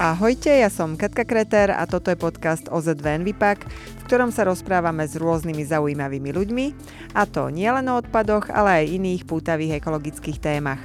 Ahojte, 0.00 0.48
ja 0.48 0.72
som 0.72 0.96
Katka 0.96 1.28
Kreter 1.28 1.76
a 1.76 1.84
toto 1.84 2.08
je 2.08 2.16
podcast 2.16 2.72
OZV 2.72 3.20
Envipak, 3.20 3.68
v 3.68 4.02
ktorom 4.08 4.32
sa 4.32 4.48
rozprávame 4.48 5.04
s 5.04 5.12
rôznymi 5.12 5.60
zaujímavými 5.60 6.32
ľuďmi, 6.32 6.66
a 7.12 7.28
to 7.28 7.52
nielen 7.52 7.84
o 7.92 8.00
odpadoch, 8.00 8.48
ale 8.48 8.80
aj 8.80 8.96
iných 8.96 9.28
pútavých 9.28 9.76
ekologických 9.76 10.40
témach. 10.40 10.80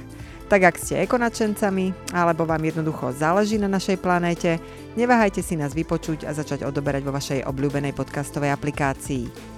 Tak 0.52 0.68
ak 0.68 0.76
ste 0.76 1.00
ekonačencami, 1.00 2.12
alebo 2.12 2.44
vám 2.44 2.60
jednoducho 2.60 3.16
záleží 3.16 3.56
na 3.56 3.72
našej 3.72 4.04
planéte, 4.04 4.60
neváhajte 5.00 5.40
si 5.40 5.56
nás 5.56 5.72
vypočuť 5.72 6.28
a 6.28 6.36
začať 6.36 6.68
odoberať 6.68 7.08
vo 7.08 7.16
vašej 7.16 7.48
obľúbenej 7.48 7.96
podcastovej 7.96 8.52
aplikácii. 8.52 9.55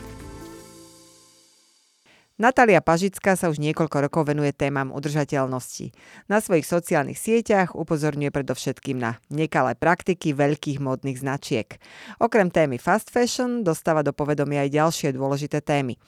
Natália 2.38 2.78
Pažická 2.78 3.34
sa 3.34 3.50
už 3.50 3.58
niekoľko 3.58 3.98
rokov 3.98 4.30
venuje 4.30 4.54
témam 4.54 4.94
udržateľnosti. 4.94 5.90
Na 6.30 6.38
svojich 6.38 6.70
sociálnych 6.70 7.18
sieťach 7.18 7.74
upozorňuje 7.74 8.30
predovšetkým 8.30 8.94
na 8.94 9.18
nekalé 9.26 9.74
praktiky 9.74 10.38
veľkých 10.38 10.78
módnych 10.78 11.18
značiek. 11.18 11.66
Okrem 12.22 12.54
témy 12.54 12.78
fast 12.78 13.10
fashion 13.10 13.66
dostáva 13.66 14.06
do 14.06 14.14
povedomia 14.14 14.62
aj 14.62 14.70
ďalšie 14.70 15.08
dôležité 15.18 15.66
témy. 15.66 15.98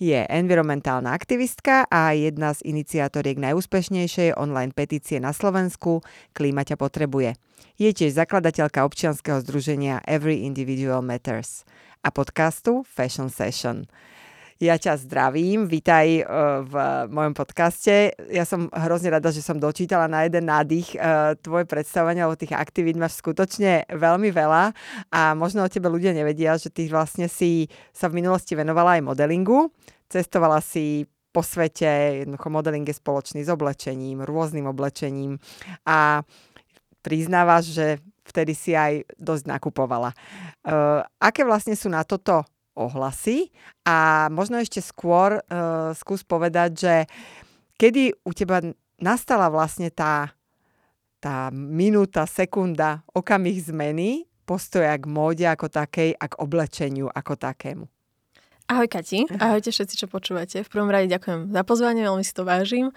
Je 0.00 0.24
environmentálna 0.24 1.12
aktivistka 1.12 1.84
a 1.92 2.16
jedna 2.16 2.56
z 2.56 2.64
iniciatoriek 2.64 3.36
najúspešnejšej 3.36 4.40
online 4.40 4.72
petície 4.72 5.20
na 5.20 5.36
Slovensku 5.36 6.00
Klíma 6.32 6.64
ťa 6.64 6.80
potrebuje. 6.80 7.36
Je 7.76 7.92
tiež 7.92 8.16
zakladateľka 8.16 8.88
občianskeho 8.88 9.44
združenia 9.44 10.00
Every 10.08 10.48
Individual 10.48 11.04
Matters 11.04 11.68
a 12.00 12.08
podcastu 12.08 12.88
Fashion 12.88 13.28
Session. 13.28 13.84
Ja 14.62 14.78
ťa 14.78 15.02
zdravím, 15.02 15.66
vítaj 15.66 16.22
uh, 16.22 16.62
v 16.62 16.74
mojom 17.10 17.34
podcaste. 17.34 18.14
Ja 18.30 18.46
som 18.46 18.70
hrozne 18.70 19.10
rada, 19.10 19.34
že 19.34 19.42
som 19.42 19.58
dočítala 19.58 20.06
na 20.06 20.22
jeden 20.22 20.46
nádych 20.46 20.94
uh, 20.94 21.34
tvoje 21.42 21.66
predstavenie, 21.66 22.22
lebo 22.22 22.38
tých 22.38 22.54
aktivít 22.54 22.94
máš 22.94 23.18
skutočne 23.18 23.82
veľmi 23.90 24.30
veľa 24.30 24.70
a 25.10 25.34
možno 25.34 25.66
o 25.66 25.72
tebe 25.72 25.90
ľudia 25.90 26.14
nevedia, 26.14 26.54
že 26.54 26.70
ty 26.70 26.86
vlastne 26.86 27.26
si 27.26 27.66
sa 27.90 28.06
v 28.06 28.22
minulosti 28.22 28.54
venovala 28.54 29.02
aj 29.02 29.10
modelingu. 29.10 29.74
Cestovala 30.06 30.62
si 30.62 31.02
po 31.34 31.42
svete, 31.42 32.22
jednoducho 32.22 32.46
modeling 32.46 32.86
je 32.86 32.94
spoločný 32.94 33.42
s 33.42 33.50
oblečením, 33.50 34.22
rôznym 34.22 34.70
oblečením 34.70 35.34
a 35.82 36.22
priznávaš, 37.02 37.74
že 37.74 37.98
vtedy 38.22 38.54
si 38.54 38.78
aj 38.78 39.02
dosť 39.18 39.50
nakupovala. 39.50 40.14
Uh, 40.62 41.02
aké 41.18 41.42
vlastne 41.42 41.74
sú 41.74 41.90
na 41.90 42.06
toto 42.06 42.46
ohlasy 42.74 43.54
a 43.86 44.28
možno 44.30 44.58
ešte 44.58 44.82
skôr 44.82 45.38
uh, 45.40 45.94
skús 45.94 46.26
povedať, 46.26 46.70
že 46.74 46.94
kedy 47.78 48.14
u 48.22 48.30
teba 48.34 48.62
nastala 48.98 49.50
vlastne 49.50 49.90
tá, 49.90 50.34
tá 51.18 51.50
minúta, 51.54 52.26
sekunda, 52.26 53.02
okamih 53.14 53.58
zmeny 53.62 54.26
postoja 54.44 54.94
k 55.00 55.08
móde 55.08 55.48
ako 55.48 55.72
takej 55.72 56.14
a 56.20 56.24
k 56.28 56.34
oblečeniu 56.38 57.08
ako 57.08 57.34
takému. 57.34 57.84
Ahoj 58.64 58.88
Kati, 58.88 59.28
ahojte 59.28 59.68
všetci, 59.68 60.04
čo 60.04 60.06
počúvate. 60.08 60.64
V 60.64 60.72
prvom 60.72 60.88
rade 60.88 61.12
ďakujem 61.12 61.52
za 61.52 61.62
pozvanie, 61.68 62.00
veľmi 62.00 62.24
si 62.24 62.32
to 62.32 62.48
vážim. 62.48 62.96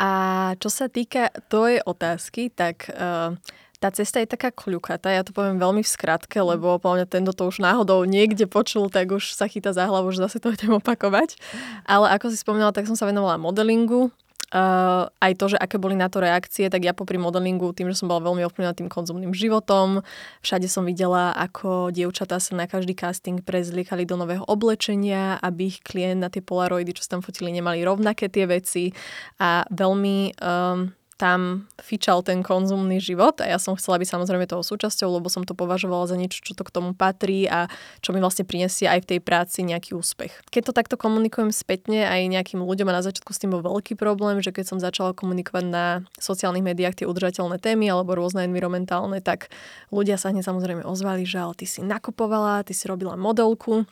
A 0.00 0.10
čo 0.58 0.72
sa 0.72 0.88
týka 0.88 1.28
tvojej 1.52 1.84
otázky, 1.84 2.48
tak 2.48 2.88
uh, 2.88 3.36
tá 3.84 3.92
cesta 3.92 4.24
je 4.24 4.32
taká 4.32 4.48
kľukatá, 4.48 5.12
ja 5.12 5.20
to 5.20 5.36
poviem 5.36 5.60
veľmi 5.60 5.84
v 5.84 5.92
skratke, 5.92 6.40
lebo 6.40 6.80
podľa 6.80 7.04
mňa 7.04 7.06
tento 7.12 7.36
to 7.36 7.52
už 7.52 7.60
náhodou 7.60 8.00
niekde 8.08 8.48
počul, 8.48 8.88
tak 8.88 9.12
už 9.12 9.36
sa 9.36 9.44
chytá 9.44 9.76
za 9.76 9.84
hlavu, 9.84 10.08
že 10.08 10.24
zase 10.24 10.40
to 10.40 10.48
idem 10.56 10.72
opakovať. 10.80 11.36
Ale 11.84 12.08
ako 12.16 12.32
si 12.32 12.40
spomínala, 12.40 12.72
tak 12.72 12.88
som 12.88 12.96
sa 12.96 13.04
venovala 13.04 13.36
modelingu, 13.36 14.08
Uh, 14.54 15.10
aj 15.18 15.34
to, 15.34 15.50
že 15.50 15.58
aké 15.58 15.82
boli 15.82 15.98
na 15.98 16.06
to 16.06 16.22
reakcie, 16.22 16.70
tak 16.70 16.86
ja 16.86 16.94
popri 16.94 17.18
modelingu, 17.18 17.74
tým, 17.74 17.90
že 17.90 17.98
som 17.98 18.06
bola 18.06 18.22
veľmi 18.22 18.46
ovplyvnená 18.46 18.70
tým 18.70 18.86
konzumným 18.86 19.34
životom, 19.34 20.06
všade 20.46 20.70
som 20.70 20.86
videla, 20.86 21.34
ako 21.34 21.90
dievčatá 21.90 22.38
sa 22.38 22.54
na 22.54 22.70
každý 22.70 22.94
casting 22.94 23.42
prezliekali 23.42 24.06
do 24.06 24.14
nového 24.14 24.46
oblečenia, 24.46 25.42
aby 25.42 25.74
ich 25.74 25.82
klient 25.82 26.22
na 26.22 26.30
tie 26.30 26.38
polaroidy, 26.38 26.94
čo 26.94 27.02
sa 27.02 27.18
tam 27.18 27.26
fotili, 27.26 27.50
nemali 27.50 27.82
rovnaké 27.82 28.30
tie 28.30 28.46
veci 28.46 28.94
a 29.42 29.66
veľmi 29.74 30.38
um, 30.38 30.94
tam 31.24 31.64
fičal 31.80 32.20
ten 32.20 32.44
konzumný 32.44 33.00
život 33.00 33.40
a 33.40 33.48
ja 33.48 33.56
som 33.56 33.72
chcela 33.80 33.96
byť 33.96 34.12
samozrejme 34.12 34.44
toho 34.44 34.60
súčasťou, 34.60 35.08
lebo 35.08 35.32
som 35.32 35.48
to 35.48 35.56
považovala 35.56 36.04
za 36.04 36.20
niečo, 36.20 36.44
čo 36.44 36.52
to 36.52 36.68
k 36.68 36.74
tomu 36.76 36.92
patrí 36.92 37.48
a 37.48 37.72
čo 38.04 38.12
mi 38.12 38.20
vlastne 38.20 38.44
prinesie 38.44 38.84
aj 38.84 39.08
v 39.08 39.16
tej 39.16 39.20
práci 39.24 39.64
nejaký 39.64 39.96
úspech. 39.96 40.44
Keď 40.52 40.62
to 40.68 40.72
takto 40.76 41.00
komunikujem 41.00 41.48
spätne 41.48 42.04
aj 42.04 42.28
nejakým 42.28 42.60
ľuďom 42.60 42.92
a 42.92 43.00
na 43.00 43.02
začiatku 43.02 43.32
s 43.32 43.40
tým 43.40 43.56
bol 43.56 43.64
veľký 43.64 43.96
problém, 43.96 44.44
že 44.44 44.52
keď 44.52 44.76
som 44.76 44.78
začala 44.84 45.16
komunikovať 45.16 45.64
na 45.64 46.04
sociálnych 46.20 46.60
médiách 46.60 47.00
tie 47.00 47.08
udržateľné 47.08 47.56
témy 47.56 47.88
alebo 47.88 48.12
rôzne 48.12 48.44
environmentálne, 48.44 49.24
tak 49.24 49.48
ľudia 49.88 50.20
sa 50.20 50.28
hneď 50.28 50.44
samozrejme 50.44 50.84
ozvali, 50.84 51.24
že 51.24 51.40
ale 51.40 51.56
ty 51.56 51.64
si 51.64 51.80
nakupovala, 51.80 52.68
ty 52.68 52.76
si 52.76 52.84
robila 52.84 53.16
modelku 53.16 53.88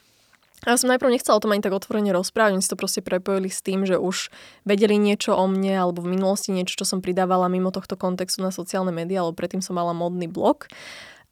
ja 0.63 0.79
som 0.79 0.87
najprv 0.95 1.11
nechcela 1.11 1.39
o 1.39 1.43
tom 1.43 1.51
ani 1.51 1.65
tak 1.65 1.75
otvorene 1.75 2.15
rozprávať, 2.15 2.55
oni 2.55 2.63
si 2.63 2.71
to 2.71 2.79
proste 2.79 3.03
prepojili 3.03 3.51
s 3.51 3.67
tým, 3.67 3.83
že 3.83 3.99
už 3.99 4.31
vedeli 4.63 4.95
niečo 4.95 5.35
o 5.35 5.45
mne 5.51 5.75
alebo 5.75 6.07
v 6.07 6.15
minulosti 6.15 6.55
niečo, 6.55 6.79
čo 6.79 6.87
som 6.87 7.03
pridávala 7.03 7.51
mimo 7.51 7.75
tohto 7.75 7.99
kontextu 7.99 8.47
na 8.47 8.55
sociálne 8.55 8.95
médiá, 8.95 9.27
alebo 9.27 9.35
predtým 9.35 9.59
som 9.59 9.75
mala 9.75 9.91
modný 9.91 10.31
blog. 10.31 10.71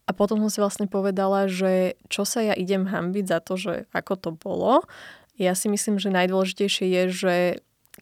A 0.05 0.11
potom 0.11 0.43
som 0.43 0.51
si 0.51 0.59
vlastne 0.59 0.91
povedala, 0.91 1.47
že 1.47 1.95
čo 2.11 2.27
sa 2.27 2.43
ja 2.43 2.59
idem 2.59 2.91
hambiť 2.91 3.25
za 3.31 3.39
to, 3.39 3.55
že 3.55 3.87
ako 3.95 4.15
to 4.19 4.31
bolo. 4.35 4.83
Ja 5.39 5.55
si 5.55 5.71
myslím, 5.71 6.03
že 6.03 6.11
najdôležitejšie 6.11 6.87
je, 6.91 7.03
že 7.15 7.35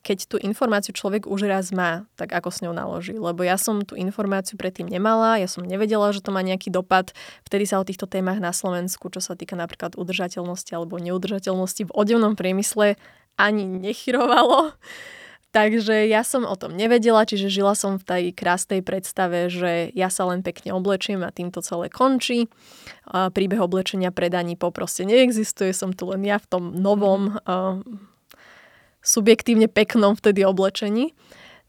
keď 0.02 0.18
tú 0.30 0.36
informáciu 0.38 0.94
človek 0.96 1.26
už 1.26 1.46
raz 1.50 1.70
má, 1.70 2.06
tak 2.16 2.32
ako 2.32 2.48
s 2.50 2.62
ňou 2.64 2.74
naloží. 2.74 3.14
Lebo 3.18 3.44
ja 3.44 3.58
som 3.60 3.82
tú 3.84 3.98
informáciu 3.98 4.56
predtým 4.56 4.88
nemala, 4.88 5.36
ja 5.38 5.46
som 5.46 5.66
nevedela, 5.66 6.10
že 6.14 6.24
to 6.24 6.32
má 6.32 6.40
nejaký 6.40 6.72
dopad. 6.72 7.12
Vtedy 7.44 7.68
sa 7.68 7.80
o 7.80 7.88
týchto 7.88 8.08
témach 8.08 8.40
na 8.40 8.56
Slovensku, 8.56 9.10
čo 9.12 9.20
sa 9.20 9.36
týka 9.36 9.58
napríklad 9.58 9.98
udržateľnosti 9.98 10.72
alebo 10.72 10.96
neudržateľnosti 10.98 11.88
v 11.88 11.94
odevnom 11.94 12.34
priemysle, 12.38 13.00
ani 13.38 13.64
nechyrovalo. 13.66 14.74
Takže 15.48 16.04
ja 16.04 16.28
som 16.28 16.44
o 16.44 16.52
tom 16.60 16.76
nevedela, 16.76 17.24
čiže 17.24 17.48
žila 17.48 17.72
som 17.72 17.96
v 17.96 18.04
tej 18.04 18.24
krásnej 18.36 18.84
predstave, 18.84 19.48
že 19.48 19.88
ja 19.96 20.12
sa 20.12 20.28
len 20.28 20.44
pekne 20.44 20.76
oblečím 20.76 21.24
a 21.24 21.32
týmto 21.32 21.64
celé 21.64 21.88
končí. 21.88 22.52
Príbeh 23.08 23.56
oblečenia 23.56 24.12
predaní 24.12 24.60
poproste 24.60 25.08
neexistuje, 25.08 25.72
som 25.72 25.96
tu 25.96 26.04
len 26.12 26.20
ja 26.20 26.36
v 26.36 26.46
tom 26.52 26.76
novom 26.76 27.40
subjektívne 29.08 29.72
peknom 29.72 30.12
vtedy 30.12 30.44
oblečení. 30.44 31.16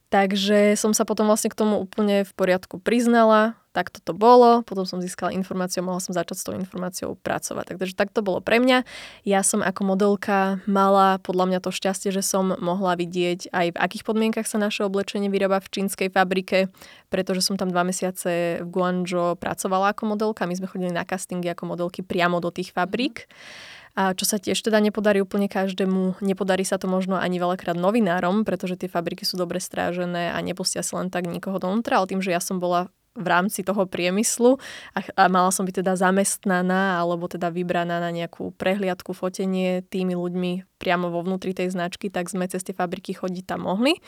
Takže 0.09 0.73
som 0.73 0.91
sa 0.91 1.05
potom 1.05 1.29
vlastne 1.29 1.53
k 1.53 1.59
tomu 1.59 1.77
úplne 1.77 2.25
v 2.25 2.31
poriadku 2.33 2.81
priznala, 2.81 3.53
tak 3.69 3.93
to 3.93 4.17
bolo, 4.17 4.65
potom 4.65 4.81
som 4.81 4.97
získala 4.97 5.29
informáciu, 5.29 5.85
mohla 5.85 6.01
som 6.01 6.17
začať 6.17 6.37
s 6.41 6.45
tou 6.49 6.57
informáciou 6.57 7.13
pracovať. 7.13 7.77
Takže 7.77 7.93
tak 7.93 8.09
to 8.09 8.25
bolo 8.25 8.41
pre 8.41 8.57
mňa. 8.57 8.81
Ja 9.21 9.45
som 9.45 9.61
ako 9.61 9.93
modelka 9.93 10.65
mala 10.65 11.21
podľa 11.21 11.45
mňa 11.53 11.59
to 11.61 11.69
šťastie, 11.69 12.09
že 12.09 12.25
som 12.25 12.57
mohla 12.57 12.97
vidieť 12.97 13.53
aj 13.53 13.77
v 13.77 13.77
akých 13.77 14.03
podmienkach 14.09 14.49
sa 14.49 14.57
naše 14.57 14.81
oblečenie 14.81 15.29
vyrába 15.29 15.61
v 15.61 15.69
čínskej 15.69 16.09
fabrike, 16.09 16.73
pretože 17.13 17.45
som 17.45 17.61
tam 17.61 17.69
dva 17.69 17.85
mesiace 17.85 18.65
v 18.65 18.67
Guangzhou 18.67 19.37
pracovala 19.37 19.93
ako 19.93 20.17
modelka. 20.17 20.49
My 20.49 20.57
sme 20.57 20.65
chodili 20.65 20.89
na 20.89 21.05
castingy 21.05 21.53
ako 21.53 21.69
modelky 21.69 22.01
priamo 22.01 22.41
do 22.41 22.49
tých 22.49 22.73
fabrík. 22.73 23.29
Mm 23.29 23.77
a 23.97 24.13
čo 24.13 24.25
sa 24.25 24.37
tiež 24.37 24.59
teda 24.61 24.77
nepodarí 24.81 25.21
úplne 25.21 25.49
každému, 25.49 26.21
nepodarí 26.21 26.65
sa 26.65 26.77
to 26.77 26.89
možno 26.89 27.17
ani 27.17 27.41
veľakrát 27.41 27.77
novinárom, 27.77 28.45
pretože 28.45 28.77
tie 28.77 28.89
fabriky 28.91 29.25
sú 29.25 29.37
dobre 29.37 29.61
strážené 29.61 30.33
a 30.33 30.37
nepustia 30.41 30.85
sa 30.85 31.01
len 31.01 31.09
tak 31.09 31.25
nikoho 31.25 31.57
donútra, 31.57 32.01
ale 32.01 32.09
tým, 32.09 32.21
že 32.21 32.33
ja 32.33 32.41
som 32.41 32.61
bola 32.61 32.89
v 33.19 33.27
rámci 33.27 33.65
toho 33.67 33.83
priemyslu 33.89 34.61
a, 34.95 34.99
a 35.17 35.23
mala 35.27 35.51
som 35.51 35.67
byť 35.67 35.83
teda 35.83 35.93
zamestnaná 35.99 37.01
alebo 37.01 37.27
teda 37.27 37.51
vybraná 37.51 37.99
na 37.99 38.13
nejakú 38.13 38.55
prehliadku, 38.55 39.11
fotenie 39.11 39.83
tými 39.89 40.15
ľuďmi 40.15 40.79
priamo 40.79 41.11
vo 41.11 41.25
vnútri 41.25 41.51
tej 41.51 41.73
značky, 41.73 42.07
tak 42.07 42.31
sme 42.31 42.47
cez 42.47 42.63
tie 42.63 42.71
fabriky 42.71 43.17
chodiť 43.17 43.43
tam 43.43 43.67
mohli. 43.67 43.99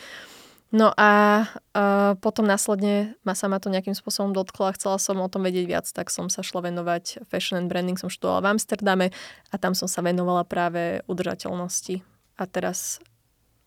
No 0.72 0.88
a 0.96 1.44
uh, 1.76 2.16
potom 2.16 2.48
následne 2.48 3.12
ma 3.28 3.36
sa 3.36 3.44
ma 3.52 3.60
to 3.60 3.68
nejakým 3.68 3.92
spôsobom 3.92 4.32
dotklo 4.32 4.72
a 4.72 4.76
chcela 4.76 4.96
som 4.96 5.20
o 5.20 5.28
tom 5.28 5.44
vedieť 5.44 5.66
viac, 5.68 5.86
tak 5.92 6.08
som 6.08 6.32
sa 6.32 6.40
šla 6.40 6.72
venovať 6.72 7.28
fashion 7.28 7.60
and 7.60 7.68
branding, 7.68 8.00
som 8.00 8.08
študovala 8.08 8.40
v 8.40 8.50
Amsterdame 8.56 9.06
a 9.52 9.54
tam 9.60 9.76
som 9.76 9.84
sa 9.84 10.00
venovala 10.00 10.48
práve 10.48 11.04
udržateľnosti. 11.04 12.00
A 12.40 12.48
teraz 12.48 13.04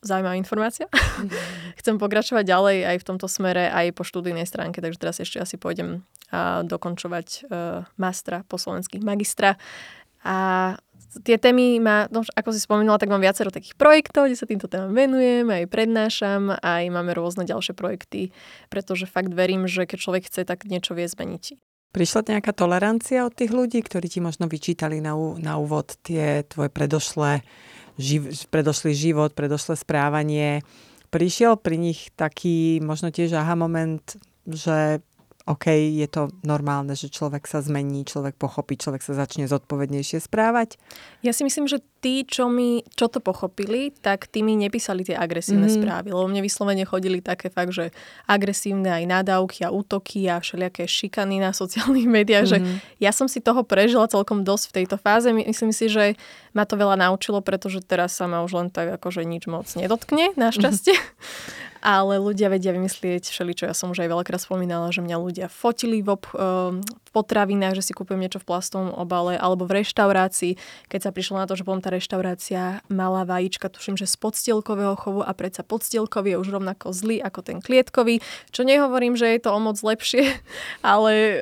zaujímavá 0.02 0.34
informácia. 0.34 0.90
Mm-hmm. 0.90 1.30
Chcem 1.86 1.96
pokračovať 2.02 2.42
ďalej 2.42 2.78
aj 2.90 2.98
v 3.02 3.08
tomto 3.14 3.30
smere, 3.30 3.70
aj 3.70 3.94
po 3.94 4.02
študijnej 4.02 4.50
stránke, 4.50 4.82
takže 4.82 5.02
teraz 5.02 5.18
ešte 5.22 5.38
asi 5.38 5.62
pôjdem 5.62 6.02
uh, 6.34 6.66
dokončovať 6.66 7.28
uh, 7.46 7.86
mastra 8.02 8.42
po 8.50 8.58
slovenských 8.58 9.06
magistra. 9.06 9.62
A 10.26 10.38
tie 11.24 11.38
témy 11.40 11.80
má, 11.80 12.12
no, 12.12 12.26
ako 12.36 12.50
si 12.52 12.60
spomínala, 12.60 13.00
tak 13.00 13.14
mám 13.14 13.24
viacero 13.24 13.54
takých 13.54 13.78
projektov, 13.80 14.28
kde 14.28 14.38
sa 14.40 14.50
týmto 14.50 14.68
témam 14.68 14.92
venujem, 14.92 15.48
aj 15.48 15.72
prednášam, 15.72 16.52
aj 16.60 16.84
máme 16.92 17.16
rôzne 17.16 17.48
ďalšie 17.48 17.78
projekty, 17.78 18.36
pretože 18.68 19.08
fakt 19.08 19.32
verím, 19.32 19.70
že 19.70 19.88
keď 19.88 19.98
človek 20.02 20.24
chce, 20.28 20.42
tak 20.44 20.68
niečo 20.68 20.98
vie 20.98 21.08
zmeniť. 21.08 21.56
Prišla 21.96 22.28
nejaká 22.28 22.52
tolerancia 22.52 23.24
od 23.24 23.32
tých 23.32 23.56
ľudí, 23.56 23.80
ktorí 23.80 24.12
ti 24.12 24.20
možno 24.20 24.52
vyčítali 24.52 25.00
na, 25.00 25.16
na 25.40 25.56
úvod 25.56 25.96
tie 26.04 26.44
tvoje 26.44 26.68
predošlé, 26.68 27.40
živ, 27.96 28.36
predošlý 28.52 28.92
život, 28.92 29.32
predošlé 29.32 29.80
správanie? 29.80 30.60
Prišiel 31.08 31.56
pri 31.56 31.80
nich 31.80 32.12
taký 32.20 32.84
možno 32.84 33.16
tiež 33.16 33.40
aha 33.40 33.56
moment, 33.56 34.04
že 34.44 35.00
OK, 35.46 35.70
je 35.70 36.08
to 36.10 36.34
normálne, 36.42 36.98
že 36.98 37.14
človek 37.14 37.46
sa 37.46 37.62
zmení, 37.62 38.02
človek 38.02 38.34
pochopí, 38.34 38.82
človek 38.82 39.06
sa 39.06 39.14
začne 39.14 39.46
zodpovednejšie 39.46 40.18
správať? 40.18 40.82
Ja 41.22 41.38
si 41.38 41.46
myslím, 41.46 41.70
že 41.70 41.86
tí, 42.06 42.22
čo, 42.22 42.46
mi, 42.46 42.86
čo 42.94 43.10
to 43.10 43.18
pochopili, 43.18 43.90
tak 43.90 44.30
tí 44.30 44.46
mi 44.46 44.54
nepísali 44.54 45.02
tie 45.02 45.18
agresívne 45.18 45.66
mm-hmm. 45.66 45.82
správy, 45.82 46.14
lebo 46.14 46.30
mne 46.30 46.46
vyslovene 46.46 46.86
chodili 46.86 47.18
také 47.18 47.50
fakt, 47.50 47.74
že 47.74 47.90
agresívne 48.30 48.94
aj 48.94 49.10
nádavky 49.10 49.66
a 49.66 49.74
útoky 49.74 50.30
a 50.30 50.38
všelijaké 50.38 50.86
šikany 50.86 51.42
na 51.42 51.50
sociálnych 51.50 52.06
médiách, 52.06 52.46
mm-hmm. 52.46 52.78
že 52.78 53.02
ja 53.02 53.10
som 53.10 53.26
si 53.26 53.42
toho 53.42 53.66
prežila 53.66 54.06
celkom 54.06 54.46
dosť 54.46 54.70
v 54.70 54.76
tejto 54.78 55.02
fáze. 55.02 55.34
Myslím 55.34 55.74
si, 55.74 55.90
že 55.90 56.14
ma 56.54 56.70
to 56.70 56.78
veľa 56.78 56.94
naučilo, 56.94 57.42
pretože 57.42 57.82
teraz 57.82 58.14
sa 58.14 58.30
ma 58.30 58.46
už 58.46 58.54
len 58.54 58.68
tak 58.70 59.02
akože 59.02 59.26
nič 59.26 59.50
moc 59.50 59.66
nedotkne, 59.74 60.38
našťastie. 60.38 60.94
Mm-hmm. 60.94 61.74
ale 61.86 62.18
ľudia 62.18 62.50
vedia 62.50 62.74
vymyslieť 62.74 63.30
všeličo. 63.30 63.70
Ja 63.70 63.78
som 63.78 63.94
už 63.94 64.02
aj 64.02 64.10
veľakrát 64.10 64.42
spomínala, 64.42 64.90
že 64.90 65.06
mňa 65.06 65.18
ľudia 65.22 65.48
fotili 65.54 66.02
v, 66.02 66.18
ob, 66.18 66.26
ehm, 66.34 66.82
potravinách, 67.16 67.80
že 67.80 67.88
si 67.88 67.96
kúpujem 67.96 68.20
niečo 68.20 68.44
v 68.44 68.52
plastovom 68.52 68.92
obale, 68.92 69.40
alebo 69.40 69.64
v 69.64 69.80
reštaurácii, 69.80 70.60
keď 70.92 71.00
sa 71.00 71.12
prišlo 71.16 71.40
na 71.40 71.48
to, 71.48 71.56
že 71.56 71.64
potom 71.64 71.80
tá 71.80 71.88
reštaurácia 71.88 72.84
mala 72.92 73.24
vajíčka, 73.24 73.72
tuším, 73.72 73.96
že 73.96 74.04
z 74.04 74.20
podstielkového 74.20 75.00
chovu 75.00 75.24
a 75.24 75.32
predsa 75.32 75.64
podstielkový 75.64 76.36
je 76.36 76.42
už 76.44 76.50
rovnako 76.60 76.92
zlý 76.92 77.24
ako 77.24 77.40
ten 77.40 77.64
klietkový, 77.64 78.20
čo 78.52 78.68
nehovorím, 78.68 79.16
že 79.16 79.32
je 79.32 79.40
to 79.40 79.56
o 79.56 79.60
moc 79.64 79.80
lepšie, 79.80 80.28
ale 80.84 81.40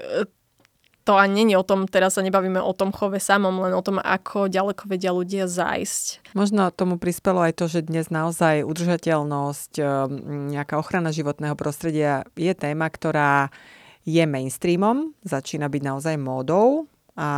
to 1.04 1.20
ani 1.20 1.44
nie 1.44 1.58
o 1.60 1.68
tom, 1.68 1.84
teraz 1.84 2.16
sa 2.16 2.24
nebavíme 2.24 2.64
o 2.64 2.72
tom 2.72 2.96
chove 2.96 3.20
samom, 3.20 3.52
len 3.68 3.76
o 3.76 3.84
tom, 3.84 4.00
ako 4.00 4.48
ďaleko 4.48 4.88
vedia 4.88 5.12
ľudia 5.12 5.52
zájsť. 5.52 6.32
Možno 6.32 6.72
tomu 6.72 6.96
prispelo 6.96 7.44
aj 7.44 7.60
to, 7.60 7.68
že 7.68 7.92
dnes 7.92 8.08
naozaj 8.08 8.64
udržateľnosť, 8.64 9.72
ehm, 9.84 10.56
nejaká 10.56 10.80
ochrana 10.80 11.12
životného 11.12 11.60
prostredia 11.60 12.24
je 12.40 12.56
téma, 12.56 12.88
ktorá 12.88 13.52
je 14.04 14.24
mainstreamom, 14.28 15.16
začína 15.24 15.72
byť 15.72 15.82
naozaj 15.84 16.16
módou 16.20 16.92
a 17.14 17.30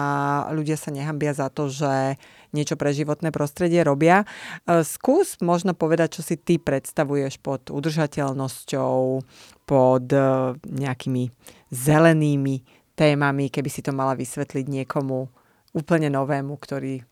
ľudia 0.55 0.79
sa 0.79 0.87
nehambia 0.87 1.35
za 1.35 1.51
to, 1.51 1.67
že 1.67 2.15
niečo 2.55 2.79
pre 2.79 2.95
životné 2.95 3.35
prostredie 3.35 3.83
robia. 3.83 4.23
Ehm, 4.65 4.87
skús 4.87 5.35
možno 5.43 5.75
povedať, 5.75 6.19
čo 6.19 6.21
si 6.23 6.39
ty 6.39 6.55
predstavuješ 6.55 7.43
pod 7.43 7.67
udržateľnosťou, 7.67 8.97
pod 9.67 10.05
ehm, 10.15 10.55
nejakými 10.63 11.27
zelenými 11.75 12.63
témami, 12.95 13.51
keby 13.51 13.67
si 13.67 13.83
to 13.83 13.91
mala 13.91 14.15
vysvetliť 14.15 14.65
niekomu 14.71 15.27
úplne 15.75 16.07
novému, 16.07 16.55
ktorý 16.55 17.03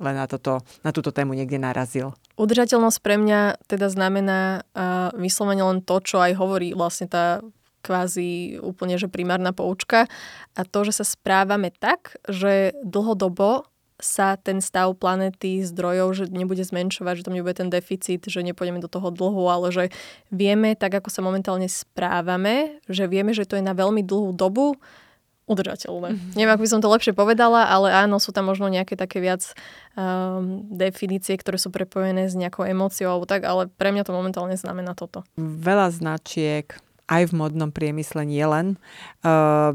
len 0.00 0.14
na, 0.16 0.26
toto, 0.26 0.64
na 0.82 0.90
túto 0.90 1.14
tému 1.14 1.36
niekde 1.36 1.60
narazil. 1.60 2.16
Udržateľnosť 2.34 2.98
pre 3.04 3.20
mňa 3.20 3.68
teda 3.68 3.92
znamená 3.92 4.64
uh, 4.72 5.12
vyslovene 5.14 5.60
len 5.60 5.84
to, 5.84 6.00
čo 6.00 6.18
aj 6.18 6.32
hovorí 6.40 6.72
vlastne 6.72 7.06
tá 7.06 7.44
kvázi 7.80 8.60
úplne 8.60 9.00
že 9.00 9.08
primárna 9.08 9.50
poučka 9.50 10.06
a 10.54 10.60
to, 10.62 10.84
že 10.84 11.00
sa 11.00 11.04
správame 11.04 11.72
tak, 11.72 12.20
že 12.28 12.76
dlhodobo 12.84 13.68
sa 14.00 14.40
ten 14.40 14.64
stav 14.64 14.96
planety 14.96 15.60
zdrojov, 15.60 16.08
že 16.16 16.24
nebude 16.32 16.64
zmenšovať, 16.64 17.20
že 17.20 17.24
tam 17.28 17.36
nebude 17.36 17.52
ten 17.52 17.68
deficit, 17.68 18.24
že 18.24 18.40
nepôjdeme 18.40 18.80
do 18.80 18.88
toho 18.88 19.12
dlhu, 19.12 19.44
ale 19.46 19.68
že 19.68 19.84
vieme, 20.32 20.72
tak 20.72 20.96
ako 20.96 21.12
sa 21.12 21.20
momentálne 21.20 21.68
správame, 21.68 22.80
že 22.88 23.04
vieme, 23.06 23.36
že 23.36 23.44
to 23.44 23.60
je 23.60 23.64
na 23.64 23.76
veľmi 23.76 24.00
dlhú 24.00 24.32
dobu, 24.32 24.80
udržateľné. 25.50 26.14
Mm-hmm. 26.14 26.34
Neviem, 26.38 26.52
ako 26.54 26.62
by 26.62 26.70
som 26.70 26.80
to 26.82 26.94
lepšie 26.94 27.10
povedala, 27.10 27.66
ale 27.66 27.90
áno, 27.90 28.22
sú 28.22 28.30
tam 28.30 28.46
možno 28.46 28.70
nejaké 28.70 28.94
také 28.94 29.18
viac 29.18 29.42
um, 29.98 30.62
definície, 30.70 31.34
ktoré 31.34 31.58
sú 31.58 31.74
prepojené 31.74 32.30
s 32.30 32.38
nejakou 32.38 32.62
emóciou 32.62 33.18
alebo 33.18 33.26
tak, 33.26 33.42
ale 33.42 33.66
pre 33.66 33.90
mňa 33.90 34.06
to 34.06 34.14
momentálne 34.14 34.54
znamená 34.54 34.94
toto. 34.94 35.26
Veľa 35.34 35.90
značiek 35.90 36.70
aj 37.10 37.34
v 37.34 37.36
modnom 37.36 37.74
priemysle 37.74 38.22
nie 38.22 38.46
len 38.46 38.78
uh, 39.26 39.74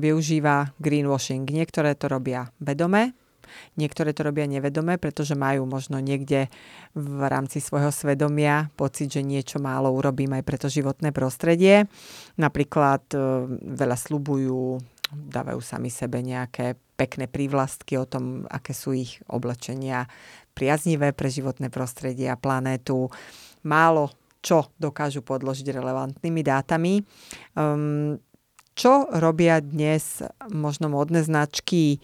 využíva 0.00 0.72
greenwashing. 0.80 1.44
Niektoré 1.44 1.92
to 1.94 2.08
robia 2.08 2.48
vedome, 2.58 3.12
Niektoré 3.74 4.14
to 4.14 4.22
robia 4.22 4.46
nevedome, 4.46 4.94
pretože 4.94 5.34
majú 5.34 5.66
možno 5.66 5.98
niekde 5.98 6.46
v 6.94 7.20
rámci 7.26 7.58
svojho 7.58 7.90
svedomia 7.90 8.70
pocit, 8.78 9.10
že 9.10 9.26
niečo 9.26 9.58
málo 9.58 9.90
urobím 9.90 10.38
aj 10.38 10.46
pre 10.46 10.54
to 10.54 10.70
životné 10.70 11.10
prostredie. 11.10 11.90
Napríklad 12.38 13.02
uh, 13.14 13.50
veľa 13.50 13.96
slubujú 13.98 14.78
dávajú 15.10 15.58
sami 15.58 15.90
sebe 15.90 16.22
nejaké 16.22 16.78
pekné 16.94 17.26
prívlastky 17.26 17.98
o 17.98 18.06
tom, 18.06 18.46
aké 18.46 18.70
sú 18.70 18.94
ich 18.94 19.18
oblečenia 19.26 20.06
priaznivé 20.54 21.10
pre 21.10 21.26
životné 21.26 21.66
prostredie 21.66 22.30
a 22.30 22.38
planétu. 22.38 23.10
Málo 23.66 24.14
čo 24.40 24.72
dokážu 24.80 25.20
podložiť 25.20 25.72
relevantnými 25.72 26.42
dátami. 26.44 27.04
Um, 27.56 28.16
čo 28.74 29.04
robia 29.12 29.60
dnes 29.60 30.24
možno 30.48 30.88
modné 30.88 31.20
značky 31.20 32.00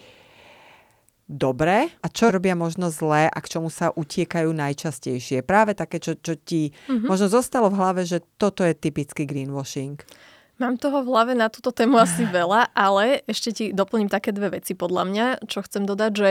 dobre 1.27 1.91
a 2.05 2.07
čo 2.07 2.31
robia 2.31 2.55
možno 2.55 2.93
zlé 2.93 3.27
a 3.27 3.39
k 3.43 3.51
čomu 3.59 3.73
sa 3.73 3.91
utiekajú 3.91 4.53
najčastejšie. 4.55 5.43
Práve 5.43 5.75
také, 5.75 5.99
čo, 5.99 6.15
čo 6.15 6.39
ti 6.39 6.71
mm-hmm. 6.71 7.09
možno 7.11 7.27
zostalo 7.27 7.73
v 7.73 7.79
hlave, 7.83 8.03
že 8.07 8.23
toto 8.39 8.63
je 8.63 8.77
typický 8.79 9.27
greenwashing. 9.27 9.99
Mám 10.57 10.81
toho 10.81 11.05
v 11.05 11.11
hlave 11.13 11.33
na 11.37 11.53
túto 11.53 11.69
tému 11.69 12.01
asi 12.01 12.25
veľa, 12.25 12.73
ale 12.73 13.21
ešte 13.29 13.51
ti 13.53 13.65
doplním 13.77 14.09
také 14.09 14.33
dve 14.33 14.57
veci 14.57 14.73
podľa 14.73 15.03
mňa, 15.05 15.27
čo 15.45 15.61
chcem 15.61 15.85
dodať, 15.85 16.13
že 16.17 16.29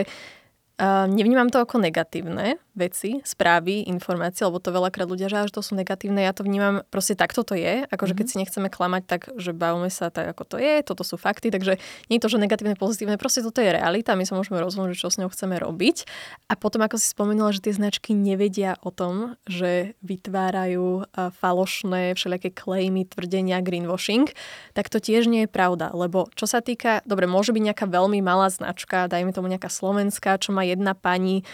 uh, 0.80 1.07
nevnímam 1.07 1.48
to 1.50 1.62
ako 1.62 1.80
negatívne, 1.80 2.60
veci, 2.75 3.24
správy, 3.24 3.88
informácie, 3.88 4.44
lebo 4.44 4.60
to 4.60 4.75
veľakrát 4.75 5.07
ľudia 5.07 5.31
že 5.31 5.48
to 5.48 5.63
sú 5.63 5.80
negatívne. 5.80 6.19
Ja 6.19 6.36
to 6.36 6.44
vnímam, 6.44 6.83
proste 6.92 7.16
takto 7.16 7.48
to 7.48 7.56
je. 7.56 7.88
Akože 7.88 8.12
mm-hmm. 8.12 8.19
keď 8.19 8.25
si 8.27 8.36
nechceme 8.36 8.68
klamať, 8.68 9.04
tak 9.07 9.22
že 9.39 9.56
bavíme 9.56 9.88
sa 9.88 10.12
tak, 10.12 10.36
ako 10.36 10.44
to 10.44 10.57
je, 10.60 10.83
toto 10.83 11.07
sú 11.07 11.16
fakty, 11.16 11.50
takže 11.56 11.80
nie 12.12 12.19
je 12.19 12.24
to, 12.24 12.30
že 12.30 12.38
negatívne, 12.44 12.75
pozitívne, 12.75 13.16
proste 13.16 13.39
toto 13.39 13.63
je 13.63 13.72
realita, 13.72 14.19
my 14.19 14.27
sa 14.27 14.36
môžeme 14.36 14.60
rozhodnúť, 14.60 15.00
čo 15.00 15.07
s 15.07 15.16
ňou 15.16 15.31
chceme 15.31 15.56
robiť. 15.56 16.04
A 16.51 16.60
potom, 16.60 16.83
ako 16.83 17.00
si 17.00 17.07
spomenula, 17.07 17.56
že 17.56 17.63
tie 17.63 17.74
značky 17.74 18.12
nevedia 18.12 18.75
o 18.83 18.92
tom, 18.92 19.39
že 19.48 19.95
vytvárajú 20.04 21.07
falošné 21.16 22.19
všelijaké 22.19 22.51
claimy, 22.51 23.07
tvrdenia, 23.07 23.63
greenwashing, 23.63 24.27
tak 24.75 24.92
to 24.92 25.00
tiež 25.00 25.31
nie 25.31 25.48
je 25.48 25.50
pravda, 25.50 25.95
lebo 25.95 26.27
čo 26.36 26.44
sa 26.44 26.60
týka, 26.60 27.00
dobre, 27.07 27.24
môže 27.24 27.56
byť 27.56 27.63
nejaká 27.72 27.86
veľmi 27.88 28.19
malá 28.19 28.51
značka, 28.51 29.07
dajme 29.07 29.31
tomu 29.31 29.48
nejaká 29.48 29.72
slovenská, 29.72 30.44
čo 30.44 30.51
má 30.51 30.64
jedna 30.65 30.94
pani, 30.94 31.45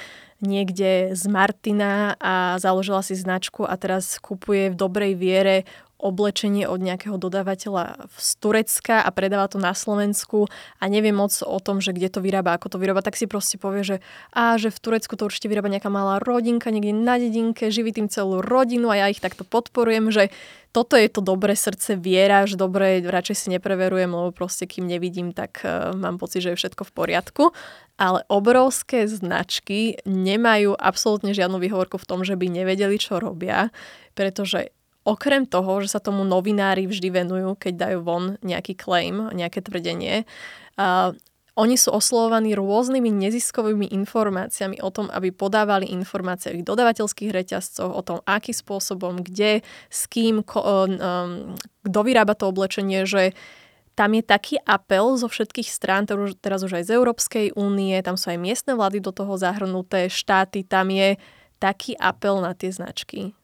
niekde 0.42 1.14
z 1.14 1.24
Martina 1.30 2.18
a 2.18 2.58
založila 2.58 3.06
si 3.06 3.14
značku 3.14 3.62
a 3.64 3.78
teraz 3.78 4.18
kupuje 4.18 4.74
v 4.74 4.76
dobrej 4.76 5.14
viere 5.16 5.56
oblečenie 6.02 6.66
od 6.66 6.82
nejakého 6.82 7.16
dodávateľa 7.22 8.10
z 8.18 8.30
Turecka 8.42 9.06
a 9.06 9.10
predáva 9.14 9.46
to 9.46 9.62
na 9.62 9.78
Slovensku 9.78 10.50
a 10.82 10.84
nevie 10.90 11.14
moc 11.14 11.32
o 11.46 11.62
tom, 11.62 11.78
že 11.78 11.94
kde 11.94 12.10
to 12.10 12.20
vyrába, 12.20 12.58
ako 12.58 12.74
to 12.74 12.78
vyrába, 12.82 13.06
tak 13.06 13.14
si 13.14 13.30
proste 13.30 13.62
povie, 13.62 13.86
že 13.86 13.98
a 14.34 14.58
že 14.58 14.74
v 14.74 14.82
Turecku 14.82 15.14
to 15.14 15.30
určite 15.30 15.46
vyrába 15.46 15.70
nejaká 15.70 15.94
malá 15.94 16.18
rodinka 16.18 16.74
niekde 16.74 16.98
na 16.98 17.22
dedinke, 17.22 17.70
živí 17.70 17.94
tým 17.94 18.10
celú 18.10 18.42
rodinu 18.42 18.90
a 18.90 19.06
ja 19.06 19.14
ich 19.14 19.22
takto 19.22 19.46
podporujem, 19.46 20.10
že 20.10 20.34
toto 20.72 20.96
je 20.96 21.12
to 21.12 21.20
dobré 21.20 21.52
srdce, 21.52 22.00
viera, 22.00 22.48
že 22.48 22.56
dobre, 22.56 23.04
radšej 23.04 23.36
si 23.36 23.48
nepreverujem, 23.52 24.08
lebo 24.08 24.32
proste 24.32 24.64
kým 24.64 24.88
nevidím, 24.88 25.36
tak 25.36 25.60
uh, 25.68 25.92
mám 25.92 26.16
pocit, 26.16 26.40
že 26.40 26.56
je 26.56 26.60
všetko 26.64 26.88
v 26.88 26.96
poriadku. 26.96 27.44
Ale 28.00 28.24
obrovské 28.32 29.04
značky 29.04 30.00
nemajú 30.08 30.74
absolútne 30.80 31.36
žiadnu 31.36 31.60
výhovorku 31.60 32.00
v 32.00 32.08
tom, 32.08 32.24
že 32.24 32.40
by 32.40 32.48
nevedeli, 32.48 32.96
čo 32.96 33.20
robia, 33.20 33.70
pretože 34.16 34.72
okrem 35.02 35.50
toho, 35.50 35.82
že 35.82 35.98
sa 35.98 36.00
tomu 36.04 36.22
novinári 36.22 36.86
vždy 36.86 37.10
venujú, 37.10 37.58
keď 37.58 37.74
dajú 37.90 38.00
von 38.06 38.24
nejaký 38.46 38.78
claim, 38.78 39.34
nejaké 39.34 39.66
tvrdenie, 39.66 40.30
uh, 40.78 41.14
oni 41.60 41.76
sú 41.76 41.92
oslovovaní 41.92 42.56
rôznymi 42.56 43.12
neziskovými 43.12 43.92
informáciami 43.92 44.80
o 44.80 44.88
tom, 44.88 45.12
aby 45.12 45.36
podávali 45.36 45.92
informácie 45.92 46.48
o 46.48 46.56
ich 46.56 46.64
dodavateľských 46.64 47.28
reťazcoch, 47.28 47.92
o 47.92 48.02
tom, 48.02 48.18
akým 48.24 48.56
spôsobom, 48.56 49.20
kde, 49.20 49.60
s 49.92 50.08
kým, 50.08 50.48
ko, 50.48 50.64
um, 50.64 51.60
kto 51.84 52.00
vyrába 52.08 52.40
to 52.40 52.48
oblečenie, 52.48 53.04
že 53.04 53.36
tam 54.00 54.16
je 54.16 54.24
taký 54.24 54.56
apel 54.64 55.20
zo 55.20 55.28
všetkých 55.28 55.68
strán, 55.68 56.08
teraz 56.40 56.64
už 56.64 56.80
aj 56.80 56.88
z 56.88 56.92
Európskej 56.96 57.46
únie, 57.60 58.00
tam 58.00 58.16
sú 58.16 58.32
aj 58.32 58.40
miestne 58.40 58.74
vlády 58.80 59.04
do 59.04 59.12
toho 59.12 59.36
zahrnuté, 59.36 60.08
štáty, 60.08 60.64
tam 60.64 60.88
je 60.88 61.20
taký 61.60 62.00
apel 62.00 62.40
na 62.40 62.56
tie 62.56 62.72
značky 62.72 63.36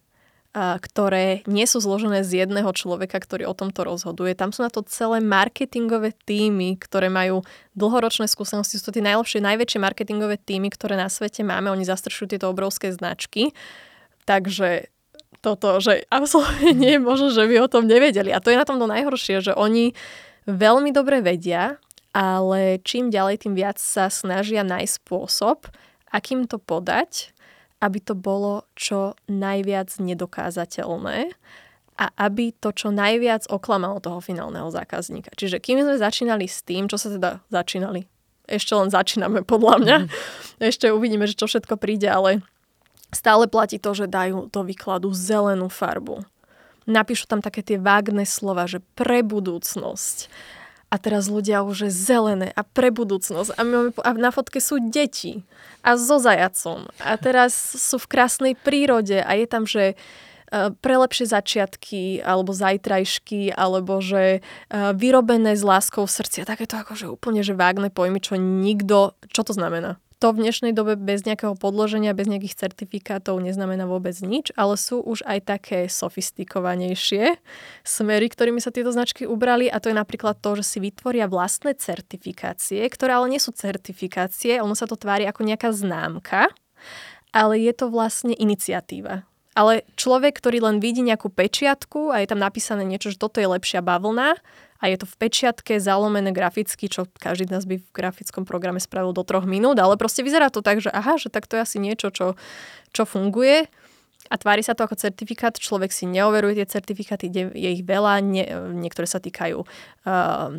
ktoré 0.58 1.46
nie 1.46 1.70
sú 1.70 1.78
zložené 1.78 2.26
z 2.26 2.46
jedného 2.46 2.74
človeka, 2.74 3.22
ktorý 3.22 3.46
o 3.46 3.54
tomto 3.54 3.86
rozhoduje. 3.86 4.34
Tam 4.34 4.50
sú 4.50 4.66
na 4.66 4.74
to 4.74 4.82
celé 4.90 5.22
marketingové 5.22 6.18
týmy, 6.26 6.82
ktoré 6.82 7.14
majú 7.14 7.46
dlhoročné 7.78 8.26
skúsenosti. 8.26 8.82
Sú 8.82 8.90
to 8.90 8.98
tie 8.98 9.06
najlepšie, 9.06 9.38
najväčšie 9.38 9.78
marketingové 9.78 10.42
týmy, 10.42 10.74
ktoré 10.74 10.98
na 10.98 11.14
svete 11.14 11.46
máme. 11.46 11.70
Oni 11.70 11.86
zastrešujú 11.86 12.34
tieto 12.34 12.50
obrovské 12.50 12.90
značky. 12.90 13.54
Takže 14.26 14.90
toto, 15.46 15.78
že 15.78 16.10
absolútne 16.10 16.74
nie 16.74 16.98
je 16.98 17.02
možno, 17.06 17.30
že 17.30 17.46
by 17.46 17.62
o 17.62 17.72
tom 17.72 17.86
nevedeli. 17.86 18.34
A 18.34 18.42
to 18.42 18.50
je 18.50 18.58
na 18.58 18.66
tom 18.66 18.82
to 18.82 18.90
najhoršie, 18.90 19.46
že 19.46 19.54
oni 19.54 19.94
veľmi 20.50 20.90
dobre 20.90 21.22
vedia, 21.22 21.78
ale 22.18 22.82
čím 22.82 23.14
ďalej, 23.14 23.46
tým 23.46 23.54
viac 23.54 23.78
sa 23.78 24.10
snažia 24.10 24.66
nájsť 24.66 25.06
spôsob, 25.06 25.70
akým 26.10 26.50
to 26.50 26.58
podať, 26.58 27.37
aby 27.82 28.00
to 28.02 28.14
bolo 28.18 28.66
čo 28.74 29.14
najviac 29.30 29.94
nedokázateľné. 29.98 31.34
a 31.98 32.14
aby 32.30 32.54
to 32.54 32.70
čo 32.78 32.94
najviac 32.94 33.50
oklamalo 33.50 33.98
toho 33.98 34.22
finálneho 34.22 34.70
zákazníka. 34.70 35.34
Čiže 35.34 35.58
kým 35.58 35.82
sme 35.82 35.98
začínali 35.98 36.46
s 36.46 36.62
tým, 36.62 36.86
čo 36.86 36.94
sa 37.02 37.10
teda 37.10 37.42
začínali, 37.50 38.06
ešte 38.46 38.78
len 38.78 38.94
začíname 38.94 39.42
podľa 39.42 39.76
mňa, 39.82 39.98
mm. 40.06 40.10
ešte 40.62 40.94
uvidíme, 40.94 41.26
že 41.26 41.34
čo 41.34 41.50
všetko 41.50 41.74
príde, 41.82 42.06
ale 42.06 42.46
stále 43.10 43.50
platí 43.50 43.82
to, 43.82 43.98
že 43.98 44.14
dajú 44.14 44.46
do 44.54 44.62
výkladu 44.62 45.10
zelenú 45.10 45.74
farbu. 45.74 46.22
Napíšu 46.88 47.28
tam 47.28 47.42
také 47.44 47.66
tie 47.66 47.82
vágne 47.82 48.24
slova, 48.24 48.70
že 48.70 48.80
pre 48.96 49.26
budúcnosť. 49.26 50.32
A 50.88 50.96
teraz 50.96 51.28
ľudia 51.28 51.68
už 51.68 51.88
je 51.88 51.92
zelené 51.92 52.56
a 52.56 52.64
pre 52.64 52.96
budúcnosť. 52.96 53.60
A, 53.60 53.62
my, 53.68 53.92
a 54.08 54.10
na 54.16 54.32
fotke 54.32 54.64
sú 54.64 54.80
deti 54.80 55.44
a 55.84 56.00
so 56.00 56.16
zajacom. 56.16 56.88
A 57.04 57.20
teraz 57.20 57.52
sú 57.56 58.00
v 58.00 58.08
krásnej 58.08 58.54
prírode 58.56 59.20
a 59.20 59.36
je 59.36 59.46
tam, 59.52 59.68
že 59.68 60.00
Eh, 60.48 60.72
pre 60.80 60.96
lepšie 60.96 61.28
začiatky, 61.28 62.24
alebo 62.24 62.56
zajtrajšky, 62.56 63.52
alebo 63.52 64.00
že 64.00 64.40
eh, 64.40 64.92
vyrobené 64.96 65.60
s 65.60 65.64
láskou 65.64 66.08
v 66.08 66.16
srdci. 66.16 66.38
A 66.40 66.48
takéto 66.48 66.80
akože 66.80 67.12
úplne 67.12 67.44
že 67.44 67.52
vágne 67.52 67.92
pojmy, 67.92 68.24
čo 68.24 68.40
nikto... 68.40 69.20
Čo 69.28 69.52
to 69.52 69.52
znamená? 69.52 70.00
To 70.18 70.34
v 70.34 70.50
dnešnej 70.50 70.74
dobe 70.74 70.98
bez 70.98 71.30
nejakého 71.30 71.54
podloženia, 71.54 72.18
bez 72.18 72.26
nejakých 72.26 72.58
certifikátov 72.58 73.38
neznamená 73.38 73.86
vôbec 73.86 74.18
nič, 74.26 74.50
ale 74.58 74.74
sú 74.74 74.98
už 74.98 75.22
aj 75.22 75.46
také 75.46 75.80
sofistikovanejšie 75.86 77.38
smery, 77.86 78.26
ktorými 78.26 78.58
sa 78.58 78.74
tieto 78.74 78.90
značky 78.90 79.30
ubrali 79.30 79.70
a 79.70 79.78
to 79.78 79.94
je 79.94 79.96
napríklad 80.02 80.42
to, 80.42 80.58
že 80.58 80.66
si 80.66 80.78
vytvoria 80.82 81.30
vlastné 81.30 81.78
certifikácie, 81.78 82.82
ktoré 82.90 83.14
ale 83.14 83.38
nie 83.38 83.38
sú 83.38 83.54
certifikácie, 83.54 84.58
ono 84.58 84.74
sa 84.74 84.90
to 84.90 84.98
tvári 84.98 85.30
ako 85.30 85.46
nejaká 85.46 85.70
známka, 85.70 86.50
ale 87.30 87.62
je 87.62 87.78
to 87.78 87.94
vlastne 87.94 88.34
iniciatíva. 88.34 89.22
Ale 89.54 89.86
človek, 90.02 90.42
ktorý 90.42 90.66
len 90.66 90.82
vidí 90.82 91.06
nejakú 91.06 91.30
pečiatku 91.30 92.10
a 92.10 92.26
je 92.26 92.30
tam 92.30 92.42
napísané 92.42 92.82
niečo, 92.90 93.14
že 93.14 93.22
toto 93.22 93.38
je 93.38 93.46
lepšia 93.46 93.86
bavlna 93.86 94.34
a 94.78 94.90
je 94.90 94.98
to 95.02 95.06
v 95.10 95.16
pečiatke 95.28 95.82
zalomené 95.82 96.30
graficky, 96.30 96.86
čo 96.90 97.10
každý 97.18 97.50
z 97.50 97.54
nás 97.54 97.66
by 97.66 97.82
v 97.82 97.90
grafickom 97.94 98.46
programe 98.46 98.78
spravil 98.78 99.14
do 99.14 99.26
troch 99.26 99.50
minút, 99.50 99.82
ale 99.82 99.98
proste 99.98 100.22
vyzerá 100.22 100.54
to 100.54 100.62
tak, 100.62 100.82
že 100.82 100.94
aha, 100.94 101.18
že 101.18 101.34
tak 101.34 101.50
to 101.50 101.58
je 101.58 101.66
asi 101.66 101.78
niečo, 101.82 102.14
čo, 102.14 102.38
čo 102.94 103.04
funguje. 103.06 103.70
A 104.28 104.36
tvári 104.36 104.60
sa 104.60 104.76
to 104.76 104.84
ako 104.84 105.00
certifikát, 105.00 105.56
človek 105.56 105.90
si 105.90 106.04
neoveruje 106.04 106.60
tie 106.60 106.68
certifikáty, 106.68 107.32
je 107.32 107.70
ich 107.72 107.84
veľa, 107.88 108.20
nie, 108.20 108.44
niektoré 108.76 109.08
sa 109.08 109.24
týkajú 109.24 109.64
uh, 109.64 110.52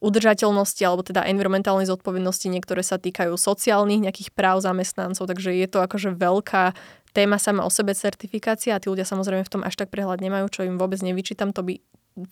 udržateľnosti 0.00 0.82
alebo 0.84 1.04
teda 1.04 1.28
environmentálnej 1.28 1.88
zodpovednosti, 1.88 2.48
niektoré 2.48 2.80
sa 2.80 2.96
týkajú 2.96 3.36
sociálnych 3.36 4.00
nejakých 4.08 4.30
práv 4.32 4.64
zamestnancov, 4.64 5.28
takže 5.28 5.56
je 5.56 5.68
to 5.68 5.84
akože 5.84 6.16
veľká 6.16 6.72
téma 7.16 7.40
sama 7.40 7.64
o 7.64 7.70
sebe 7.72 7.96
certifikácia 7.96 8.76
a 8.76 8.80
tí 8.80 8.92
ľudia 8.92 9.08
samozrejme 9.08 9.40
v 9.44 9.52
tom 9.52 9.62
až 9.64 9.76
tak 9.80 9.88
prehľad 9.88 10.20
nemajú, 10.20 10.52
čo 10.52 10.68
im 10.68 10.76
vôbec 10.76 11.00
nevyčítam, 11.00 11.56
to 11.56 11.64
by 11.64 11.80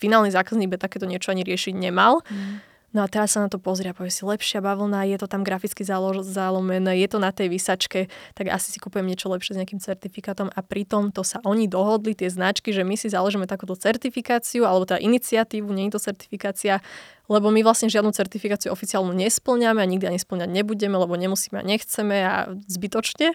finálny 0.00 0.32
zákazník 0.32 0.72
by 0.72 0.78
takéto 0.80 1.04
niečo 1.04 1.30
ani 1.30 1.44
riešiť 1.44 1.74
nemal. 1.76 2.24
Mm. 2.26 2.64
No 2.94 3.02
a 3.02 3.10
teraz 3.10 3.34
sa 3.34 3.42
na 3.42 3.50
to 3.50 3.58
pozrie 3.58 3.90
a 3.90 3.96
povie 3.96 4.14
si, 4.14 4.22
lepšia 4.22 4.62
bavlna, 4.62 5.02
je 5.10 5.18
to 5.18 5.26
tam 5.26 5.42
graficky 5.42 5.82
zalomené, 6.22 6.94
je 7.02 7.08
to 7.10 7.18
na 7.18 7.34
tej 7.34 7.50
vysačke, 7.50 8.06
tak 8.38 8.46
asi 8.46 8.70
si 8.70 8.78
kúpujem 8.78 9.02
niečo 9.02 9.26
lepšie 9.26 9.58
s 9.58 9.58
nejakým 9.58 9.82
certifikátom 9.82 10.46
a 10.46 10.60
pritom 10.62 11.10
to 11.10 11.26
sa 11.26 11.42
oni 11.42 11.66
dohodli, 11.66 12.14
tie 12.14 12.30
značky, 12.30 12.70
že 12.70 12.86
my 12.86 12.94
si 12.94 13.10
založíme 13.10 13.50
takúto 13.50 13.74
certifikáciu, 13.74 14.62
alebo 14.62 14.86
tá 14.86 14.94
iniciatívu, 15.02 15.74
nie 15.74 15.90
je 15.90 15.98
to 15.98 16.06
certifikácia, 16.06 16.78
lebo 17.26 17.50
my 17.50 17.66
vlastne 17.66 17.90
žiadnu 17.90 18.14
certifikáciu 18.14 18.70
oficiálnu 18.70 19.10
nesplňame 19.10 19.82
a 19.82 19.90
nikdy 19.90 20.14
ani 20.14 20.22
splňať 20.22 20.54
nebudeme, 20.54 20.94
lebo 20.94 21.18
nemusíme 21.18 21.58
a 21.58 21.66
nechceme 21.66 22.16
a 22.22 22.54
zbytočne 22.70 23.34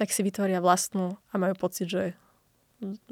tak 0.00 0.16
si 0.16 0.24
vytvoria 0.24 0.64
vlastnú 0.64 1.20
a 1.28 1.36
majú 1.36 1.52
pocit, 1.60 1.92
že 1.92 2.16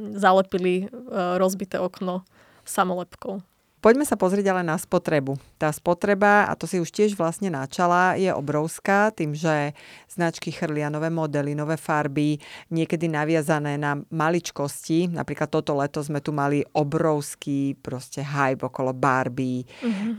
zalepili 0.00 0.88
e, 0.88 0.96
rozbité 1.36 1.76
okno 1.76 2.24
samolepkou. 2.68 3.40
Poďme 3.78 4.02
sa 4.02 4.18
pozrieť 4.18 4.50
ale 4.50 4.66
na 4.66 4.74
spotrebu. 4.74 5.38
Tá 5.54 5.70
spotreba, 5.70 6.50
a 6.50 6.58
to 6.58 6.66
si 6.66 6.82
už 6.82 6.90
tiež 6.90 7.14
vlastne 7.14 7.46
načala, 7.46 8.18
je 8.18 8.26
obrovská 8.34 9.14
tým, 9.14 9.38
že 9.38 9.70
značky 10.10 10.50
chrlia 10.50 10.90
nové 10.90 11.14
modely, 11.14 11.54
nové 11.54 11.78
farby, 11.78 12.42
niekedy 12.74 13.06
naviazané 13.06 13.78
na 13.78 13.94
maličkosti. 14.10 15.14
Napríklad 15.14 15.46
toto 15.46 15.78
leto 15.78 16.02
sme 16.02 16.18
tu 16.18 16.34
mali 16.34 16.66
obrovský 16.74 17.78
proste 17.78 18.18
hype 18.18 18.66
okolo 18.66 18.90
Barbie. 18.90 19.62
Mm-hmm. 19.62 20.10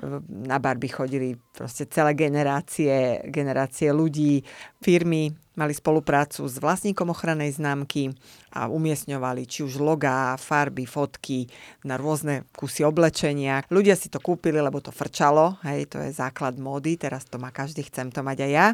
Na 0.47 0.55
Barbie 0.63 0.95
chodili 0.95 1.35
proste 1.51 1.83
celé 1.91 2.15
generácie, 2.15 3.27
generácie 3.27 3.91
ľudí, 3.91 4.39
firmy 4.79 5.35
mali 5.59 5.75
spoluprácu 5.75 6.47
s 6.47 6.55
vlastníkom 6.63 7.11
ochrannej 7.11 7.51
známky 7.51 8.15
a 8.55 8.71
umiestňovali 8.71 9.43
či 9.43 9.67
už 9.67 9.83
logá, 9.83 10.39
farby, 10.39 10.87
fotky 10.87 11.51
na 11.83 11.99
rôzne 11.99 12.47
kusy 12.55 12.87
oblečenia. 12.87 13.67
Ľudia 13.67 13.99
si 13.99 14.07
to 14.07 14.23
kúpili, 14.23 14.63
lebo 14.63 14.79
to 14.79 14.95
frčalo, 14.95 15.59
hej, 15.67 15.91
to 15.91 15.99
je 15.99 16.15
základ 16.15 16.55
módy, 16.55 16.95
teraz 16.95 17.27
to 17.27 17.35
má 17.35 17.51
každý, 17.51 17.83
chcem 17.83 18.07
to 18.07 18.23
mať 18.23 18.47
aj 18.47 18.51
ja. 18.55 18.67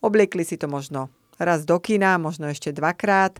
Obliekli 0.00 0.48
si 0.48 0.56
to 0.56 0.64
možno 0.64 1.12
raz 1.36 1.68
do 1.68 1.76
kina, 1.76 2.16
možno 2.16 2.48
ešte 2.48 2.72
dvakrát 2.72 3.36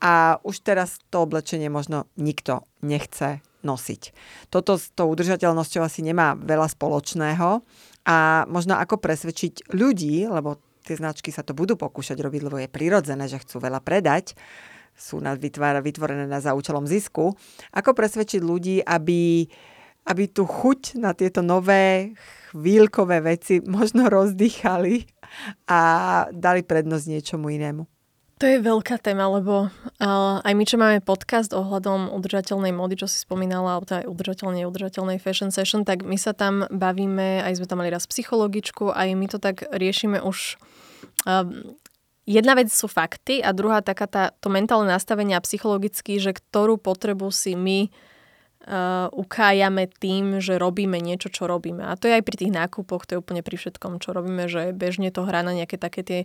a 0.00 0.40
už 0.44 0.60
teraz 0.60 1.00
to 1.08 1.24
oblečenie 1.24 1.72
možno 1.72 2.08
nikto 2.20 2.68
nechce 2.84 3.44
nosiť. 3.62 4.02
Toto 4.50 4.76
s 4.76 4.90
tou 4.92 5.08
udržateľnosťou 5.12 5.84
asi 5.84 6.02
nemá 6.02 6.34
veľa 6.34 6.68
spoločného 6.72 7.62
a 8.02 8.48
možno 8.50 8.74
ako 8.74 8.98
presvedčiť 8.98 9.70
ľudí, 9.70 10.26
lebo 10.26 10.58
tie 10.82 10.98
značky 10.98 11.30
sa 11.30 11.46
to 11.46 11.54
budú 11.54 11.78
pokúšať 11.78 12.18
robiť, 12.18 12.40
lebo 12.42 12.58
je 12.58 12.68
prirodzené, 12.70 13.30
že 13.30 13.40
chcú 13.40 13.62
veľa 13.62 13.80
predať, 13.80 14.34
sú 14.92 15.22
na, 15.24 15.32
vytvára, 15.32 15.80
vytvorené 15.80 16.28
na 16.28 16.42
za 16.42 16.52
účelom 16.52 16.84
zisku. 16.84 17.32
Ako 17.72 17.96
presvedčiť 17.96 18.44
ľudí, 18.44 18.76
aby, 18.84 19.48
aby 20.04 20.24
tú 20.28 20.44
chuť 20.44 21.00
na 21.00 21.16
tieto 21.16 21.40
nové 21.40 22.12
chvíľkové 22.52 23.24
veci 23.24 23.64
možno 23.64 24.12
rozdýchali 24.12 25.08
a 25.70 25.80
dali 26.28 26.60
prednosť 26.60 27.06
niečomu 27.08 27.48
inému? 27.48 28.01
To 28.42 28.50
je 28.50 28.58
veľká 28.58 28.98
téma, 28.98 29.30
lebo 29.30 29.70
uh, 29.70 30.42
aj 30.42 30.50
my, 30.50 30.64
čo 30.66 30.74
máme 30.74 30.98
podcast 30.98 31.54
ohľadom 31.54 32.10
udržateľnej 32.10 32.74
mody, 32.74 32.98
čo 32.98 33.06
si 33.06 33.22
spomínala, 33.22 33.78
alebo 33.78 33.86
aj 33.86 34.10
udržateľnej, 34.10 34.66
udržateľnej 34.66 35.22
fashion 35.22 35.54
session, 35.54 35.86
tak 35.86 36.02
my 36.02 36.18
sa 36.18 36.34
tam 36.34 36.66
bavíme, 36.66 37.38
aj 37.38 37.62
sme 37.62 37.70
tam 37.70 37.78
mali 37.78 37.94
raz 37.94 38.02
psychologičku, 38.10 38.90
aj 38.90 39.14
my 39.14 39.26
to 39.30 39.38
tak 39.38 39.62
riešime 39.70 40.18
už 40.18 40.58
Um, 41.22 41.78
jedna 42.26 42.54
vec 42.58 42.70
sú 42.70 42.90
fakty 42.90 43.42
a 43.42 43.54
druhá 43.54 43.78
taká 43.82 44.06
tá, 44.10 44.34
to 44.42 44.50
mentálne 44.50 44.90
nastavenie 44.90 45.38
a 45.38 45.42
psychologicky, 45.42 46.18
že 46.18 46.34
ktorú 46.34 46.78
potrebu 46.78 47.30
si 47.30 47.54
my 47.54 47.86
uh, 47.86 48.11
ukájame 49.10 49.90
tým, 49.90 50.38
že 50.38 50.54
robíme 50.54 51.02
niečo, 51.02 51.28
čo 51.28 51.50
robíme. 51.50 51.82
A 51.82 51.98
to 51.98 52.06
je 52.06 52.18
aj 52.18 52.24
pri 52.24 52.36
tých 52.38 52.54
nákupoch, 52.54 53.04
to 53.04 53.18
je 53.18 53.22
úplne 53.22 53.42
pri 53.42 53.58
všetkom, 53.58 53.98
čo 53.98 54.14
robíme, 54.14 54.46
že 54.46 54.70
bežne 54.70 55.10
to 55.10 55.26
hrá 55.26 55.42
na 55.42 55.50
nejaké 55.50 55.76
také 55.82 56.06
tie 56.06 56.20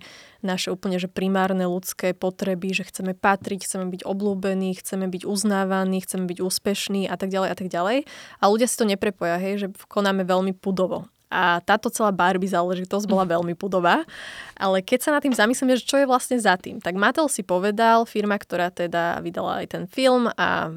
naše 0.45 0.69
úplne 0.69 1.01
že 1.01 1.09
primárne 1.09 1.65
ľudské 1.65 2.13
potreby, 2.13 2.77
že 2.77 2.85
chceme 2.85 3.17
patriť, 3.17 3.65
chceme 3.65 3.89
byť 3.89 4.01
oblúbení, 4.05 4.77
chceme 4.77 5.09
byť 5.09 5.25
uznávaní, 5.25 5.97
chceme 6.05 6.29
byť 6.29 6.39
úspešní 6.45 7.09
a 7.09 7.17
tak 7.17 7.33
ďalej 7.33 7.49
a 7.49 7.55
tak 7.57 7.67
ďalej. 7.73 7.97
A 8.37 8.43
ľudia 8.45 8.69
si 8.69 8.77
to 8.77 8.85
neprepoja, 8.85 9.41
hej, 9.41 9.53
že 9.65 9.67
konáme 9.89 10.21
veľmi 10.21 10.53
pudovo. 10.53 11.09
A 11.27 11.59
táto 11.59 11.91
celá 11.91 12.15
Barbie 12.15 12.47
záležitosť 12.47 13.03
bola 13.03 13.27
veľmi 13.27 13.51
pudová. 13.53 14.07
Ale 14.55 14.79
keď 14.79 14.99
sa 15.03 15.11
nad 15.11 15.19
tým 15.19 15.35
zamyslíme, 15.35 15.75
že 15.75 15.83
čo 15.83 15.99
je 15.99 16.07
vlastne 16.07 16.39
za 16.39 16.55
tým, 16.55 16.79
tak 16.79 16.95
Mattel 16.95 17.27
si 17.27 17.43
povedal, 17.43 18.07
firma, 18.07 18.39
ktorá 18.39 18.71
teda 18.71 19.19
vydala 19.19 19.63
aj 19.63 19.67
ten 19.67 19.83
film 19.91 20.31
a 20.39 20.71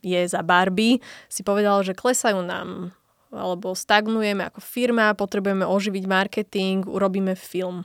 je 0.00 0.20
za 0.24 0.40
Barbie, 0.40 1.04
si 1.28 1.44
povedal, 1.44 1.84
že 1.84 1.92
klesajú 1.92 2.40
nám 2.40 2.96
alebo 3.28 3.76
stagnujeme 3.76 4.48
ako 4.48 4.64
firma, 4.64 5.12
potrebujeme 5.12 5.68
oživiť 5.68 6.04
marketing, 6.08 6.88
urobíme 6.88 7.36
film. 7.36 7.84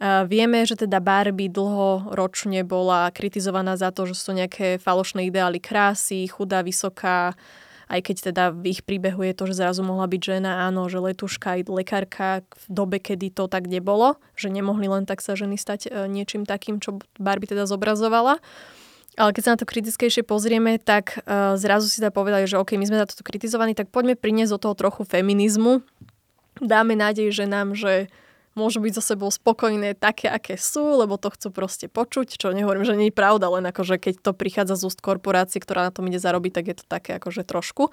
Vieme, 0.00 0.64
že 0.64 0.74
teda 0.74 1.04
Barbie 1.04 1.52
dlhoročne 1.52 2.64
bola 2.64 3.12
kritizovaná 3.12 3.76
za 3.76 3.92
to, 3.92 4.08
že 4.08 4.16
sú 4.16 4.32
nejaké 4.32 4.80
falošné 4.80 5.28
ideály 5.28 5.60
krásy, 5.60 6.26
chudá, 6.32 6.64
vysoká, 6.64 7.36
aj 7.88 8.00
keď 8.00 8.16
teda 8.32 8.44
v 8.52 8.74
ich 8.74 8.80
príbehu 8.82 9.22
je 9.24 9.34
to, 9.36 9.44
že 9.50 9.60
zrazu 9.60 9.84
mohla 9.84 10.08
byť 10.08 10.20
žena, 10.20 10.66
áno, 10.68 10.88
že 10.88 11.00
letuška 11.00 11.60
aj 11.60 11.60
lekárka 11.68 12.28
v 12.46 12.64
dobe, 12.68 12.98
kedy 13.00 13.32
to 13.32 13.46
tak 13.46 13.68
nebolo, 13.68 14.16
že 14.34 14.48
nemohli 14.48 14.88
len 14.88 15.04
tak 15.04 15.20
sa 15.20 15.36
ženy 15.36 15.60
stať 15.60 15.88
e, 15.88 16.08
niečím 16.08 16.48
takým, 16.48 16.80
čo 16.80 16.98
Barbie 17.20 17.48
teda 17.50 17.68
zobrazovala. 17.68 18.40
Ale 19.14 19.30
keď 19.30 19.42
sa 19.46 19.52
na 19.54 19.58
to 19.62 19.70
kritickejšie 19.70 20.26
pozrieme, 20.26 20.74
tak 20.82 21.22
uh, 21.22 21.54
zrazu 21.54 21.86
si 21.86 22.02
teda 22.02 22.10
povedali, 22.10 22.50
že 22.50 22.58
OK, 22.58 22.74
my 22.74 22.82
sme 22.82 22.98
za 22.98 23.06
toto 23.06 23.22
kritizovaní, 23.22 23.70
tak 23.70 23.86
poďme 23.94 24.18
priniesť 24.18 24.58
do 24.58 24.62
toho 24.66 24.74
trochu 24.74 25.06
feminizmu. 25.06 25.86
Dáme 26.58 26.98
nádej 26.98 27.30
ženám, 27.30 27.78
že 27.78 28.10
môžu 28.54 28.82
byť 28.82 28.92
so 28.98 29.02
sebou 29.02 29.30
spokojné 29.30 29.98
také, 29.98 30.30
aké 30.30 30.54
sú, 30.54 30.98
lebo 30.98 31.18
to 31.18 31.30
chcú 31.30 31.50
proste 31.50 31.86
počuť, 31.90 32.38
čo 32.38 32.54
nehovorím, 32.54 32.86
že 32.86 32.98
nie 32.98 33.10
je 33.10 33.18
pravda, 33.18 33.50
len 33.50 33.66
akože 33.66 33.98
keď 33.98 34.14
to 34.22 34.32
prichádza 34.32 34.78
z 34.78 34.94
úst 34.94 35.00
korporácie, 35.02 35.58
ktorá 35.58 35.86
na 35.86 35.92
tom 35.94 36.06
ide 36.06 36.22
zarobiť, 36.22 36.52
tak 36.54 36.64
je 36.70 36.76
to 36.78 36.84
také 36.86 37.18
akože 37.18 37.42
trošku. 37.46 37.90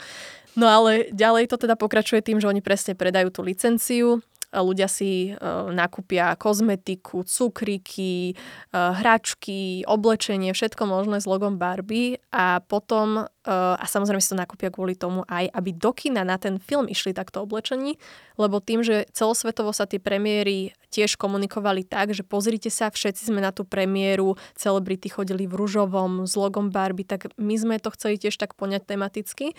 No 0.56 0.70
ale 0.70 1.10
ďalej 1.12 1.50
to 1.50 1.58
teda 1.58 1.74
pokračuje 1.76 2.22
tým, 2.22 2.38
že 2.40 2.50
oni 2.50 2.62
presne 2.62 2.94
predajú 2.94 3.34
tú 3.34 3.42
licenciu 3.42 4.22
ľudia 4.52 4.92
si 4.92 5.32
uh, 5.32 5.72
nakúpia 5.72 6.36
kozmetiku, 6.36 7.24
cukriky, 7.24 8.36
uh, 8.76 8.92
hračky, 9.00 9.88
oblečenie, 9.88 10.52
všetko 10.52 10.84
možné 10.84 11.24
s 11.24 11.26
logom 11.26 11.56
Barbie 11.56 12.20
a 12.36 12.60
potom, 12.60 13.24
uh, 13.24 13.76
a 13.80 13.86
samozrejme 13.88 14.20
si 14.20 14.36
to 14.36 14.38
nakúpia 14.38 14.68
kvôli 14.68 15.00
tomu 15.00 15.24
aj, 15.32 15.48
aby 15.56 15.72
do 15.72 15.96
kina 15.96 16.28
na 16.28 16.36
ten 16.36 16.60
film 16.60 16.92
išli 16.92 17.16
takto 17.16 17.40
oblečení, 17.48 17.96
lebo 18.36 18.60
tým, 18.60 18.84
že 18.84 19.08
celosvetovo 19.16 19.72
sa 19.72 19.88
tie 19.88 20.04
premiéry 20.04 20.76
tiež 20.92 21.16
komunikovali 21.16 21.88
tak, 21.88 22.12
že 22.12 22.28
pozrite 22.28 22.68
sa, 22.68 22.92
všetci 22.92 23.32
sme 23.32 23.40
na 23.40 23.56
tú 23.56 23.64
premiéru, 23.64 24.36
celebrity 24.60 25.08
chodili 25.08 25.48
v 25.48 25.56
ružovom 25.56 26.28
s 26.28 26.36
logom 26.36 26.68
Barbie, 26.68 27.08
tak 27.08 27.32
my 27.40 27.56
sme 27.56 27.80
to 27.80 27.88
chceli 27.96 28.20
tiež 28.20 28.36
tak 28.36 28.60
poňať 28.60 28.84
tematicky. 28.84 29.56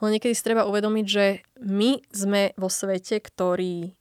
Len 0.00 0.10
niekedy 0.16 0.32
si 0.32 0.40
treba 0.40 0.64
uvedomiť, 0.64 1.06
že 1.06 1.44
my 1.60 2.00
sme 2.08 2.56
vo 2.56 2.72
svete, 2.72 3.20
ktorý 3.20 3.99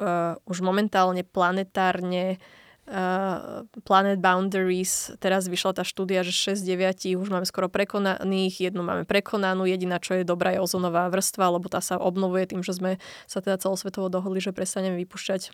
uh, 0.00 0.34
už 0.48 0.64
momentálne 0.64 1.22
planetárne 1.22 2.40
uh, 2.88 3.62
Planet 3.84 4.18
Boundaries, 4.18 5.12
teraz 5.20 5.46
vyšla 5.46 5.78
tá 5.78 5.84
štúdia, 5.84 6.24
že 6.24 6.32
6 6.32 6.64
9 6.64 7.20
už 7.20 7.28
máme 7.28 7.46
skoro 7.46 7.68
prekonaných, 7.68 8.72
jednu 8.72 8.82
máme 8.82 9.04
prekonanú, 9.04 9.68
jediná, 9.68 10.00
čo 10.00 10.18
je 10.18 10.24
dobrá, 10.24 10.56
je 10.56 10.64
ozonová 10.64 11.06
vrstva, 11.12 11.54
lebo 11.54 11.68
tá 11.68 11.78
sa 11.84 12.00
obnovuje 12.00 12.50
tým, 12.50 12.64
že 12.64 12.74
sme 12.74 12.96
sa 13.28 13.44
teda 13.44 13.60
celosvetovo 13.60 14.10
dohodli, 14.10 14.40
že 14.42 14.56
prestaneme 14.56 14.98
vypušťať 15.06 15.52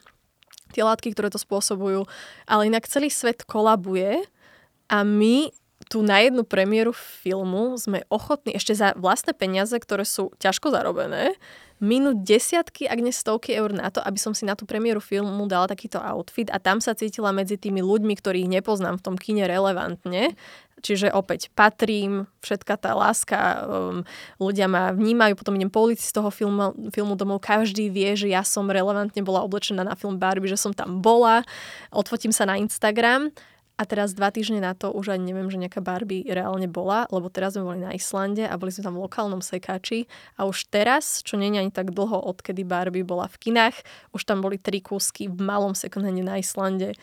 tie 0.75 0.83
látky, 0.83 1.15
ktoré 1.15 1.31
to 1.31 1.39
spôsobujú. 1.39 2.07
Ale 2.47 2.67
inak 2.67 2.91
celý 2.91 3.11
svet 3.13 3.47
kolabuje 3.47 4.27
a 4.91 5.03
my 5.03 5.51
tu 5.87 6.03
na 6.03 6.19
jednu 6.19 6.43
premiéru 6.43 6.91
filmu 6.91 7.79
sme 7.79 8.03
ochotní 8.11 8.59
ešte 8.59 8.75
za 8.75 8.97
vlastné 8.99 9.37
peniaze, 9.37 9.77
ktoré 9.79 10.03
sú 10.03 10.35
ťažko 10.43 10.75
zarobené, 10.75 11.37
minúť 11.83 12.25
desiatky, 12.25 12.89
ak 12.89 12.99
nie 13.05 13.13
stovky 13.13 13.53
eur 13.53 13.73
na 13.73 13.93
to, 13.93 14.01
aby 14.01 14.17
som 14.17 14.33
si 14.33 14.49
na 14.49 14.57
tú 14.57 14.65
premiéru 14.65 15.01
filmu 15.01 15.45
dala 15.45 15.69
takýto 15.69 16.01
outfit 16.01 16.49
a 16.49 16.57
tam 16.57 16.81
sa 16.81 16.97
cítila 16.97 17.37
medzi 17.37 17.61
tými 17.61 17.85
ľuďmi, 17.85 18.17
ktorých 18.17 18.49
nepoznám 18.49 18.97
v 19.01 19.05
tom 19.05 19.17
kine 19.21 19.45
relevantne. 19.45 20.33
Čiže 20.85 21.09
opäť 21.09 21.49
patrím, 21.57 22.29
všetka 22.45 22.77
tá 22.77 22.93
láska, 22.93 23.65
um, 23.65 24.05
ľudia 24.37 24.69
ma 24.69 24.93
vnímajú, 24.93 25.33
potom 25.33 25.57
idem 25.57 25.73
po 25.73 25.89
ulici 25.89 26.05
z 26.05 26.13
toho 26.13 26.29
filmu, 26.29 26.77
filmu 26.93 27.17
domov, 27.17 27.41
každý 27.41 27.89
vie, 27.89 28.13
že 28.13 28.29
ja 28.29 28.45
som 28.45 28.69
relevantne 28.69 29.25
bola 29.25 29.41
oblečená 29.41 29.89
na 29.89 29.97
film 29.97 30.21
Barbie, 30.21 30.53
že 30.53 30.61
som 30.61 30.77
tam 30.77 31.01
bola, 31.01 31.49
odfotím 31.89 32.31
sa 32.31 32.45
na 32.45 32.61
Instagram 32.61 33.33
a 33.77 33.83
teraz 33.85 34.17
dva 34.17 34.33
týždne 34.33 34.65
na 34.65 34.73
to 34.73 34.89
už 34.89 35.13
ani 35.13 35.37
neviem, 35.37 35.53
že 35.53 35.61
nejaká 35.61 35.85
Barbie 35.85 36.25
reálne 36.25 36.65
bola, 36.65 37.05
lebo 37.13 37.29
teraz 37.29 37.53
sme 37.53 37.69
boli 37.69 37.85
na 37.85 37.93
Islande 37.93 38.49
a 38.49 38.57
boli 38.57 38.73
sme 38.73 38.89
tam 38.89 38.97
v 38.97 39.05
lokálnom 39.05 39.45
sekáči. 39.45 40.09
A 40.41 40.49
už 40.49 40.73
teraz, 40.73 41.21
čo 41.21 41.37
nie 41.37 41.53
je 41.53 41.61
ani 41.61 41.73
tak 41.73 41.93
dlho, 41.93 42.17
odkedy 42.25 42.65
Barbie 42.65 43.05
bola 43.05 43.29
v 43.29 43.37
kinách, 43.37 43.77
už 44.17 44.25
tam 44.25 44.41
boli 44.41 44.57
tri 44.57 44.81
kúsky 44.81 45.29
v 45.29 45.37
malom 45.45 45.77
secondhande 45.77 46.25
na 46.25 46.41
Islande. 46.41 46.97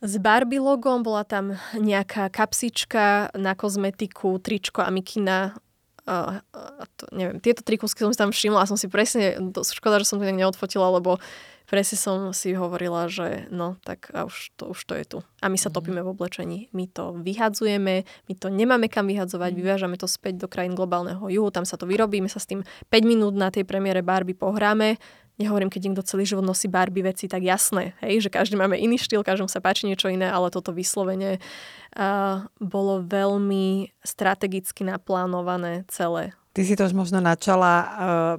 S 0.00 0.16
Barbie 0.16 0.64
logom, 0.64 1.04
bola 1.04 1.28
tam 1.28 1.60
nejaká 1.76 2.32
kapsička 2.32 3.36
na 3.36 3.52
kozmetiku, 3.52 4.40
tričko 4.40 4.80
a 4.80 4.88
mikina. 4.88 5.60
Uh, 6.08 6.40
uh, 6.56 6.88
to, 6.96 7.04
neviem, 7.12 7.36
tieto 7.36 7.60
tri 7.60 7.76
kúsky 7.76 8.00
som 8.00 8.08
si 8.08 8.16
tam 8.16 8.32
všimla 8.32 8.64
a 8.64 8.70
som 8.70 8.80
si 8.80 8.88
presne, 8.88 9.36
škoda, 9.52 10.00
že 10.00 10.08
som 10.08 10.16
to 10.16 10.24
neodfotila, 10.24 10.88
lebo 10.88 11.20
presne 11.68 12.00
som 12.00 12.32
si 12.32 12.56
hovorila, 12.56 13.12
že 13.12 13.44
no, 13.52 13.76
tak 13.84 14.08
a 14.16 14.24
už 14.24 14.56
to, 14.56 14.72
už 14.72 14.80
to 14.88 14.92
je 14.96 15.04
tu. 15.04 15.18
A 15.44 15.52
my 15.52 15.60
sa 15.60 15.68
mhm. 15.68 15.74
topíme 15.76 16.00
v 16.00 16.10
oblečení. 16.10 16.58
My 16.72 16.88
to 16.88 17.12
vyhadzujeme, 17.20 18.08
my 18.08 18.34
to 18.34 18.48
nemáme 18.48 18.88
kam 18.88 19.06
vyhadzovať, 19.06 19.52
mhm. 19.52 19.58
vyvážame 19.60 19.96
to 20.00 20.08
späť 20.08 20.40
do 20.40 20.48
krajín 20.48 20.72
globálneho 20.72 21.20
juhu, 21.28 21.52
tam 21.52 21.68
sa 21.68 21.76
to 21.76 21.84
vyrobí, 21.84 22.24
my 22.24 22.32
sa 22.32 22.40
s 22.40 22.48
tým 22.48 22.64
5 22.88 23.04
minút 23.04 23.36
na 23.36 23.52
tej 23.52 23.68
premiére 23.68 24.00
Barbie 24.00 24.34
pohráme. 24.34 24.96
Nehovorím, 25.38 25.70
keď 25.70 25.80
niekto 25.86 26.02
celý 26.02 26.26
život 26.26 26.42
nosí 26.42 26.66
Barbie 26.66 27.06
veci, 27.06 27.30
tak 27.30 27.46
jasné, 27.46 27.94
hej, 28.02 28.26
že 28.26 28.34
každý 28.34 28.58
máme 28.58 28.74
iný 28.74 28.98
štýl, 28.98 29.22
každému 29.22 29.46
sa 29.46 29.62
páči 29.62 29.86
niečo 29.86 30.10
iné, 30.10 30.26
ale 30.26 30.50
toto 30.50 30.74
vyslovene 30.74 31.38
uh, 31.38 32.42
bolo 32.58 33.06
veľmi 33.06 33.94
strategicky 34.02 34.82
naplánované 34.82 35.86
celé. 35.86 36.34
Ty 36.58 36.60
si 36.66 36.74
to 36.74 36.90
už 36.90 36.94
možno 36.98 37.22
načala, 37.22 37.72
uh, 37.78 37.88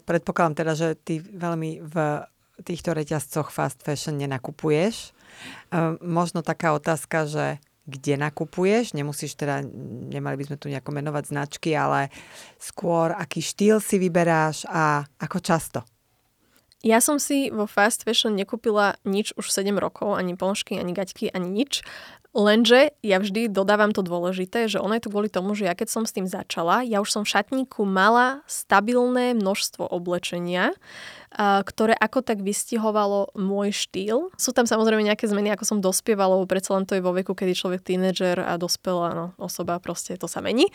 predpokladám 0.04 0.60
teda, 0.60 0.74
že 0.76 0.88
ty 1.00 1.24
veľmi 1.24 1.88
v 1.88 1.96
týchto 2.64 2.94
reťazcoch 2.94 3.52
fast 3.54 3.82
fashion 3.84 4.20
nenakupuješ. 4.20 5.16
Ehm, 5.72 6.00
možno 6.04 6.42
taká 6.42 6.76
otázka, 6.76 7.26
že 7.30 7.46
kde 7.90 8.22
nakupuješ, 8.22 8.94
nemusíš 8.94 9.34
teda, 9.34 9.66
nemali 10.14 10.38
by 10.38 10.44
sme 10.46 10.58
tu 10.62 10.70
nejako 10.70 10.94
menovať 10.94 11.24
značky, 11.34 11.74
ale 11.74 12.14
skôr 12.62 13.18
aký 13.18 13.42
štýl 13.42 13.82
si 13.82 13.98
vyberáš 13.98 14.70
a 14.70 15.10
ako 15.18 15.38
často? 15.42 15.82
Ja 16.80 17.04
som 17.04 17.20
si 17.20 17.52
vo 17.52 17.68
fast 17.68 18.08
fashion 18.08 18.40
nekúpila 18.40 18.96
nič 19.04 19.36
už 19.36 19.52
7 19.52 19.76
rokov, 19.76 20.16
ani 20.16 20.40
ponožky, 20.40 20.80
ani 20.80 20.96
gaťky, 20.96 21.28
ani 21.28 21.52
nič. 21.52 21.84
Lenže 22.30 22.94
ja 23.02 23.18
vždy 23.18 23.50
dodávam 23.50 23.90
to 23.90 24.06
dôležité, 24.06 24.70
že 24.70 24.78
ono 24.78 24.94
je 24.94 25.02
to 25.02 25.10
kvôli 25.10 25.34
tomu, 25.34 25.58
že 25.58 25.66
ja 25.66 25.74
keď 25.74 25.90
som 25.90 26.04
s 26.06 26.14
tým 26.14 26.30
začala, 26.30 26.86
ja 26.86 27.02
už 27.02 27.10
som 27.10 27.24
v 27.26 27.34
šatníku 27.34 27.90
mala 27.90 28.46
stabilné 28.46 29.34
množstvo 29.34 29.90
oblečenia, 29.90 30.78
ktoré 31.38 31.98
ako 31.98 32.22
tak 32.22 32.46
vystihovalo 32.46 33.34
môj 33.34 33.74
štýl. 33.74 34.30
Sú 34.38 34.54
tam 34.54 34.70
samozrejme 34.70 35.02
nejaké 35.02 35.26
zmeny, 35.26 35.50
ako 35.54 35.66
som 35.66 35.78
dospievala, 35.82 36.38
lebo 36.38 36.46
predsa 36.46 36.78
len 36.78 36.86
to 36.86 36.94
je 36.98 37.06
vo 37.06 37.18
veku, 37.18 37.34
kedy 37.34 37.58
človek 37.58 37.82
tínedžer 37.82 38.46
a 38.46 38.62
dospelá 38.62 39.18
no, 39.18 39.26
osoba, 39.42 39.82
proste 39.82 40.14
to 40.14 40.30
sa 40.30 40.42
mení. 40.42 40.70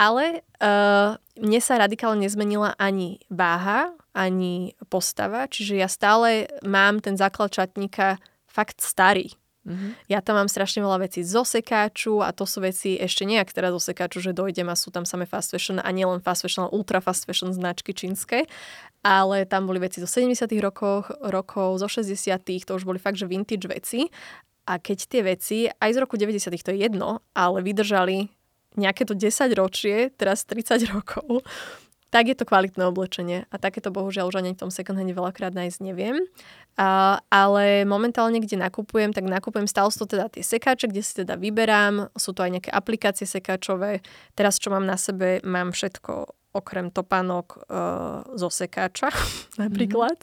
Ale 0.00 0.40
uh, 0.60 1.20
mne 1.36 1.60
sa 1.60 1.80
radikálne 1.80 2.24
nezmenila 2.24 2.76
ani 2.80 3.20
váha, 3.28 3.92
ani 4.16 4.72
postava, 4.88 5.48
čiže 5.52 5.76
ja 5.76 5.88
stále 5.88 6.48
mám 6.64 7.04
ten 7.04 7.20
základ 7.20 7.52
šatníka 7.52 8.16
fakt 8.48 8.80
starý. 8.80 9.36
Mm-hmm. 9.64 10.12
Ja 10.12 10.20
tam 10.20 10.36
mám 10.36 10.48
strašne 10.52 10.84
veľa 10.84 11.08
vecí 11.08 11.24
zo 11.24 11.40
sekáču 11.40 12.20
a 12.20 12.36
to 12.36 12.44
sú 12.44 12.60
veci 12.60 13.00
ešte 13.00 13.24
nejak 13.24 13.48
teraz 13.48 13.72
zo 13.72 13.80
sekáču, 13.80 14.20
že 14.20 14.36
dojdem 14.36 14.68
a 14.68 14.76
sú 14.76 14.92
tam 14.92 15.08
samé 15.08 15.24
fast 15.24 15.56
fashion 15.56 15.80
a 15.80 15.88
nielen 15.88 16.20
fast 16.20 16.44
fashion, 16.44 16.68
ale 16.68 16.76
ultra 16.76 17.00
fast 17.00 17.24
fashion 17.24 17.48
značky 17.48 17.96
čínske, 17.96 18.44
ale 19.00 19.48
tam 19.48 19.64
boli 19.64 19.80
veci 19.80 20.04
zo 20.04 20.08
70 20.08 20.52
rokov, 20.60 21.08
rokov, 21.24 21.80
zo 21.80 21.88
60 21.88 22.44
to 22.68 22.72
už 22.76 22.84
boli 22.84 23.00
fakt, 23.00 23.16
že 23.16 23.24
vintage 23.24 23.64
veci 23.64 24.12
a 24.68 24.76
keď 24.76 24.98
tie 25.08 25.22
veci, 25.24 25.58
aj 25.68 25.90
z 25.92 25.98
roku 26.00 26.20
90 26.20 26.52
to 26.60 26.72
je 26.72 26.78
jedno, 26.84 27.24
ale 27.32 27.64
vydržali 27.64 28.28
nejaké 28.74 29.06
to 29.06 29.14
10 29.14 29.48
ročie, 29.54 30.10
teraz 30.18 30.44
30 30.44 30.92
rokov, 30.92 31.40
tak 32.14 32.30
je 32.30 32.38
to 32.38 32.46
kvalitné 32.46 32.86
oblečenie. 32.86 33.42
A 33.50 33.58
takéto 33.58 33.90
bohužiaľ 33.90 34.30
už 34.30 34.38
ani 34.38 34.54
v 34.54 34.62
tom 34.62 34.70
second 34.70 34.94
hande 34.94 35.10
veľakrát 35.10 35.50
nájsť 35.50 35.82
neviem. 35.82 36.22
A, 36.78 37.18
ale 37.26 37.82
momentálne, 37.82 38.38
kde 38.38 38.54
nakupujem, 38.54 39.10
tak 39.10 39.26
nakupujem 39.26 39.66
stále 39.66 39.90
to 39.90 40.06
teda 40.06 40.30
tie 40.30 40.46
sekáče, 40.46 40.86
kde 40.94 41.02
si 41.02 41.26
teda 41.26 41.34
vyberám. 41.34 42.14
Sú 42.14 42.30
to 42.30 42.46
aj 42.46 42.54
nejaké 42.54 42.70
aplikácie 42.70 43.26
sekáčové. 43.26 43.98
Teraz, 44.38 44.62
čo 44.62 44.70
mám 44.70 44.86
na 44.86 44.94
sebe, 44.94 45.42
mám 45.42 45.74
všetko 45.74 46.30
okrem 46.54 46.94
topánok 46.94 47.66
uh, 47.66 48.22
zo 48.38 48.46
sekáča 48.46 49.10
napríklad. 49.62 50.14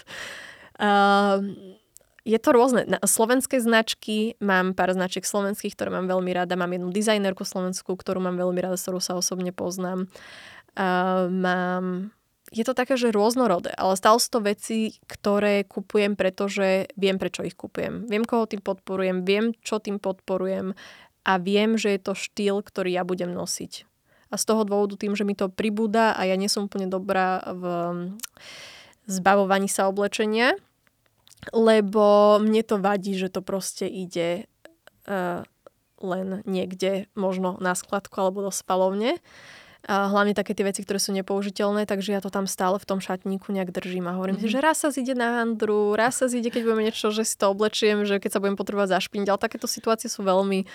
Mm-hmm. 0.79 0.79
Uh, 0.79 1.75
je 2.23 2.39
to 2.39 2.55
rôzne. 2.55 2.87
Na 2.87 3.03
slovenské 3.03 3.59
značky, 3.59 4.39
mám 4.39 4.77
pár 4.77 4.95
značiek 4.95 5.27
slovenských, 5.27 5.75
ktoré 5.75 5.91
mám 5.91 6.07
veľmi 6.07 6.31
rada. 6.31 6.55
Mám 6.55 6.71
jednu 6.71 6.87
dizajnerku 6.93 7.43
slovenskú, 7.43 7.99
ktorú 7.99 8.23
mám 8.23 8.39
veľmi 8.39 8.63
rada, 8.63 8.79
s 8.79 8.87
ktorou 8.87 9.03
sa 9.03 9.19
osobne 9.19 9.51
poznám. 9.51 10.07
Uh, 10.07 10.51
mám... 11.29 12.11
Je 12.51 12.67
to 12.67 12.75
také, 12.75 12.99
že 12.99 13.15
rôznorodé, 13.15 13.71
ale 13.79 13.95
stále 13.95 14.19
sú 14.19 14.27
to 14.27 14.43
veci, 14.43 14.99
ktoré 15.07 15.63
kupujem, 15.63 16.19
pretože 16.19 16.91
viem, 16.99 17.15
prečo 17.15 17.47
ich 17.47 17.55
kupujem. 17.55 18.11
Viem, 18.11 18.27
koho 18.27 18.43
tým 18.43 18.59
podporujem, 18.59 19.23
viem, 19.23 19.55
čo 19.63 19.79
tým 19.79 20.03
podporujem 20.03 20.75
a 21.23 21.33
viem, 21.39 21.79
že 21.79 21.95
je 21.95 22.01
to 22.03 22.11
štýl, 22.11 22.59
ktorý 22.59 22.91
ja 22.91 23.07
budem 23.07 23.31
nosiť. 23.31 23.87
A 24.31 24.35
z 24.35 24.43
toho 24.43 24.67
dôvodu 24.67 24.99
tým, 24.99 25.15
že 25.15 25.23
mi 25.23 25.31
to 25.31 25.47
pribúda 25.47 26.11
a 26.11 26.27
ja 26.27 26.35
nie 26.35 26.51
som 26.51 26.67
úplne 26.67 26.91
dobrá 26.91 27.39
v 27.47 27.63
zbavovaní 29.07 29.71
sa 29.71 29.87
oblečenia, 29.87 30.55
lebo 31.55 32.37
mne 32.39 32.61
to 32.63 32.77
vadí, 32.77 33.17
že 33.17 33.33
to 33.33 33.41
proste 33.41 33.87
ide 33.89 34.45
uh, 35.09 35.41
len 36.01 36.45
niekde, 36.45 37.09
možno 37.17 37.57
na 37.59 37.73
skladku 37.73 38.13
alebo 38.21 38.45
do 38.45 38.51
spalovne 38.53 39.17
a 39.17 39.21
hlavne 39.89 40.37
také 40.37 40.53
tie 40.53 40.61
veci, 40.61 40.85
ktoré 40.85 41.01
sú 41.01 41.09
nepoužiteľné, 41.17 41.89
takže 41.89 42.13
ja 42.13 42.21
to 42.21 42.29
tam 42.29 42.45
stále 42.45 42.77
v 42.77 42.85
tom 42.85 43.01
šatníku 43.01 43.49
nejak 43.49 43.73
držím 43.73 44.05
a 44.09 44.17
hovorím 44.17 44.37
mm-hmm. 44.37 44.45
si, 44.45 44.53
mhm. 44.53 44.55
že 44.61 44.65
raz 44.65 44.77
sa 44.77 44.89
zíde 44.93 45.13
na 45.17 45.41
handru, 45.41 45.97
raz 45.97 46.21
sa 46.21 46.29
zíde, 46.29 46.53
keď 46.53 46.61
budeme 46.69 46.85
niečo, 46.85 47.09
že 47.09 47.25
si 47.25 47.33
to 47.33 47.49
oblečiem, 47.49 48.05
že 48.05 48.21
keď 48.21 48.37
sa 48.37 48.41
budem 48.41 48.57
potrebovať 48.57 49.01
zašpiniť, 49.01 49.27
ale 49.29 49.39
takéto 49.41 49.65
situácie 49.65 50.05
sú 50.05 50.21
veľmi 50.21 50.69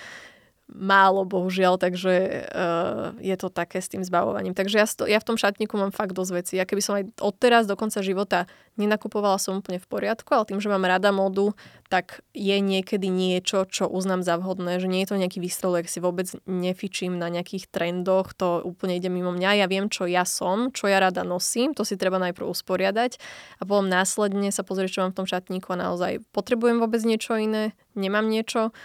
málo, 0.67 1.23
bohužiaľ, 1.23 1.79
takže 1.79 2.43
uh, 2.51 3.15
je 3.23 3.35
to 3.39 3.47
také 3.47 3.79
s 3.79 3.87
tým 3.87 4.03
zbavovaním. 4.03 4.51
Takže 4.51 4.75
ja, 4.75 4.87
sto, 4.87 5.07
ja 5.07 5.17
v 5.23 5.27
tom 5.27 5.39
šatníku 5.39 5.79
mám 5.79 5.95
fakt 5.95 6.11
dosť 6.11 6.31
veci. 6.35 6.53
Ja 6.59 6.67
keby 6.67 6.81
som 6.83 6.93
aj 6.99 7.03
odteraz 7.23 7.63
do 7.71 7.79
konca 7.79 8.03
života 8.03 8.51
nenakupovala 8.75 9.41
som 9.41 9.63
úplne 9.63 9.81
v 9.81 9.87
poriadku, 9.89 10.29
ale 10.35 10.45
tým, 10.45 10.61
že 10.61 10.69
mám 10.69 10.85
rada 10.85 11.09
modu, 11.09 11.55
tak 11.89 12.21
je 12.35 12.59
niekedy 12.61 13.09
niečo, 13.09 13.65
čo 13.65 13.89
uznám 13.89 14.21
za 14.21 14.37
vhodné, 14.37 14.77
že 14.77 14.91
nie 14.91 15.01
je 15.07 15.09
to 15.15 15.17
nejaký 15.17 15.39
výstrelok, 15.41 15.89
si 15.89 16.03
vôbec 16.03 16.29
nefičím 16.45 17.17
na 17.17 17.31
nejakých 17.31 17.71
trendoch, 17.71 18.35
to 18.37 18.61
úplne 18.61 18.99
ide 18.99 19.09
mimo 19.09 19.33
mňa. 19.33 19.65
Ja 19.65 19.67
viem, 19.71 19.89
čo 19.89 20.05
ja 20.05 20.27
som, 20.27 20.69
čo 20.75 20.91
ja 20.91 21.01
rada 21.01 21.25
nosím, 21.25 21.73
to 21.73 21.87
si 21.87 21.97
treba 21.97 22.21
najprv 22.21 22.43
usporiadať 22.43 23.17
a 23.57 23.63
potom 23.65 23.89
následne 23.89 24.53
sa 24.53 24.61
pozrieť, 24.61 24.99
čo 24.99 25.01
mám 25.07 25.15
v 25.15 25.19
tom 25.23 25.27
šatníku 25.27 25.73
a 25.73 25.89
naozaj 25.89 26.21
potrebujem 26.35 26.77
vôbec 26.77 27.01
niečo 27.01 27.39
iné, 27.39 27.73
nemám 27.97 28.29
niečo 28.29 28.75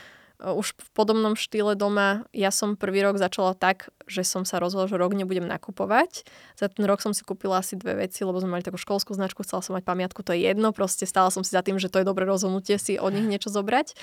už 0.42 0.74
v 0.74 0.88
podobnom 0.90 1.38
štýle 1.38 1.78
doma. 1.78 2.26
Ja 2.34 2.50
som 2.50 2.74
prvý 2.74 3.06
rok 3.06 3.22
začala 3.22 3.54
tak, 3.54 3.94
že 4.10 4.26
som 4.26 4.42
sa 4.42 4.58
rozhodla, 4.58 4.90
že 4.90 4.98
rok 4.98 5.14
nebudem 5.14 5.46
nakupovať. 5.46 6.26
Za 6.58 6.66
ten 6.66 6.82
rok 6.82 6.98
som 6.98 7.14
si 7.14 7.22
kúpila 7.22 7.62
asi 7.62 7.78
dve 7.78 8.02
veci, 8.02 8.26
lebo 8.26 8.42
sme 8.42 8.58
mali 8.58 8.66
takú 8.66 8.74
školskú 8.74 9.14
značku, 9.14 9.46
chcela 9.46 9.62
som 9.62 9.78
mať 9.78 9.86
pamiatku, 9.86 10.26
to 10.26 10.34
je 10.34 10.50
jedno, 10.50 10.74
proste 10.74 11.06
stála 11.06 11.30
som 11.30 11.46
si 11.46 11.54
za 11.54 11.62
tým, 11.62 11.78
že 11.78 11.86
to 11.86 12.02
je 12.02 12.08
dobré 12.08 12.26
rozhodnutie 12.26 12.74
si 12.76 12.98
od 12.98 13.14
nich 13.14 13.24
niečo 13.30 13.54
zobrať. 13.54 13.94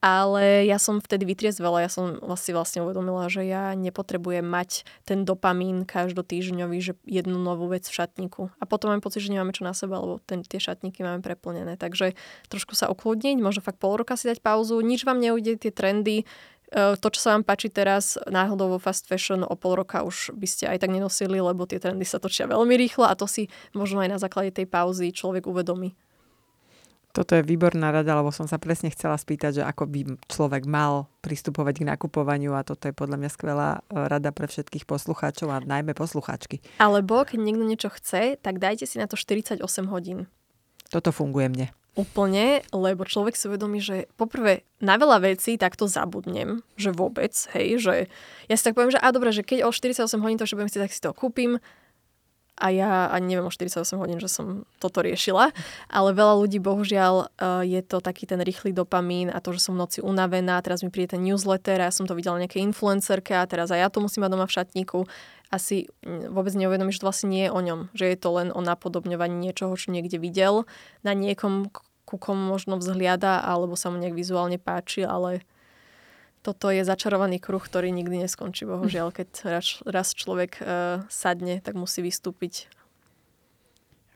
Ale 0.00 0.64
ja 0.64 0.80
som 0.80 0.96
vtedy 0.96 1.28
vytriezvela, 1.28 1.84
ja 1.84 1.92
som 1.92 2.16
si 2.40 2.56
vlastne 2.56 2.80
uvedomila, 2.80 3.28
že 3.28 3.44
ja 3.44 3.76
nepotrebujem 3.76 4.48
mať 4.48 4.88
ten 5.04 5.28
dopamín 5.28 5.84
každotýždňový, 5.84 6.78
že 6.80 6.96
jednu 7.04 7.36
novú 7.36 7.68
vec 7.68 7.84
v 7.84 7.92
šatníku. 8.00 8.48
A 8.56 8.64
potom 8.64 8.88
mám 8.88 9.04
pocit, 9.04 9.20
že 9.20 9.28
nemáme 9.28 9.52
čo 9.52 9.60
na 9.60 9.76
sebe, 9.76 10.00
lebo 10.00 10.16
ten, 10.24 10.40
tie 10.40 10.56
šatníky 10.56 11.04
máme 11.04 11.20
preplnené. 11.20 11.76
Takže 11.76 12.16
trošku 12.48 12.72
sa 12.72 12.88
ukludniť, 12.88 13.44
možno 13.44 13.60
fakt 13.60 13.76
pol 13.76 14.00
roka 14.00 14.16
si 14.16 14.24
dať 14.24 14.40
pauzu, 14.40 14.80
nič 14.80 15.04
vám 15.04 15.20
neujde, 15.20 15.60
tie 15.60 15.68
trendy, 15.68 16.24
e, 16.72 16.96
to, 16.96 17.08
čo 17.12 17.20
sa 17.20 17.36
vám 17.36 17.44
páči 17.44 17.68
teraz 17.68 18.16
náhodou 18.24 18.72
vo 18.72 18.78
fast 18.80 19.04
fashion 19.04 19.44
o 19.44 19.52
pol 19.52 19.76
roka 19.76 20.00
už 20.00 20.32
by 20.32 20.48
ste 20.48 20.64
aj 20.64 20.80
tak 20.80 20.96
nenosili, 20.96 21.44
lebo 21.44 21.68
tie 21.68 21.76
trendy 21.76 22.08
sa 22.08 22.16
točia 22.16 22.48
veľmi 22.48 22.72
rýchlo 22.72 23.04
a 23.04 23.12
to 23.12 23.28
si 23.28 23.52
možno 23.76 24.00
aj 24.00 24.16
na 24.16 24.16
základe 24.16 24.56
tej 24.56 24.64
pauzy 24.64 25.12
človek 25.12 25.44
uvedomí. 25.44 25.92
Toto 27.10 27.34
je 27.34 27.42
výborná 27.42 27.90
rada, 27.90 28.14
lebo 28.14 28.30
som 28.30 28.46
sa 28.46 28.62
presne 28.62 28.86
chcela 28.94 29.18
spýtať, 29.18 29.60
že 29.60 29.62
ako 29.66 29.82
by 29.90 30.00
človek 30.30 30.62
mal 30.62 31.10
pristupovať 31.26 31.82
k 31.82 31.88
nakupovaniu 31.90 32.54
a 32.54 32.62
toto 32.62 32.86
je 32.86 32.94
podľa 32.94 33.18
mňa 33.18 33.30
skvelá 33.34 33.68
e, 33.74 34.06
rada 34.06 34.30
pre 34.30 34.46
všetkých 34.46 34.86
poslucháčov 34.86 35.50
a 35.50 35.58
najmä 35.58 35.90
poslucháčky. 35.90 36.62
Alebo 36.78 37.26
keď 37.26 37.38
niekto 37.42 37.66
niečo 37.66 37.90
chce, 37.90 38.38
tak 38.38 38.62
dajte 38.62 38.86
si 38.86 39.02
na 39.02 39.10
to 39.10 39.18
48 39.18 39.58
hodín. 39.90 40.30
Toto 40.86 41.10
funguje 41.10 41.50
mne. 41.50 41.66
Úplne, 41.98 42.62
lebo 42.70 43.02
človek 43.02 43.34
si 43.34 43.50
uvedomí, 43.50 43.82
že 43.82 44.06
poprvé 44.14 44.62
na 44.78 44.94
veľa 44.94 45.26
vecí 45.26 45.58
takto 45.58 45.90
zabudnem, 45.90 46.62
že 46.78 46.94
vôbec, 46.94 47.34
hej, 47.58 47.82
že 47.82 47.94
ja 48.46 48.54
si 48.54 48.62
tak 48.62 48.78
poviem, 48.78 48.94
že 48.94 49.02
a 49.02 49.10
dobre, 49.10 49.34
že 49.34 49.42
keď 49.42 49.66
o 49.66 49.74
48 49.74 50.06
hodín 50.22 50.38
to, 50.38 50.46
že 50.46 50.54
budem 50.54 50.70
chcieť, 50.70 50.82
tak 50.86 50.94
si 50.94 51.02
to 51.02 51.10
kúpim, 51.10 51.58
a 52.60 52.68
ja 52.68 53.08
ani 53.08 53.34
neviem 53.34 53.48
o 53.48 53.52
48 53.52 53.96
hodín, 53.96 54.20
že 54.20 54.28
som 54.28 54.68
toto 54.76 55.00
riešila, 55.00 55.50
ale 55.88 56.08
veľa 56.12 56.36
ľudí 56.36 56.60
bohužiaľ 56.60 57.14
e, 57.24 57.26
je 57.64 57.80
to 57.80 58.04
taký 58.04 58.28
ten 58.28 58.44
rýchly 58.44 58.76
dopamín 58.76 59.32
a 59.32 59.40
to, 59.40 59.56
že 59.56 59.64
som 59.64 59.74
v 59.74 59.82
noci 59.82 59.98
unavená, 60.04 60.60
teraz 60.60 60.84
mi 60.84 60.92
príde 60.92 61.16
ten 61.16 61.24
newsletter 61.24 61.80
a 61.80 61.88
ja 61.88 61.92
som 61.96 62.04
to 62.04 62.12
videla 62.12 62.36
nejaké 62.36 62.60
influencerke 62.60 63.32
a 63.32 63.48
teraz 63.48 63.72
aj 63.72 63.80
ja 63.80 63.88
to 63.88 64.04
musím 64.04 64.28
mať 64.28 64.32
doma 64.36 64.44
v 64.44 64.54
šatníku. 64.60 65.08
Asi 65.50 65.90
vôbec 66.30 66.54
neuvedomí, 66.54 66.94
že 66.94 67.02
to 67.02 67.08
vlastne 67.10 67.32
nie 67.32 67.48
je 67.48 67.50
o 67.50 67.58
ňom, 67.58 67.80
že 67.96 68.06
je 68.06 68.18
to 68.20 68.28
len 68.38 68.54
o 68.54 68.60
napodobňovaní 68.62 69.34
niečoho, 69.34 69.74
čo 69.74 69.90
niekde 69.90 70.20
videl, 70.20 70.68
na 71.02 71.16
niekom, 71.16 71.72
ku 72.06 72.16
komu 72.20 72.54
možno 72.54 72.78
vzhliada, 72.78 73.42
alebo 73.42 73.74
sa 73.74 73.90
mu 73.90 73.98
nejak 73.98 74.14
vizuálne 74.14 74.62
páči, 74.62 75.02
ale 75.02 75.42
toto 76.40 76.72
je 76.72 76.80
začarovaný 76.80 77.36
kruh, 77.36 77.60
ktorý 77.60 77.92
nikdy 77.92 78.24
neskončí, 78.24 78.64
bohužiaľ. 78.64 79.12
Keď 79.18 79.28
raz, 79.44 79.66
raz 79.84 80.08
človek 80.16 80.60
uh, 80.60 81.04
sadne, 81.12 81.60
tak 81.60 81.76
musí 81.76 82.00
vystúpiť. 82.00 82.68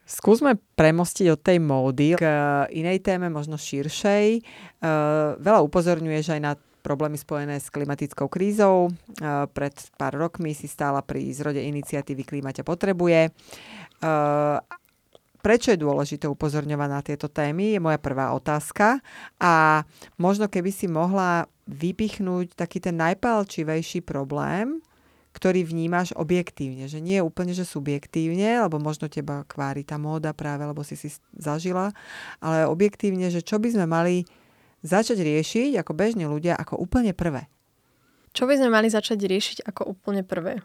Skúsme 0.04 0.60
premostiť 0.76 1.26
od 1.32 1.40
tej 1.40 1.58
módy 1.64 2.16
k 2.20 2.24
uh, 2.24 2.68
inej 2.68 3.00
téme, 3.00 3.32
možno 3.32 3.56
širšej. 3.56 4.44
Uh, 4.80 5.36
veľa 5.40 5.64
upozorňuješ 5.64 6.36
aj 6.36 6.40
na 6.44 6.52
problémy 6.84 7.16
spojené 7.16 7.56
s 7.56 7.72
klimatickou 7.72 8.28
krízou. 8.28 8.92
Uh, 8.92 9.48
pred 9.48 9.72
pár 9.96 10.12
rokmi 10.16 10.52
si 10.52 10.68
stála 10.68 11.00
pri 11.00 11.32
zrode 11.32 11.64
iniciatívy 11.64 12.24
Klíma 12.28 12.52
ťa 12.52 12.68
potrebuje. 12.68 13.32
Uh, 14.04 14.60
prečo 15.40 15.72
je 15.72 15.80
dôležité 15.80 16.28
upozorňovať 16.28 16.88
na 16.88 17.00
tieto 17.00 17.28
témy, 17.28 17.76
je 17.76 17.80
moja 17.80 17.96
prvá 17.96 18.36
otázka. 18.36 19.00
A 19.40 19.84
možno 20.20 20.48
keby 20.48 20.68
si 20.68 20.84
mohla 20.84 21.48
vypichnúť 21.64 22.56
taký 22.56 22.80
ten 22.80 22.96
najpálčivejší 23.00 24.04
problém, 24.04 24.84
ktorý 25.34 25.66
vnímaš 25.66 26.14
objektívne, 26.14 26.86
že 26.86 27.02
nie 27.02 27.18
je 27.18 27.26
úplne, 27.26 27.50
že 27.50 27.66
subjektívne, 27.66 28.62
lebo 28.62 28.78
možno 28.78 29.10
teba 29.10 29.42
kvári 29.42 29.82
tá 29.82 29.98
móda 29.98 30.30
práve, 30.30 30.62
lebo 30.62 30.86
si 30.86 30.94
si 30.94 31.10
zažila, 31.34 31.90
ale 32.38 32.70
objektívne, 32.70 33.26
že 33.34 33.42
čo 33.42 33.58
by 33.58 33.74
sme 33.74 33.86
mali 33.90 34.22
začať 34.86 35.24
riešiť 35.24 35.80
ako 35.82 35.92
bežní 35.96 36.30
ľudia 36.30 36.54
ako 36.54 36.78
úplne 36.78 37.10
prvé. 37.16 37.50
Čo 38.30 38.46
by 38.46 38.62
sme 38.62 38.70
mali 38.70 38.86
začať 38.92 39.18
riešiť 39.26 39.58
ako 39.66 39.90
úplne 39.90 40.22
prvé? 40.22 40.62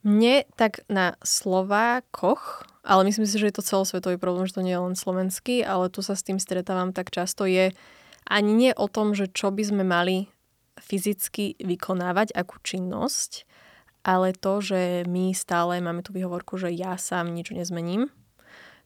Mne 0.00 0.48
tak 0.56 0.82
na 0.88 1.14
Slovákoch, 1.20 2.64
ale 2.82 3.04
myslím 3.04 3.28
si, 3.28 3.36
že 3.36 3.52
je 3.52 3.56
to 3.60 3.66
celosvetový 3.66 4.16
problém, 4.16 4.48
že 4.48 4.56
to 4.56 4.64
nie 4.64 4.72
je 4.72 4.80
len 4.80 4.96
slovenský, 4.96 5.60
ale 5.60 5.92
tu 5.92 6.00
sa 6.00 6.16
s 6.16 6.24
tým 6.24 6.40
stretávam 6.40 6.96
tak 6.96 7.12
často, 7.12 7.44
je 7.44 7.76
ani 8.30 8.52
nie 8.54 8.72
o 8.72 8.86
tom, 8.86 9.12
že 9.12 9.26
čo 9.26 9.50
by 9.50 9.62
sme 9.66 9.82
mali 9.82 10.30
fyzicky 10.78 11.58
vykonávať, 11.60 12.32
akú 12.32 12.62
činnosť, 12.62 13.44
ale 14.06 14.32
to, 14.32 14.64
že 14.64 15.04
my 15.04 15.36
stále 15.36 15.82
máme 15.82 16.00
tú 16.00 16.16
výhovorku, 16.16 16.56
že 16.56 16.72
ja 16.72 16.96
sám 16.96 17.34
nič 17.36 17.52
nezmením. 17.52 18.08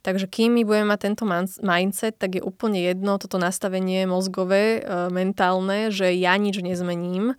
Takže 0.05 0.29
kým 0.29 0.61
my 0.61 0.69
budeme 0.69 0.93
mať 0.93 1.01
tento 1.01 1.25
mindset, 1.65 2.21
tak 2.21 2.37
je 2.37 2.43
úplne 2.45 2.77
jedno 2.77 3.17
toto 3.17 3.41
nastavenie 3.41 4.05
mozgové, 4.05 4.85
e, 4.85 5.09
mentálne, 5.09 5.89
že 5.89 6.13
ja 6.13 6.37
nič 6.37 6.61
nezmením 6.61 7.33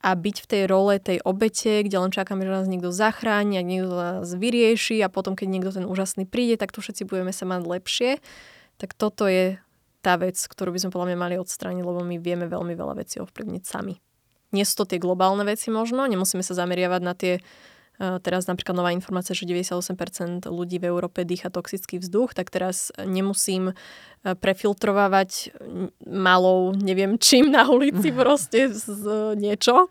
a 0.00 0.10
byť 0.16 0.36
v 0.40 0.46
tej 0.48 0.62
role 0.64 0.96
tej 0.96 1.20
obete, 1.28 1.84
kde 1.84 1.96
len 2.00 2.08
čakáme, 2.08 2.46
že 2.48 2.56
nás 2.56 2.72
niekto 2.72 2.88
zachráni 2.88 3.60
a 3.60 3.66
niekto 3.66 3.92
nás 3.92 4.32
vyrieši 4.32 5.04
a 5.04 5.12
potom, 5.12 5.36
keď 5.36 5.46
niekto 5.50 5.70
ten 5.76 5.84
úžasný 5.84 6.24
príde, 6.24 6.56
tak 6.56 6.72
tu 6.72 6.80
všetci 6.80 7.04
budeme 7.04 7.36
sa 7.36 7.44
mať 7.44 7.60
lepšie. 7.68 8.10
Tak 8.80 8.96
toto 8.96 9.28
je 9.28 9.60
tá 10.06 10.14
vec, 10.14 10.38
ktorú 10.38 10.70
by 10.70 10.86
sme 10.86 10.94
podľa 10.94 11.08
mňa 11.10 11.18
mali 11.18 11.34
odstrániť, 11.42 11.82
lebo 11.82 12.06
my 12.06 12.22
vieme 12.22 12.46
veľmi 12.46 12.78
veľa 12.78 13.02
vecí 13.02 13.18
ovplyvniť 13.18 13.62
sami. 13.66 13.98
Nie 14.54 14.62
sú 14.62 14.86
to 14.86 14.94
tie 14.94 15.02
globálne 15.02 15.42
veci 15.42 15.74
možno, 15.74 16.06
nemusíme 16.06 16.46
sa 16.46 16.54
zameriavať 16.54 17.02
na 17.02 17.14
tie 17.18 17.42
eh, 17.42 18.18
Teraz 18.22 18.46
napríklad 18.46 18.78
nová 18.78 18.94
informácia, 18.94 19.34
že 19.34 19.50
98% 19.50 20.46
ľudí 20.46 20.78
v 20.78 20.86
Európe 20.86 21.26
dýcha 21.26 21.50
toxický 21.50 21.98
vzduch, 21.98 22.38
tak 22.38 22.54
teraz 22.54 22.94
nemusím 23.02 23.74
eh, 23.74 24.38
prefiltrovávať 24.38 25.50
malou, 26.06 26.70
neviem 26.78 27.18
čím 27.18 27.50
na 27.50 27.66
ulici 27.66 28.14
proste 28.22 28.70
z 28.70 29.02
niečo, 29.34 29.90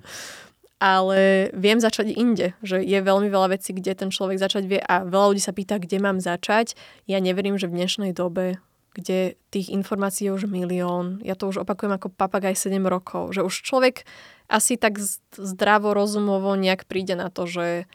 ale 0.80 1.51
viem 1.51 1.80
začať 1.80 2.15
inde, 2.15 2.56
že 2.63 2.80
je 2.80 2.99
veľmi 3.04 3.28
veľa 3.28 3.60
vecí, 3.60 3.75
kde 3.75 3.91
ten 3.95 4.10
človek 4.12 4.39
začať 4.39 4.63
vie 4.63 4.80
a 4.80 5.04
veľa 5.04 5.36
ľudí 5.36 5.43
sa 5.43 5.51
pýta, 5.51 5.75
kde 5.75 5.99
mám 5.99 6.23
začať. 6.23 6.80
Ja 7.04 7.19
neverím, 7.19 7.60
že 7.60 7.67
v 7.67 7.84
dnešnej 7.84 8.12
dobe 8.15 8.63
kde 8.95 9.36
tých 9.51 9.67
informácií 9.75 10.31
je 10.31 10.36
už 10.39 10.47
milión. 10.47 11.19
Ja 11.19 11.36
to 11.36 11.51
už 11.51 11.67
opakujem 11.67 11.91
ako 11.99 12.15
papagaj 12.15 12.55
7 12.55 12.79
rokov, 12.88 13.36
že 13.36 13.43
už 13.43 13.51
človek 13.51 14.08
asi 14.47 14.79
tak 14.79 14.95
zdravo, 15.36 15.91
rozumovo 15.91 16.55
nejak 16.55 16.88
príde 16.88 17.19
na 17.19 17.27
to, 17.27 17.43
že, 17.43 17.91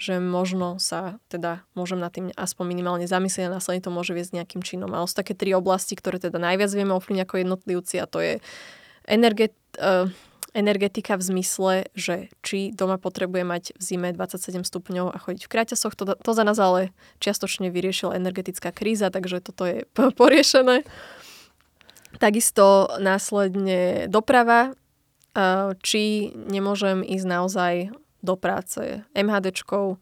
že 0.00 0.16
možno 0.16 0.80
sa 0.80 1.20
teda 1.28 1.60
môžem 1.76 2.00
na 2.00 2.08
tým 2.08 2.32
aspoň 2.32 2.64
minimálne 2.64 3.04
zamyslieť 3.04 3.52
a 3.52 3.54
následne 3.60 3.84
to 3.84 3.92
môže 3.92 4.16
viesť 4.16 4.40
nejakým 4.40 4.64
činom. 4.64 4.88
Ale 4.88 5.04
sú 5.04 5.14
také 5.20 5.36
tri 5.36 5.52
oblasti, 5.52 5.92
ktoré 5.92 6.16
teda 6.16 6.40
najviac 6.40 6.72
vieme 6.72 6.96
ovplyvniť 6.96 7.22
ako 7.28 7.34
jednotlivci 7.36 7.94
a 8.00 8.08
to 8.08 8.18
je 8.24 8.32
energet, 9.04 9.52
uh, 9.76 10.08
energetika 10.52 11.14
v 11.14 11.22
zmysle, 11.22 11.74
že 11.94 12.28
či 12.42 12.74
doma 12.74 12.98
potrebuje 12.98 13.42
mať 13.46 13.64
v 13.78 13.82
zime 13.82 14.08
27 14.10 14.66
stupňov 14.66 15.14
a 15.14 15.18
chodiť 15.18 15.42
v 15.46 15.52
kráťasoch. 15.52 15.94
To, 15.94 16.16
to 16.18 16.30
za 16.34 16.42
nás 16.42 16.58
ale 16.58 16.90
čiastočne 17.22 17.70
vyriešila 17.70 18.18
energetická 18.18 18.74
kríza, 18.74 19.10
takže 19.14 19.40
toto 19.40 19.66
je 19.66 19.86
poriešené. 19.94 20.82
Takisto 22.18 22.90
následne 22.98 24.10
doprava, 24.10 24.74
či 25.86 26.34
nemôžem 26.34 27.06
ísť 27.06 27.26
naozaj 27.26 27.74
do 28.20 28.34
práce 28.34 29.06
MHDčkou, 29.14 29.96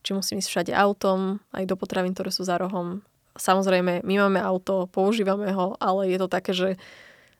či 0.00 0.10
musím 0.16 0.40
ísť 0.40 0.48
všade 0.48 0.72
autom, 0.72 1.44
aj 1.52 1.68
do 1.68 1.76
potravín, 1.76 2.16
ktoré 2.16 2.32
sú 2.32 2.48
za 2.48 2.56
rohom. 2.56 3.04
Samozrejme, 3.36 4.02
my 4.02 4.14
máme 4.26 4.40
auto, 4.40 4.88
používame 4.88 5.52
ho, 5.52 5.76
ale 5.78 6.08
je 6.10 6.18
to 6.18 6.28
také, 6.32 6.52
že 6.56 6.68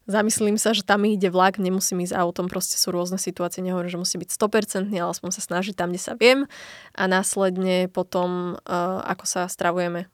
zamyslím 0.07 0.57
sa, 0.57 0.73
že 0.73 0.87
tam 0.87 1.05
ide 1.05 1.29
vlak, 1.29 1.61
nemusím 1.61 2.05
ísť 2.05 2.17
autom, 2.17 2.49
proste 2.49 2.77
sú 2.81 2.95
rôzne 2.95 3.21
situácie, 3.21 3.61
nehovorím, 3.61 3.93
že 3.93 4.01
musí 4.01 4.17
byť 4.17 4.31
100%, 4.33 4.93
ale 4.93 5.11
aspoň 5.13 5.31
sa 5.35 5.43
snažiť 5.43 5.75
tam, 5.77 5.93
kde 5.93 6.01
sa 6.01 6.15
viem 6.17 6.49
a 6.97 7.03
následne 7.05 7.91
potom, 7.91 8.61
uh, 8.65 9.05
ako 9.05 9.25
sa 9.27 9.47
stravujeme. 9.47 10.09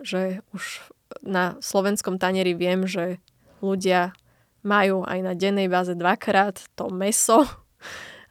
Že 0.00 0.40
už 0.54 0.90
na 1.26 1.58
slovenskom 1.60 2.16
tanieri 2.16 2.54
viem, 2.54 2.86
že 2.86 3.18
ľudia 3.60 4.14
majú 4.60 5.04
aj 5.08 5.18
na 5.24 5.32
dennej 5.32 5.68
báze 5.68 5.96
dvakrát 5.96 6.60
to 6.76 6.92
meso 6.92 7.48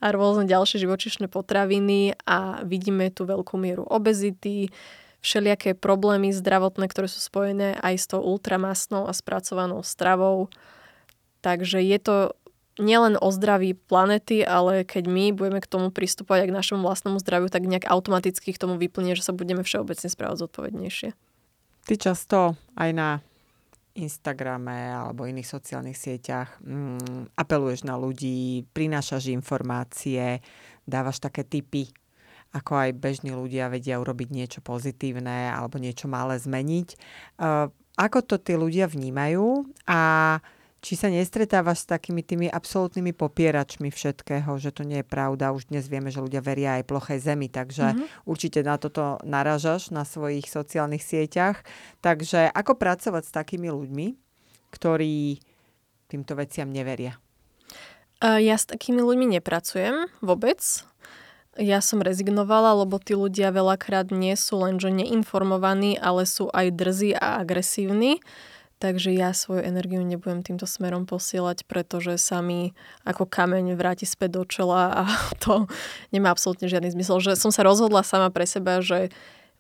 a 0.04 0.06
rôzne 0.15 0.48
ďalšie 0.48 0.80
živočišné 0.86 1.28
potraviny 1.28 2.15
a 2.24 2.63
vidíme 2.63 3.12
tu 3.12 3.28
veľkú 3.28 3.60
mieru 3.60 3.84
obezity, 3.84 4.72
všelijaké 5.19 5.75
problémy 5.75 6.32
zdravotné, 6.32 6.88
ktoré 6.88 7.12
sú 7.12 7.19
spojené 7.19 7.75
aj 7.84 7.95
s 7.95 8.05
tou 8.08 8.23
ultramasnou 8.23 9.08
a 9.08 9.13
spracovanou 9.13 9.84
stravou. 9.84 10.47
Takže 11.43 11.84
je 11.84 11.99
to 11.99 12.15
nielen 12.79 13.19
o 13.19 13.27
zdraví 13.29 13.75
planety, 13.75 14.41
ale 14.47 14.88
keď 14.88 15.12
my 15.12 15.36
budeme 15.36 15.60
k 15.60 15.67
tomu 15.67 15.91
pristupovať 15.91 16.47
k 16.47 16.55
našemu 16.55 16.82
vlastnému 16.82 17.19
zdraviu, 17.19 17.51
tak 17.51 17.67
nejak 17.67 17.91
automaticky 17.91 18.55
k 18.55 18.62
tomu 18.62 18.79
vyplnie, 18.79 19.13
že 19.19 19.27
sa 19.27 19.36
budeme 19.36 19.62
všeobecne 19.62 20.08
správať 20.08 20.47
zodpovednejšie. 20.47 21.12
Ty 21.84 21.93
často 21.99 22.55
aj 22.79 22.89
na 22.95 23.10
Instagrame 23.99 24.95
alebo 24.95 25.27
iných 25.27 25.49
sociálnych 25.49 25.99
sieťach 25.99 26.63
mm, 26.63 27.36
apeluješ 27.36 27.84
na 27.84 27.99
ľudí, 27.99 28.63
prinášaš 28.71 29.27
informácie, 29.36 30.39
dávaš 30.88 31.19
také 31.19 31.43
tipy, 31.43 31.91
ako 32.49 32.71
aj 32.73 32.97
bežní 32.97 33.29
ľudia 33.29 33.69
vedia 33.69 34.01
urobiť 34.01 34.29
niečo 34.33 34.59
pozitívne 34.65 35.53
alebo 35.53 35.77
niečo 35.77 36.09
malé 36.09 36.41
zmeniť. 36.41 36.97
Ako 37.99 38.19
to 38.25 38.41
tí 38.41 38.57
ľudia 38.57 38.89
vnímajú 38.89 39.69
a 39.85 40.01
či 40.79 40.95
sa 40.95 41.12
nestretávaš 41.12 41.83
s 41.83 41.91
takými 41.91 42.23
tými 42.23 42.47
absolútnymi 42.47 43.12
popieračmi 43.12 43.91
všetkého, 43.91 44.47
že 44.63 44.71
to 44.71 44.88
nie 44.88 45.03
je 45.03 45.12
pravda. 45.12 45.51
Už 45.51 45.67
dnes 45.67 45.91
vieme, 45.91 46.07
že 46.07 46.23
ľudia 46.23 46.39
veria 46.39 46.79
aj 46.79 46.88
plochej 46.88 47.19
zemi, 47.19 47.51
takže 47.51 47.91
mm-hmm. 47.91 48.23
určite 48.23 48.63
na 48.63 48.79
toto 48.79 49.19
naražaš 49.27 49.91
na 49.91 50.07
svojich 50.07 50.47
sociálnych 50.47 51.03
sieťach. 51.03 51.67
Takže 51.99 52.47
ako 52.55 52.79
pracovať 52.79 53.27
s 53.27 53.35
takými 53.35 53.67
ľuďmi, 53.67 54.07
ktorí 54.71 55.43
týmto 56.07 56.39
veciam 56.39 56.71
neveria? 56.71 57.19
Ja 58.23 58.55
s 58.55 58.63
takými 58.63 59.03
ľuďmi 59.03 59.35
nepracujem 59.35 60.07
vôbec. 60.23 60.63
Ja 61.57 61.81
som 61.81 62.05
rezignovala, 62.05 62.85
lebo 62.85 63.01
tí 63.01 63.17
ľudia 63.17 63.49
veľakrát 63.49 64.13
nie 64.13 64.38
sú 64.38 64.62
len, 64.62 64.77
že 64.77 64.93
neinformovaní, 64.93 65.97
ale 65.97 66.29
sú 66.29 66.51
aj 66.53 66.77
drzí 66.77 67.17
a 67.17 67.41
agresívni. 67.41 68.21
Takže 68.79 69.12
ja 69.12 69.35
svoju 69.35 69.59
energiu 69.59 69.99
nebudem 69.99 70.39
týmto 70.39 70.63
smerom 70.63 71.03
posielať, 71.03 71.67
pretože 71.67 72.15
sa 72.15 72.39
mi 72.39 72.71
ako 73.03 73.27
kameň 73.27 73.75
vráti 73.75 74.07
späť 74.07 74.39
do 74.39 74.43
čela 74.47 74.93
a 74.93 75.03
to 75.43 75.67
nemá 76.15 76.31
absolútne 76.31 76.71
žiadny 76.71 76.95
zmysel. 76.95 77.19
Že 77.19 77.35
som 77.35 77.51
sa 77.51 77.67
rozhodla 77.67 78.07
sama 78.07 78.31
pre 78.31 78.47
seba, 78.47 78.79
že 78.79 79.12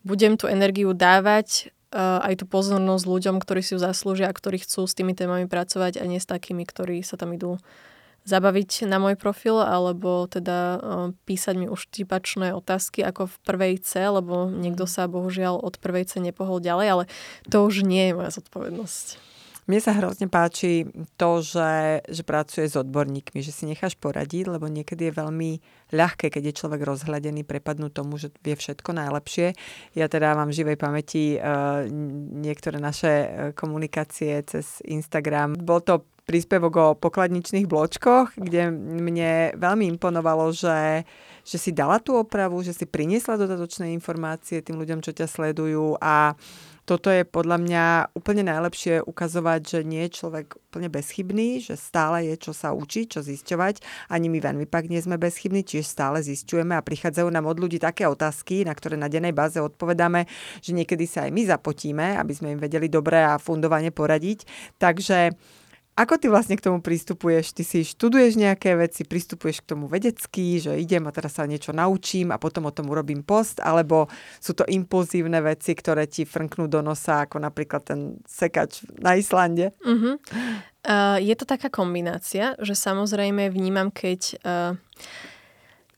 budem 0.07 0.39
tú 0.39 0.47
energiu 0.47 0.95
dávať 0.95 1.67
uh, 1.91 2.23
aj 2.23 2.39
tú 2.39 2.45
pozornosť 2.47 3.03
ľuďom, 3.03 3.35
ktorí 3.43 3.59
si 3.59 3.75
ju 3.75 3.79
zaslúžia 3.83 4.31
a 4.31 4.37
ktorí 4.37 4.63
chcú 4.63 4.87
s 4.87 4.95
tými 4.95 5.11
témami 5.11 5.51
pracovať 5.51 5.99
a 5.99 6.07
nie 6.07 6.23
s 6.23 6.29
takými, 6.29 6.63
ktorí 6.63 7.03
sa 7.03 7.19
tam 7.19 7.35
idú 7.35 7.59
zabaviť 8.29 8.85
na 8.85 9.01
môj 9.01 9.17
profil 9.17 9.57
alebo 9.57 10.29
teda 10.29 10.57
uh, 10.77 10.79
písať 11.25 11.55
mi 11.57 11.65
už 11.65 11.89
typačné 11.89 12.53
otázky 12.53 13.01
ako 13.01 13.25
v 13.25 13.35
prvej 13.41 13.73
C, 13.81 14.05
lebo 14.05 14.45
niekto 14.53 14.85
mhm. 14.85 14.91
sa 14.93 15.09
bohužiaľ 15.09 15.57
od 15.57 15.81
prvej 15.81 16.05
C 16.05 16.21
nepohol 16.21 16.61
ďalej, 16.61 16.87
ale 16.87 17.03
to 17.49 17.65
už 17.65 17.81
nie 17.81 18.13
je 18.13 18.13
moja 18.13 18.29
zodpovednosť. 18.37 19.29
Mne 19.69 19.85
sa 19.85 19.93
hrozne 19.93 20.25
páči 20.25 20.89
to, 21.13 21.45
že, 21.45 22.01
že 22.09 22.25
pracuje 22.25 22.65
s 22.65 22.73
odborníkmi, 22.73 23.37
že 23.45 23.53
si 23.53 23.69
necháš 23.69 23.93
poradiť, 24.01 24.49
lebo 24.49 24.65
niekedy 24.65 25.13
je 25.13 25.19
veľmi 25.21 25.51
ľahké, 25.93 26.33
keď 26.33 26.49
je 26.49 26.57
človek 26.57 26.81
rozhľadený, 26.81 27.45
prepadnúť 27.45 27.93
tomu, 27.93 28.17
že 28.17 28.33
vie 28.41 28.57
všetko 28.57 28.97
najlepšie. 28.97 29.53
Ja 29.93 30.09
teda 30.09 30.33
mám 30.33 30.49
v 30.49 30.57
živej 30.57 30.77
pamäti 30.81 31.37
uh, 31.37 31.85
niektoré 32.33 32.81
naše 32.81 33.13
uh, 33.13 33.29
komunikácie 33.53 34.41
cez 34.41 34.81
Instagram. 34.89 35.53
Bol 35.53 35.85
to 35.85 36.01
príspevok 36.29 36.73
o 36.77 36.87
pokladničných 36.93 37.65
bločkoch, 37.65 38.37
kde 38.37 38.69
mne 38.69 39.57
veľmi 39.57 39.89
imponovalo, 39.97 40.53
že, 40.53 41.01
že 41.41 41.57
si 41.57 41.73
dala 41.73 41.97
tú 41.97 42.13
opravu, 42.13 42.61
že 42.61 42.77
si 42.77 42.85
priniesla 42.85 43.41
dodatočné 43.41 43.89
informácie 43.97 44.61
tým 44.61 44.77
ľuďom, 44.77 45.01
čo 45.01 45.09
ťa 45.09 45.25
sledujú 45.25 45.97
a 45.97 46.37
toto 46.89 47.13
je 47.13 47.21
podľa 47.21 47.61
mňa 47.61 47.85
úplne 48.17 48.49
najlepšie 48.49 49.05
ukazovať, 49.05 49.61
že 49.61 49.79
nie 49.85 50.09
je 50.09 50.25
človek 50.25 50.57
úplne 50.57 50.89
bezchybný, 50.89 51.61
že 51.61 51.77
stále 51.77 52.33
je 52.33 52.49
čo 52.49 52.49
sa 52.49 52.73
učiť, 52.73 53.05
čo 53.13 53.21
zisťovať. 53.21 54.09
Ani 54.09 54.25
my 54.25 54.41
veľmi 54.41 54.65
pak 54.65 54.89
nie 54.89 54.97
sme 54.97 55.21
bezchybní, 55.21 55.61
čiže 55.61 55.85
stále 55.85 56.25
zisťujeme 56.25 56.73
a 56.73 56.81
prichádzajú 56.81 57.29
nám 57.29 57.45
od 57.45 57.61
ľudí 57.61 57.77
také 57.77 58.09
otázky, 58.09 58.65
na 58.65 58.73
ktoré 58.73 58.97
na 58.97 59.05
dennej 59.05 59.37
báze 59.37 59.61
odpovedáme, 59.61 60.25
že 60.65 60.73
niekedy 60.73 61.05
sa 61.05 61.29
aj 61.29 61.31
my 61.37 61.41
zapotíme, 61.45 62.17
aby 62.17 62.33
sme 62.33 62.57
im 62.57 62.59
vedeli 62.61 62.89
dobre 62.89 63.21
a 63.21 63.37
fundovane 63.37 63.93
poradiť. 63.93 64.49
Takže 64.81 65.37
ako 65.99 66.15
ty 66.15 66.31
vlastne 66.31 66.55
k 66.55 66.63
tomu 66.63 66.79
pristupuješ? 66.79 67.51
Ty 67.51 67.63
si 67.67 67.83
študuješ 67.83 68.39
nejaké 68.39 68.71
veci, 68.79 69.03
pristupuješ 69.03 69.67
k 69.67 69.75
tomu 69.75 69.91
vedecky, 69.91 70.63
že 70.63 70.79
idem 70.79 71.03
a 71.03 71.11
teraz 71.11 71.35
sa 71.35 71.43
niečo 71.43 71.75
naučím 71.75 72.31
a 72.31 72.39
potom 72.39 72.71
o 72.71 72.75
tom 72.75 72.87
urobím 72.87 73.19
post, 73.19 73.59
alebo 73.59 74.07
sú 74.39 74.55
to 74.55 74.63
impulzívne 74.63 75.43
veci, 75.43 75.75
ktoré 75.75 76.07
ti 76.07 76.23
frnknú 76.23 76.71
do 76.71 76.79
nosa, 76.79 77.27
ako 77.27 77.43
napríklad 77.43 77.83
ten 77.83 78.15
sekač 78.23 78.87
na 78.95 79.19
Islande? 79.19 79.75
Uh-huh. 79.83 80.15
Uh, 80.87 81.19
je 81.19 81.35
to 81.35 81.43
taká 81.43 81.67
kombinácia, 81.67 82.55
že 82.63 82.79
samozrejme 82.79 83.51
vnímam, 83.51 83.91
keď 83.91 84.39
uh, 84.47 84.73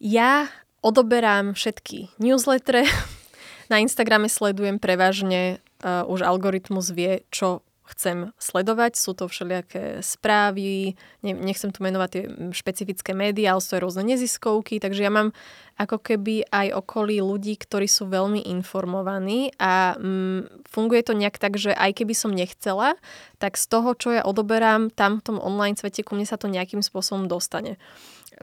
ja 0.02 0.50
odoberám 0.82 1.54
všetky 1.54 2.18
newslettere, 2.18 2.90
na 3.72 3.78
Instagrame 3.78 4.26
sledujem 4.26 4.82
prevažne, 4.82 5.62
uh, 5.86 6.10
už 6.10 6.26
algoritmus 6.26 6.90
vie, 6.90 7.22
čo 7.30 7.62
chcem 7.90 8.32
sledovať. 8.38 8.96
Sú 8.96 9.18
to 9.18 9.28
všelijaké 9.28 10.00
správy, 10.06 10.96
nechcem 11.22 11.74
tu 11.74 11.82
menovať 11.82 12.10
tie 12.10 12.24
špecifické 12.54 13.12
médiá, 13.12 13.54
ale 13.54 13.64
sú 13.64 13.76
aj 13.76 13.84
rôzne 13.84 14.04
neziskovky, 14.06 14.80
takže 14.80 15.04
ja 15.04 15.12
mám 15.12 15.34
ako 15.82 15.98
keby 15.98 16.46
aj 16.54 16.78
okolí 16.78 17.20
ľudí, 17.20 17.58
ktorí 17.58 17.90
sú 17.90 18.06
veľmi 18.06 18.46
informovaní 18.54 19.50
a 19.58 19.98
mm, 19.98 20.70
funguje 20.70 21.02
to 21.02 21.18
nejak 21.18 21.42
tak, 21.42 21.58
že 21.58 21.74
aj 21.74 21.98
keby 21.98 22.14
som 22.14 22.30
nechcela, 22.32 22.96
tak 23.42 23.58
z 23.58 23.66
toho, 23.66 23.98
čo 23.98 24.14
ja 24.14 24.22
odoberám 24.22 24.94
tam 24.94 25.20
v 25.20 25.26
tom 25.26 25.38
online 25.42 25.76
svete, 25.76 26.06
ku 26.06 26.14
mne 26.14 26.30
sa 26.30 26.38
to 26.38 26.46
nejakým 26.46 26.86
spôsobom 26.86 27.26
dostane. 27.26 27.82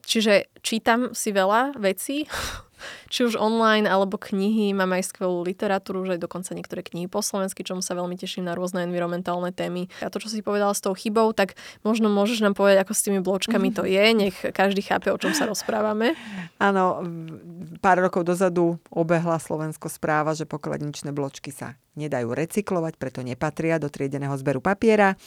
Čiže 0.03 0.51
čítam 0.63 1.15
si 1.15 1.31
veľa 1.31 1.79
vecí, 1.79 2.27
či 3.13 3.29
už 3.29 3.39
online 3.39 3.85
alebo 3.85 4.17
knihy, 4.17 4.73
mám 4.73 4.95
aj 4.95 5.15
skvelú 5.15 5.45
literatúru, 5.45 6.07
že 6.07 6.17
aj 6.17 6.25
dokonca 6.25 6.51
niektoré 6.57 6.81
knihy 6.83 7.07
po 7.11 7.21
slovensky, 7.21 7.63
čomu 7.63 7.85
sa 7.85 7.99
veľmi 7.99 8.17
teším 8.17 8.47
na 8.47 8.57
rôzne 8.57 8.87
environmentálne 8.87 9.51
témy. 9.53 9.91
A 10.03 10.11
to, 10.11 10.23
čo 10.23 10.31
si 10.31 10.41
povedala 10.41 10.73
s 10.73 10.83
tou 10.83 10.95
chybou, 10.95 11.35
tak 11.37 11.59
možno 11.83 12.09
môžeš 12.09 12.43
nám 12.43 12.55
povedať, 12.55 12.83
ako 12.83 12.93
s 12.95 13.05
tými 13.05 13.21
bločkami 13.21 13.69
to 13.75 13.83
je, 13.85 14.05
nech 14.15 14.37
každý 14.55 14.83
chápe, 14.83 15.11
o 15.11 15.21
čom 15.21 15.35
sa 15.35 15.47
rozprávame. 15.49 16.15
Áno, 16.59 17.03
pár 17.83 17.99
rokov 18.03 18.27
dozadu 18.27 18.79
obehla 18.89 19.39
Slovensko 19.39 19.91
správa, 19.91 20.35
že 20.35 20.49
pokladničné 20.49 21.11
bločky 21.15 21.55
sa 21.55 21.79
nedajú 21.99 22.31
recyklovať, 22.31 22.95
preto 22.95 23.27
nepatria 23.27 23.83
do 23.83 23.91
triedeného 23.91 24.39
zberu 24.39 24.63
papiera, 24.63 25.19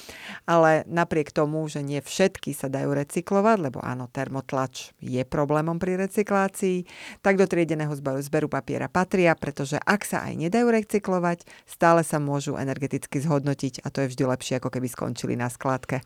ale 0.47 0.87
napriek 0.87 1.35
tomu, 1.35 1.67
že 1.67 1.83
nie 1.83 1.99
všetky 1.99 2.55
sa 2.55 2.71
dajú 2.71 2.95
recyklovať, 2.95 3.57
lebo 3.59 3.83
áno, 3.83 4.07
termotlač 4.07 4.95
je 5.03 5.19
problémom 5.27 5.75
pri 5.75 5.99
recyklácii, 6.07 6.87
tak 7.19 7.35
do 7.41 7.49
triedeného 7.49 7.89
zberu, 7.97 8.21
zberu 8.21 8.47
papiera 8.47 8.85
patria, 8.85 9.33
pretože 9.33 9.81
ak 9.81 10.05
sa 10.05 10.21
aj 10.29 10.37
nedajú 10.37 10.69
recyklovať, 10.69 11.41
stále 11.65 12.05
sa 12.05 12.21
môžu 12.21 12.61
energeticky 12.61 13.17
zhodnotiť 13.17 13.81
a 13.81 13.89
to 13.89 14.05
je 14.05 14.13
vždy 14.13 14.23
lepšie, 14.29 14.53
ako 14.61 14.69
keby 14.69 14.85
skončili 14.85 15.33
na 15.33 15.49
skladke. 15.49 16.05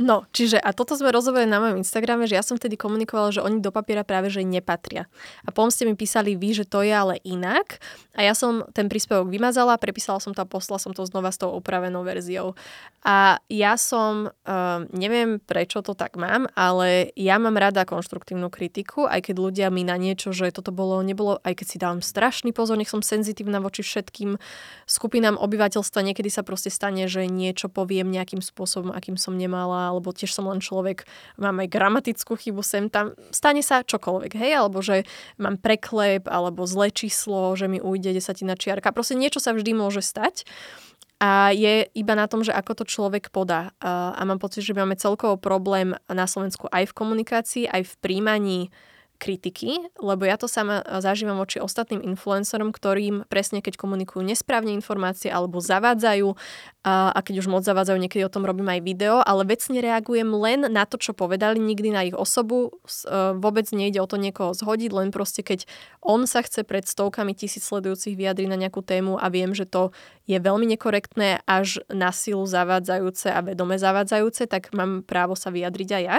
No, 0.00 0.24
čiže 0.32 0.56
a 0.56 0.72
toto 0.72 0.96
sme 0.96 1.12
rozoberali 1.12 1.44
na 1.44 1.60
mojom 1.60 1.84
Instagrame, 1.84 2.24
že 2.24 2.32
ja 2.32 2.40
som 2.40 2.56
vtedy 2.56 2.80
komunikovala, 2.80 3.36
že 3.36 3.44
oni 3.44 3.60
do 3.60 3.68
papiera 3.68 4.00
práve 4.00 4.32
že 4.32 4.40
nepatria. 4.40 5.04
A 5.44 5.52
potom 5.52 5.68
ste 5.68 5.84
mi 5.84 5.92
písali 5.92 6.40
vy, 6.40 6.56
že 6.56 6.64
to 6.64 6.80
je 6.80 6.88
ale 6.88 7.20
inak. 7.20 7.76
A 8.16 8.24
ja 8.24 8.32
som 8.32 8.64
ten 8.72 8.88
príspevok 8.88 9.28
vymazala, 9.28 9.76
prepísala 9.76 10.16
som 10.16 10.32
to 10.32 10.40
a 10.40 10.48
poslala 10.48 10.80
som 10.80 10.96
to 10.96 11.04
znova 11.04 11.28
s 11.28 11.36
tou 11.36 11.52
opravenou 11.52 12.00
verziou. 12.00 12.56
A 13.04 13.44
ja 13.52 13.76
som, 13.76 14.32
um, 14.32 14.80
neviem 14.96 15.36
prečo 15.36 15.84
to 15.84 15.92
tak 15.92 16.16
mám, 16.16 16.48
ale 16.56 17.12
ja 17.12 17.36
mám 17.36 17.60
rada 17.60 17.84
konštruktívnu 17.84 18.48
kritiku, 18.48 19.04
aj 19.04 19.28
keď 19.28 19.36
ľudia 19.36 19.68
mi 19.68 19.84
na 19.84 20.00
niečo, 20.00 20.32
že 20.32 20.48
toto 20.48 20.72
bolo, 20.72 20.96
nebolo, 21.04 21.44
aj 21.44 21.60
keď 21.60 21.66
si 21.68 21.76
dávam 21.76 22.00
strašný 22.00 22.56
pozor, 22.56 22.80
nech 22.80 22.88
som 22.88 23.04
senzitívna 23.04 23.60
voči 23.60 23.84
všetkým 23.84 24.40
skupinám 24.88 25.36
obyvateľstva, 25.36 26.08
niekedy 26.08 26.32
sa 26.32 26.40
proste 26.40 26.72
stane, 26.72 27.04
že 27.04 27.28
niečo 27.28 27.68
poviem 27.68 28.08
nejakým 28.08 28.40
spôsobom, 28.40 28.96
akým 28.96 29.20
som 29.20 29.36
nemala 29.36 29.89
alebo 29.90 30.14
tiež 30.14 30.30
som 30.30 30.46
len 30.46 30.62
človek, 30.62 31.02
mám 31.34 31.58
aj 31.58 31.68
gramatickú 31.68 32.38
chybu 32.38 32.62
sem 32.62 32.86
tam, 32.86 33.18
stane 33.34 33.66
sa 33.66 33.82
čokoľvek, 33.82 34.32
hej, 34.38 34.52
alebo 34.54 34.78
že 34.78 35.02
mám 35.42 35.58
preklep, 35.58 36.30
alebo 36.30 36.62
zlé 36.70 36.94
číslo, 36.94 37.58
že 37.58 37.66
mi 37.66 37.82
ujde 37.82 38.14
desatina 38.14 38.54
čiarka, 38.54 38.94
proste 38.94 39.18
niečo 39.18 39.42
sa 39.42 39.50
vždy 39.50 39.74
môže 39.74 40.00
stať. 40.00 40.46
A 41.20 41.52
je 41.52 41.84
iba 41.92 42.16
na 42.16 42.24
tom, 42.24 42.40
že 42.40 42.48
ako 42.48 42.80
to 42.80 42.84
človek 42.88 43.28
podá. 43.28 43.76
A, 43.84 44.16
mám 44.24 44.40
pocit, 44.40 44.64
že 44.64 44.72
máme 44.72 44.96
celkovo 44.96 45.36
problém 45.36 45.92
na 46.08 46.24
Slovensku 46.24 46.64
aj 46.72 46.88
v 46.88 46.96
komunikácii, 46.96 47.64
aj 47.68 47.84
v 47.84 47.94
príjmaní 48.00 48.60
kritiky, 49.20 49.76
lebo 50.00 50.24
ja 50.24 50.40
to 50.40 50.48
sama 50.48 50.80
zažívam 51.04 51.36
voči 51.36 51.60
ostatným 51.60 52.00
influencerom, 52.00 52.72
ktorým 52.72 53.28
presne 53.28 53.60
keď 53.60 53.76
komunikujú 53.76 54.24
nesprávne 54.24 54.72
informácie 54.72 55.28
alebo 55.28 55.60
zavádzajú 55.60 56.32
a, 56.80 57.12
a 57.12 57.20
keď 57.20 57.44
už 57.44 57.52
moc 57.52 57.62
zavádzajú, 57.68 58.00
niekedy 58.00 58.24
o 58.24 58.32
tom 58.32 58.48
robím 58.48 58.72
aj 58.72 58.80
video, 58.80 59.20
ale 59.20 59.44
vecne 59.44 59.84
reagujem 59.84 60.32
len 60.32 60.64
na 60.72 60.88
to, 60.88 60.96
čo 60.96 61.12
povedali, 61.12 61.60
nikdy 61.60 61.92
na 61.92 62.08
ich 62.08 62.16
osobu. 62.16 62.72
E, 62.88 63.36
vôbec 63.36 63.68
nejde 63.68 64.00
o 64.00 64.08
to 64.08 64.16
niekoho 64.16 64.56
zhodiť, 64.56 64.88
len 64.88 65.12
proste 65.12 65.44
keď 65.44 65.68
on 66.00 66.24
sa 66.24 66.40
chce 66.40 66.64
pred 66.64 66.88
stovkami 66.88 67.36
tisíc 67.36 67.68
sledujúcich 67.68 68.16
vyjadriť 68.16 68.48
na 68.48 68.56
nejakú 68.56 68.80
tému 68.80 69.20
a 69.20 69.28
viem, 69.28 69.52
že 69.52 69.68
to 69.68 69.92
je 70.24 70.40
veľmi 70.40 70.64
nekorektné 70.72 71.44
až 71.44 71.84
na 71.92 72.16
silu 72.16 72.48
zavádzajúce 72.48 73.28
a 73.28 73.44
vedome 73.44 73.76
zavádzajúce, 73.76 74.48
tak 74.48 74.72
mám 74.72 75.04
právo 75.04 75.36
sa 75.36 75.52
vyjadriť 75.52 75.90
aj 76.00 76.04
ja 76.08 76.18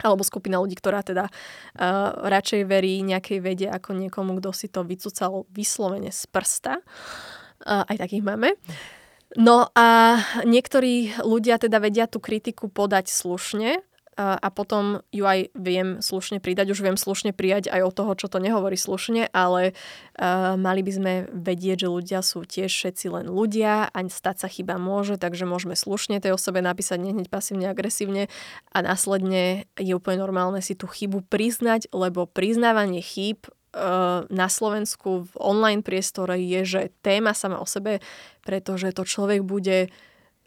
alebo 0.00 0.24
skupina 0.24 0.58
ľudí, 0.60 0.76
ktorá 0.76 1.04
teda 1.04 1.28
uh, 1.28 2.26
radšej 2.26 2.64
verí 2.64 3.00
nejakej 3.04 3.38
vede 3.40 3.66
ako 3.68 3.96
niekomu, 3.96 4.40
kto 4.40 4.50
si 4.52 4.66
to 4.72 4.84
vycúcal 4.84 5.44
vyslovene 5.52 6.10
z 6.10 6.24
prsta. 6.28 6.80
Uh, 7.60 7.84
aj 7.88 8.08
takých 8.08 8.24
máme. 8.24 8.56
No 9.38 9.70
a 9.78 10.18
niektorí 10.42 11.14
ľudia 11.22 11.60
teda 11.62 11.78
vedia 11.78 12.10
tú 12.10 12.18
kritiku 12.18 12.66
podať 12.66 13.06
slušne 13.06 13.78
a 14.20 14.48
potom 14.52 15.00
ju 15.08 15.24
aj 15.24 15.48
viem 15.56 16.04
slušne 16.04 16.44
pridať. 16.44 16.76
Už 16.76 16.84
viem 16.84 17.00
slušne 17.00 17.32
prijať 17.32 17.72
aj 17.72 17.80
od 17.88 17.94
toho, 17.96 18.12
čo 18.20 18.28
to 18.28 18.36
nehovorí 18.36 18.76
slušne, 18.76 19.32
ale 19.32 19.72
mali 20.60 20.84
by 20.84 20.92
sme 20.92 21.12
vedieť, 21.32 21.88
že 21.88 21.88
ľudia 21.88 22.20
sú 22.20 22.44
tiež 22.44 22.68
všetci 22.68 23.08
len 23.08 23.32
ľudia 23.32 23.88
a 23.88 23.98
stať 24.04 24.44
sa 24.44 24.48
chyba 24.52 24.76
môže, 24.76 25.16
takže 25.16 25.48
môžeme 25.48 25.72
slušne 25.72 26.20
tej 26.20 26.36
osobe 26.36 26.60
napísať 26.60 27.00
hneď 27.00 27.32
pasívne, 27.32 27.72
agresívne 27.72 28.28
a 28.76 28.78
následne 28.84 29.64
je 29.80 29.92
úplne 29.96 30.20
normálne 30.20 30.60
si 30.60 30.76
tú 30.76 30.84
chybu 30.84 31.24
priznať, 31.24 31.88
lebo 31.96 32.28
priznávanie 32.28 33.00
chýb 33.00 33.48
na 34.26 34.48
Slovensku 34.50 35.30
v 35.30 35.34
online 35.38 35.86
priestore 35.86 36.34
je, 36.42 36.60
že 36.66 36.80
téma 37.06 37.38
sama 37.38 37.62
o 37.62 37.66
sebe, 37.70 38.02
pretože 38.42 38.90
to 38.90 39.06
človek 39.06 39.46
bude 39.46 39.94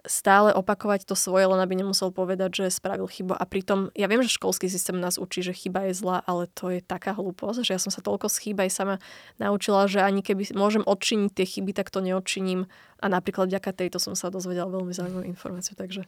stále 0.03 0.51
opakovať 0.51 1.07
to 1.07 1.15
svoje, 1.15 1.47
len 1.47 1.59
aby 1.63 1.79
nemusel 1.79 2.11
povedať, 2.11 2.63
že 2.63 2.75
spravil 2.75 3.07
chybu. 3.07 3.39
A 3.39 3.43
pritom, 3.47 3.87
ja 3.95 4.11
viem, 4.11 4.19
že 4.19 4.35
školský 4.35 4.67
systém 4.67 4.99
nás 4.99 5.15
učí, 5.15 5.39
že 5.39 5.55
chyba 5.55 5.87
je 5.87 5.95
zlá, 5.95 6.19
ale 6.27 6.51
to 6.51 6.67
je 6.67 6.83
taká 6.83 7.15
hlúposť, 7.15 7.63
že 7.63 7.71
ja 7.75 7.79
som 7.79 7.87
sa 7.87 8.03
toľko 8.03 8.27
z 8.27 8.37
chýb 8.43 8.57
aj 8.59 8.71
sama 8.71 8.95
naučila, 9.39 9.87
že 9.87 10.03
ani 10.03 10.19
keby 10.19 10.51
môžem 10.59 10.83
odčiniť 10.83 11.31
tie 11.31 11.45
chyby, 11.47 11.71
tak 11.71 11.87
to 11.87 12.03
neodčiním. 12.03 12.67
A 12.99 13.05
napríklad 13.07 13.47
vďaka 13.47 13.71
tejto 13.71 13.99
som 14.03 14.13
sa 14.15 14.27
dozvedela 14.27 14.67
veľmi 14.67 14.91
zaujímavú 14.91 15.23
informáciu, 15.23 15.79
takže 15.79 16.03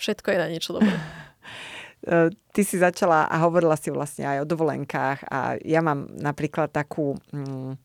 všetko 0.00 0.26
je 0.32 0.38
na 0.40 0.48
niečo 0.48 0.76
dobré. 0.76 0.96
E, 2.00 2.32
ty 2.56 2.64
si 2.64 2.80
začala 2.80 3.28
a 3.28 3.44
hovorila 3.44 3.76
si 3.76 3.92
vlastne 3.92 4.24
aj 4.24 4.40
o 4.40 4.48
dovolenkách 4.48 5.28
a 5.28 5.60
ja 5.60 5.84
mám 5.84 6.08
napríklad 6.16 6.72
takú... 6.72 7.20
Mm, 7.28 7.76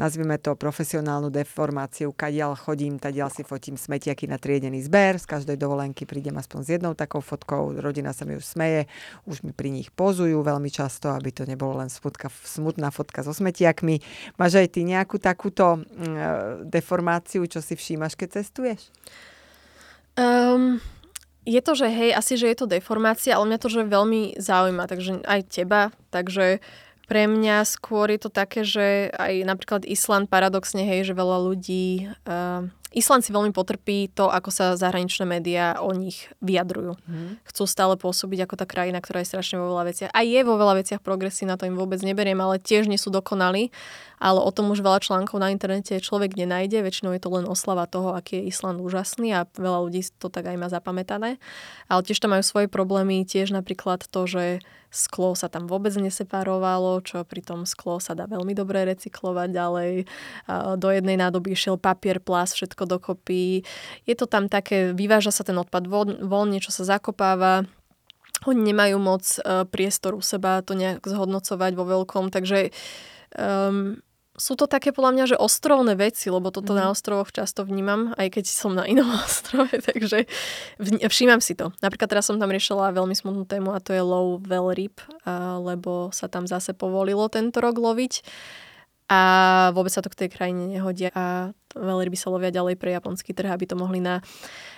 nazvime 0.00 0.40
to 0.40 0.56
profesionálnu 0.56 1.28
deformáciu, 1.28 2.16
kadiaľ 2.16 2.56
chodím, 2.56 2.96
tadiaľ 2.96 3.28
si 3.28 3.44
fotím 3.44 3.76
smetiaky 3.76 4.24
na 4.24 4.40
triedený 4.40 4.80
zber, 4.80 5.20
z 5.20 5.28
každej 5.28 5.60
dovolenky 5.60 6.08
prídem 6.08 6.40
aspoň 6.40 6.60
s 6.64 6.68
jednou 6.80 6.96
takou 6.96 7.20
fotkou, 7.20 7.76
rodina 7.76 8.16
sa 8.16 8.24
mi 8.24 8.40
už 8.40 8.48
smeje, 8.48 8.88
už 9.28 9.44
mi 9.44 9.52
pri 9.52 9.68
nich 9.68 9.92
pozujú 9.92 10.40
veľmi 10.40 10.72
často, 10.72 11.12
aby 11.12 11.28
to 11.28 11.44
nebolo 11.44 11.84
len 11.84 11.92
smutka, 11.92 12.32
smutná 12.32 12.88
fotka 12.88 13.20
so 13.20 13.36
smetiakmi. 13.36 14.00
Máš 14.40 14.64
aj 14.64 14.68
ty 14.72 14.88
nejakú 14.88 15.20
takúto 15.20 15.84
mm, 15.84 15.84
e, 15.84 16.28
deformáciu, 16.64 17.44
čo 17.44 17.60
si 17.60 17.76
všímaš, 17.76 18.16
keď 18.16 18.40
cestuješ? 18.40 18.88
Um, 20.16 20.80
je 21.44 21.60
to, 21.60 21.72
že 21.72 21.88
hej, 21.88 22.10
asi, 22.12 22.36
že 22.36 22.52
je 22.52 22.56
to 22.56 22.68
deformácia, 22.68 23.36
ale 23.36 23.48
mňa 23.48 23.58
to, 23.60 23.68
že 23.68 23.88
veľmi 23.88 24.36
zaujíma, 24.36 24.84
takže 24.88 25.24
aj 25.24 25.40
teba, 25.48 25.82
takže 26.12 26.60
pre 27.10 27.26
mňa 27.26 27.66
skôr 27.66 28.06
je 28.14 28.22
to 28.22 28.30
také, 28.30 28.62
že 28.62 29.10
aj 29.18 29.42
napríklad 29.42 29.82
Island 29.82 30.30
paradoxne, 30.30 30.86
hej, 30.86 31.10
že 31.10 31.18
veľa 31.18 31.42
ľudí... 31.42 32.06
Uh, 32.22 32.70
Island 32.90 33.22
si 33.22 33.30
veľmi 33.30 33.54
potrpí 33.54 34.10
to, 34.10 34.26
ako 34.26 34.50
sa 34.50 34.74
zahraničné 34.74 35.22
médiá 35.22 35.78
o 35.78 35.94
nich 35.94 36.26
vyjadrujú. 36.42 36.98
Mm. 37.06 37.38
Chcú 37.46 37.62
stále 37.70 37.94
pôsobiť 37.94 38.50
ako 38.50 38.54
tá 38.58 38.66
krajina, 38.66 38.98
ktorá 38.98 39.22
je 39.22 39.30
strašne 39.30 39.62
vo 39.62 39.70
veľa 39.70 39.94
veciach. 39.94 40.10
A 40.10 40.26
je 40.26 40.40
vo 40.42 40.58
veľa 40.58 40.82
veciach 40.82 40.98
progresívna, 40.98 41.54
to 41.54 41.70
im 41.70 41.78
vôbec 41.78 42.02
neberiem, 42.02 42.42
ale 42.42 42.58
tiež 42.58 42.90
nie 42.90 42.98
sú 42.98 43.14
dokonalí. 43.14 43.70
Ale 44.20 44.36
o 44.42 44.50
tom 44.52 44.68
už 44.68 44.84
veľa 44.84 45.00
článkov 45.00 45.40
na 45.40 45.48
internete 45.48 45.96
človek 45.96 46.36
nenájde. 46.36 46.84
Väčšinou 46.84 47.16
je 47.16 47.22
to 47.24 47.32
len 47.32 47.48
oslava 47.48 47.88
toho, 47.88 48.12
aký 48.12 48.42
je 48.42 48.52
Island 48.52 48.82
úžasný 48.84 49.32
a 49.32 49.48
veľa 49.48 49.88
ľudí 49.88 50.04
to 50.20 50.28
tak 50.28 50.44
aj 50.44 50.60
má 50.60 50.68
zapamätané. 50.68 51.40
Ale 51.88 52.00
tiež 52.04 52.20
tam 52.20 52.36
majú 52.36 52.44
svoje 52.44 52.68
problémy, 52.68 53.24
tiež 53.24 53.54
napríklad 53.54 54.04
to, 54.12 54.28
že 54.28 54.44
sklo 54.90 55.38
sa 55.38 55.46
tam 55.46 55.70
vôbec 55.70 55.94
neseparovalo, 55.94 56.98
čo 57.06 57.22
pri 57.22 57.46
tom 57.46 57.62
sklo 57.62 58.02
sa 58.02 58.12
dá 58.12 58.26
veľmi 58.26 58.52
dobre 58.58 58.82
recyklovať 58.90 59.48
ďalej. 59.54 59.92
Do 60.76 60.88
jednej 60.90 61.16
nádoby 61.16 61.54
išiel 61.54 61.78
papier, 61.78 62.18
plast, 62.18 62.58
všetko 62.58 62.79
dokopy. 62.86 63.64
Je 64.04 64.14
to 64.14 64.28
tam 64.28 64.46
také, 64.46 64.92
vyváža 64.92 65.32
sa 65.32 65.42
ten 65.42 65.56
odpad 65.56 65.88
voľne, 66.20 66.58
čo 66.60 66.70
sa 66.70 66.84
zakopáva. 66.84 67.64
Oni 68.48 68.60
nemajú 68.72 68.96
moc 68.96 69.24
uh, 69.42 69.68
priestor 69.68 70.16
u 70.16 70.24
seba 70.24 70.64
to 70.64 70.72
nejak 70.72 71.04
zhodnocovať 71.04 71.72
vo 71.76 71.84
veľkom, 71.84 72.32
takže 72.32 72.72
um, 73.36 74.00
sú 74.40 74.56
to 74.56 74.64
také 74.64 74.96
podľa 74.96 75.12
mňa, 75.12 75.24
že 75.34 75.36
ostrovné 75.36 75.92
veci, 76.00 76.32
lebo 76.32 76.48
toto 76.48 76.72
mm. 76.72 76.78
na 76.80 76.84
ostrovoch 76.88 77.28
často 77.28 77.60
vnímam, 77.68 78.16
aj 78.16 78.40
keď 78.40 78.44
som 78.48 78.72
na 78.72 78.88
inom 78.88 79.04
ostrove, 79.28 79.68
takže 79.68 80.24
všímam 80.80 81.44
si 81.44 81.52
to. 81.52 81.76
Napríklad 81.84 82.08
teraz 82.08 82.32
som 82.32 82.40
tam 82.40 82.48
riešila 82.48 82.96
veľmi 82.96 83.12
smutnú 83.12 83.44
tému 83.44 83.76
a 83.76 83.84
to 83.84 83.92
je 83.92 84.00
low 84.00 84.40
well 84.40 84.72
rip, 84.72 85.04
lebo 85.60 86.08
sa 86.16 86.32
tam 86.32 86.48
zase 86.48 86.72
povolilo 86.72 87.28
tento 87.28 87.60
rok 87.60 87.76
loviť 87.76 88.24
a 89.10 89.20
vôbec 89.74 89.90
sa 89.90 90.06
to 90.06 90.12
k 90.14 90.24
tej 90.24 90.28
krajine 90.30 90.70
nehodia 90.70 91.10
a 91.10 91.50
veľryby 91.74 92.14
sa 92.14 92.30
lovia 92.30 92.54
ďalej 92.54 92.78
pre 92.78 92.94
japonský 92.94 93.34
trh, 93.34 93.50
aby 93.50 93.66
to 93.66 93.74
mohli 93.74 93.98
na 93.98 94.22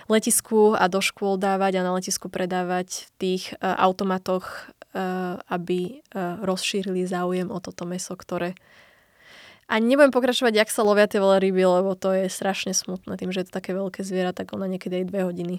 letisku 0.09 0.73
a 0.73 0.89
do 0.89 1.05
škôl 1.05 1.37
dávať 1.37 1.77
a 1.77 1.85
na 1.85 1.93
letisku 1.93 2.33
predávať 2.33 3.05
v 3.05 3.09
tých 3.21 3.43
uh, 3.61 3.77
automatoch, 3.77 4.73
uh, 4.97 5.37
aby 5.53 6.01
uh, 6.17 6.41
rozšírili 6.41 7.05
záujem 7.05 7.53
o 7.53 7.61
toto 7.61 7.85
meso, 7.85 8.17
ktoré 8.17 8.57
a 9.71 9.79
nebudem 9.79 10.11
pokračovať, 10.11 10.53
jak 10.59 10.69
sa 10.69 10.83
lovia 10.83 11.07
tie 11.07 11.23
veľryby, 11.23 11.63
lebo 11.63 11.95
to 11.95 12.11
je 12.11 12.27
strašne 12.27 12.75
smutné. 12.75 13.15
Tým, 13.15 13.31
že 13.31 13.41
je 13.41 13.47
to 13.47 13.57
také 13.63 13.71
veľké 13.71 14.03
zviera, 14.03 14.35
tak 14.35 14.51
ona 14.51 14.67
niekedy 14.67 15.01
aj 15.01 15.05
dve 15.07 15.21
hodiny 15.23 15.55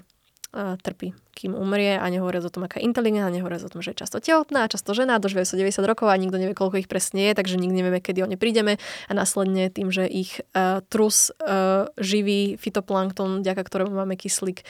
trpí 0.55 1.12
kým 1.35 1.59
umrie 1.59 1.99
a 1.99 2.07
nehovoria 2.07 2.38
o 2.38 2.49
tom, 2.49 2.64
aká 2.64 2.79
inteligentná, 2.79 3.27
nehovoria 3.29 3.59
o 3.59 3.69
tom, 3.69 3.83
že 3.83 3.93
je 3.93 4.07
často 4.07 4.23
tehotná, 4.23 4.71
často 4.71 4.95
žena, 4.95 5.19
dožije 5.19 5.45
sa 5.45 5.59
90 5.59 5.83
rokov 5.83 6.07
a 6.07 6.14
nikto 6.14 6.38
nevie, 6.38 6.55
koľko 6.55 6.79
ich 6.79 6.88
presne 6.88 7.29
je, 7.29 7.33
takže 7.35 7.59
nikdy 7.59 7.83
nevieme, 7.83 7.99
kedy 7.99 8.23
o 8.23 8.31
ne 8.31 8.38
prídeme 8.38 8.79
a 9.11 9.12
následne 9.12 9.69
tým, 9.69 9.90
že 9.90 10.07
ich 10.07 10.38
uh, 10.55 10.81
trus 10.87 11.35
uh, 11.43 11.90
živý 11.99 12.55
fitoplankton, 12.55 13.43
vďaka 13.43 13.62
ktorému 13.67 13.93
máme 13.93 14.14
kyslík 14.14 14.62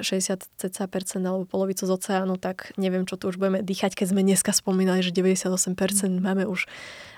60 0.00 0.48
cca 0.56 0.84
alebo 1.20 1.44
polovicu 1.44 1.84
z 1.84 1.92
oceánu, 1.92 2.40
tak 2.40 2.72
neviem, 2.80 3.04
čo 3.04 3.20
tu 3.20 3.28
už 3.28 3.36
budeme 3.36 3.60
dýchať, 3.60 3.92
keď 3.92 4.16
sme 4.16 4.24
dneska 4.24 4.56
spomínali, 4.56 5.04
že 5.04 5.12
98% 5.12 5.76
máme 6.16 6.48
už 6.48 6.64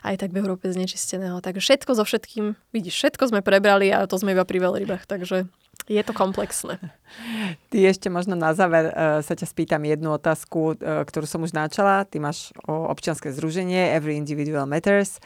aj 0.02 0.18
tak 0.18 0.34
v 0.34 0.42
Európe 0.42 0.66
znečisteného. 0.66 1.38
Takže 1.38 1.62
všetko 1.62 1.90
so 1.94 2.02
všetkým, 2.02 2.58
vidíš, 2.74 2.98
všetko 2.98 3.30
sme 3.30 3.40
prebrali 3.46 3.94
a 3.94 4.06
to 4.10 4.18
sme 4.18 4.34
iba 4.34 4.42
pri 4.42 4.58
veľrybách, 4.58 5.06
takže 5.06 5.46
je 5.88 6.02
to 6.04 6.12
komplexné. 6.12 6.76
Ty 7.72 7.78
ešte 7.88 8.12
možno 8.12 8.36
na 8.36 8.52
záver 8.52 8.92
uh, 8.92 9.24
sa 9.24 9.32
ťa 9.34 9.48
spýtam 9.48 9.82
jednu 9.88 10.12
otázku, 10.14 10.76
uh, 10.76 11.02
ktorú 11.08 11.24
som 11.24 11.42
už 11.42 11.56
načala. 11.56 12.04
Ty 12.04 12.20
máš 12.20 12.52
o 12.68 12.92
občianske 12.92 13.32
združenie 13.32 13.96
Every 13.96 14.20
Individual 14.20 14.68
Matters. 14.68 15.18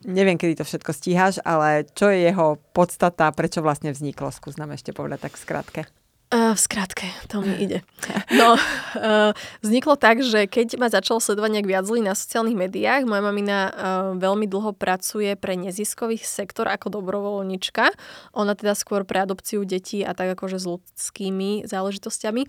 Neviem, 0.00 0.40
kedy 0.40 0.56
to 0.56 0.64
všetko 0.64 0.96
stíhaš, 0.96 1.44
ale 1.44 1.84
čo 1.92 2.08
je 2.08 2.24
jeho 2.24 2.56
podstata, 2.72 3.28
prečo 3.36 3.60
vlastne 3.60 3.92
vzniklo? 3.92 4.32
Skús 4.32 4.56
nám 4.56 4.72
ešte 4.72 4.96
povedať 4.96 5.28
tak 5.28 5.36
skrátke. 5.36 5.99
Uh, 6.30 6.54
v 6.54 6.60
skratke, 6.62 7.10
to 7.26 7.42
mi 7.42 7.58
ide. 7.58 7.82
No, 8.30 8.54
uh, 8.54 9.34
vzniklo 9.66 9.98
tak, 9.98 10.22
že 10.22 10.46
keď 10.46 10.78
ma 10.78 10.86
začalo 10.86 11.18
sledovať 11.18 11.58
nejak 11.58 11.66
viac 11.66 11.84
ľudí 11.90 12.06
na 12.06 12.14
sociálnych 12.14 12.54
médiách, 12.54 13.02
moja 13.02 13.18
mamina 13.18 13.58
uh, 13.66 13.70
veľmi 14.14 14.46
dlho 14.46 14.70
pracuje 14.78 15.34
pre 15.34 15.58
neziskový 15.58 16.22
sektor 16.22 16.70
ako 16.70 17.02
dobrovoľnička. 17.02 17.90
Ona 18.38 18.54
teda 18.54 18.78
skôr 18.78 19.02
pre 19.02 19.26
adopciu 19.26 19.66
detí 19.66 20.06
a 20.06 20.14
tak 20.14 20.38
akože 20.38 20.62
s 20.62 20.70
ľudskými 20.70 21.66
záležitosťami. 21.66 22.46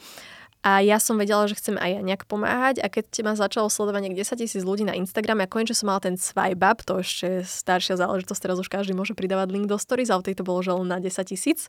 A 0.61 0.85
ja 0.85 1.01
som 1.01 1.17
vedela, 1.17 1.49
že 1.49 1.57
chcem 1.57 1.73
aj 1.73 1.89
ja 1.89 2.01
nejak 2.05 2.29
pomáhať 2.29 2.85
a 2.85 2.87
keď 2.93 3.25
ma 3.25 3.33
začalo 3.33 3.65
sledovať 3.65 4.05
nejak 4.05 4.21
10 4.21 4.45
tisíc 4.45 4.61
ľudí 4.61 4.85
na 4.85 4.93
Instagrame 4.93 5.41
a 5.41 5.49
konečne 5.49 5.73
som 5.73 5.89
mala 5.89 6.05
ten 6.05 6.21
swipe 6.21 6.61
up, 6.61 6.85
to 6.85 7.01
ešte 7.01 7.41
staršia 7.49 7.97
záležitosť, 7.97 8.41
teraz 8.45 8.61
už 8.61 8.69
každý 8.69 8.93
môže 8.93 9.17
pridávať 9.17 9.49
link 9.49 9.65
do 9.65 9.81
stories, 9.81 10.13
ale 10.13 10.21
to 10.21 10.45
bolo 10.45 10.61
že 10.61 10.69
len 10.69 10.85
na 10.85 11.01
10 11.01 11.17
tisíc 11.25 11.65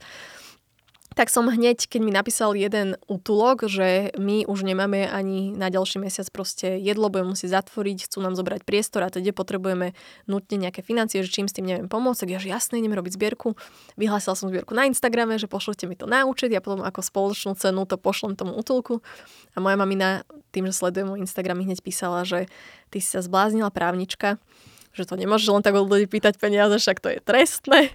tak 1.12 1.28
som 1.28 1.48
hneď, 1.48 1.88
keď 1.88 2.00
mi 2.00 2.12
napísal 2.12 2.56
jeden 2.56 2.96
útulok, 3.06 3.68
že 3.68 4.12
my 4.16 4.48
už 4.48 4.64
nemáme 4.64 5.08
ani 5.08 5.52
na 5.52 5.68
ďalší 5.68 6.00
mesiac 6.00 6.28
proste 6.32 6.80
jedlo, 6.80 7.12
budeme 7.12 7.36
musieť 7.36 7.62
zatvoriť, 7.62 8.08
chcú 8.08 8.18
nám 8.24 8.34
zobrať 8.34 8.64
priestor 8.64 9.04
a 9.04 9.12
teda 9.12 9.32
potrebujeme 9.36 9.92
nutne 10.26 10.56
nejaké 10.56 10.80
financie, 10.80 11.20
že 11.24 11.32
čím 11.32 11.46
s 11.48 11.56
tým 11.56 11.68
neviem 11.68 11.88
pomôcť, 11.88 12.24
tak 12.24 12.30
ja 12.32 12.38
že 12.40 12.48
jasne, 12.48 12.80
ideme 12.80 12.96
robiť 12.96 13.16
zbierku. 13.16 13.54
Vyhlásila 14.00 14.34
som 14.34 14.48
zbierku 14.48 14.72
na 14.72 14.88
Instagrame, 14.88 15.36
že 15.36 15.46
pošlete 15.46 15.84
mi 15.84 15.94
to 15.94 16.08
na 16.08 16.24
účet, 16.24 16.50
ja 16.50 16.64
potom 16.64 16.80
ako 16.80 17.00
spoločnú 17.04 17.52
cenu 17.56 17.84
to 17.84 18.00
pošlem 18.00 18.34
tomu 18.34 18.56
útulku. 18.56 19.04
A 19.52 19.60
moja 19.60 19.76
mamina, 19.76 20.24
tým, 20.52 20.68
že 20.68 20.76
sleduje 20.76 21.04
môj 21.04 21.24
Instagram, 21.24 21.64
hneď 21.64 21.80
písala, 21.80 22.24
že 22.24 22.48
ty 22.92 23.00
si 23.00 23.08
sa 23.08 23.24
zbláznila 23.24 23.72
právnička, 23.72 24.40
že 24.92 25.08
to 25.08 25.16
nemôže 25.16 25.48
len 25.48 25.64
tak 25.64 25.72
od 25.72 25.88
ľudí 25.88 26.04
pýtať 26.04 26.36
peniaze, 26.36 26.76
však 26.76 27.00
to 27.00 27.08
je 27.16 27.18
trestné. 27.20 27.80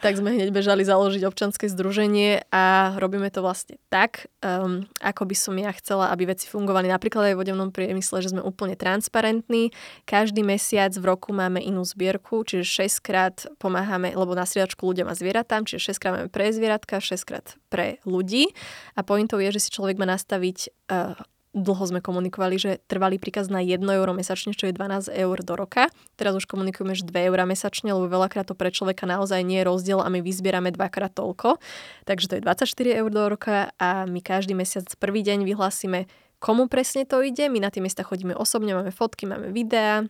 Tak 0.00 0.16
sme 0.16 0.32
hneď 0.32 0.48
bežali 0.48 0.80
založiť 0.80 1.28
občanské 1.28 1.68
združenie 1.68 2.48
a 2.48 2.96
robíme 2.96 3.28
to 3.28 3.44
vlastne 3.44 3.76
tak, 3.92 4.32
um, 4.40 4.88
ako 5.04 5.28
by 5.28 5.36
som 5.36 5.54
ja 5.60 5.68
chcela, 5.76 6.08
aby 6.08 6.32
veci 6.32 6.48
fungovali 6.48 6.88
napríklad 6.88 7.28
aj 7.28 7.34
v 7.36 7.40
vodevnom 7.44 7.68
priemysle, 7.68 8.24
že 8.24 8.32
sme 8.32 8.40
úplne 8.40 8.80
transparentní. 8.80 9.76
Každý 10.08 10.40
mesiac 10.40 10.96
v 10.96 11.04
roku 11.04 11.36
máme 11.36 11.60
inú 11.60 11.84
zbierku, 11.84 12.48
čiže 12.48 12.88
6 12.88 13.04
krát 13.04 13.36
pomáhame, 13.60 14.16
lebo 14.16 14.32
na 14.32 14.48
striedačku 14.48 14.80
ľuďom 14.88 15.10
a 15.10 15.18
zvieratám, 15.18 15.68
čiže 15.68 15.92
6 15.92 16.00
krát 16.00 16.12
máme 16.16 16.30
pre 16.32 16.48
zvieratka, 16.48 16.96
6 16.96 17.28
krát 17.28 17.46
pre 17.68 18.00
ľudí. 18.08 18.48
A 18.96 19.04
pointou 19.04 19.36
je, 19.36 19.52
že 19.52 19.68
si 19.68 19.70
človek 19.74 20.00
má 20.00 20.08
nastaviť 20.08 20.72
uh, 20.88 21.18
dlho 21.60 21.84
sme 21.84 22.00
komunikovali, 22.00 22.56
že 22.56 22.70
trvalý 22.86 23.18
príkaz 23.18 23.50
na 23.50 23.60
1 23.60 23.82
euro 23.82 24.14
mesačne, 24.14 24.54
čo 24.54 24.70
je 24.70 24.74
12 24.74 25.10
eur 25.12 25.36
do 25.42 25.54
roka. 25.58 25.90
Teraz 26.14 26.34
už 26.38 26.46
komunikujeme, 26.46 26.94
že 26.94 27.06
2 27.06 27.28
eurá 27.28 27.44
mesačne, 27.44 27.90
lebo 27.90 28.06
veľakrát 28.06 28.46
to 28.46 28.54
pre 28.54 28.70
človeka 28.70 29.04
naozaj 29.04 29.42
nie 29.42 29.60
je 29.62 29.68
rozdiel 29.68 29.98
a 30.00 30.08
my 30.08 30.22
vyzbierame 30.22 30.70
dvakrát 30.72 31.12
toľko. 31.14 31.58
Takže 32.06 32.26
to 32.30 32.34
je 32.38 32.42
24 32.42 33.00
eur 33.04 33.10
do 33.10 33.22
roka 33.28 33.70
a 33.76 34.06
my 34.06 34.20
každý 34.22 34.56
mesiac 34.56 34.86
prvý 34.96 35.26
deň 35.26 35.44
vyhlásime, 35.44 36.06
komu 36.38 36.70
presne 36.70 37.04
to 37.04 37.20
ide. 37.22 37.50
My 37.50 37.58
na 37.58 37.70
tie 37.70 37.82
miesta 37.82 38.06
chodíme 38.06 38.34
osobne, 38.34 38.74
máme 38.74 38.94
fotky, 38.94 39.26
máme 39.26 39.50
videá, 39.50 40.06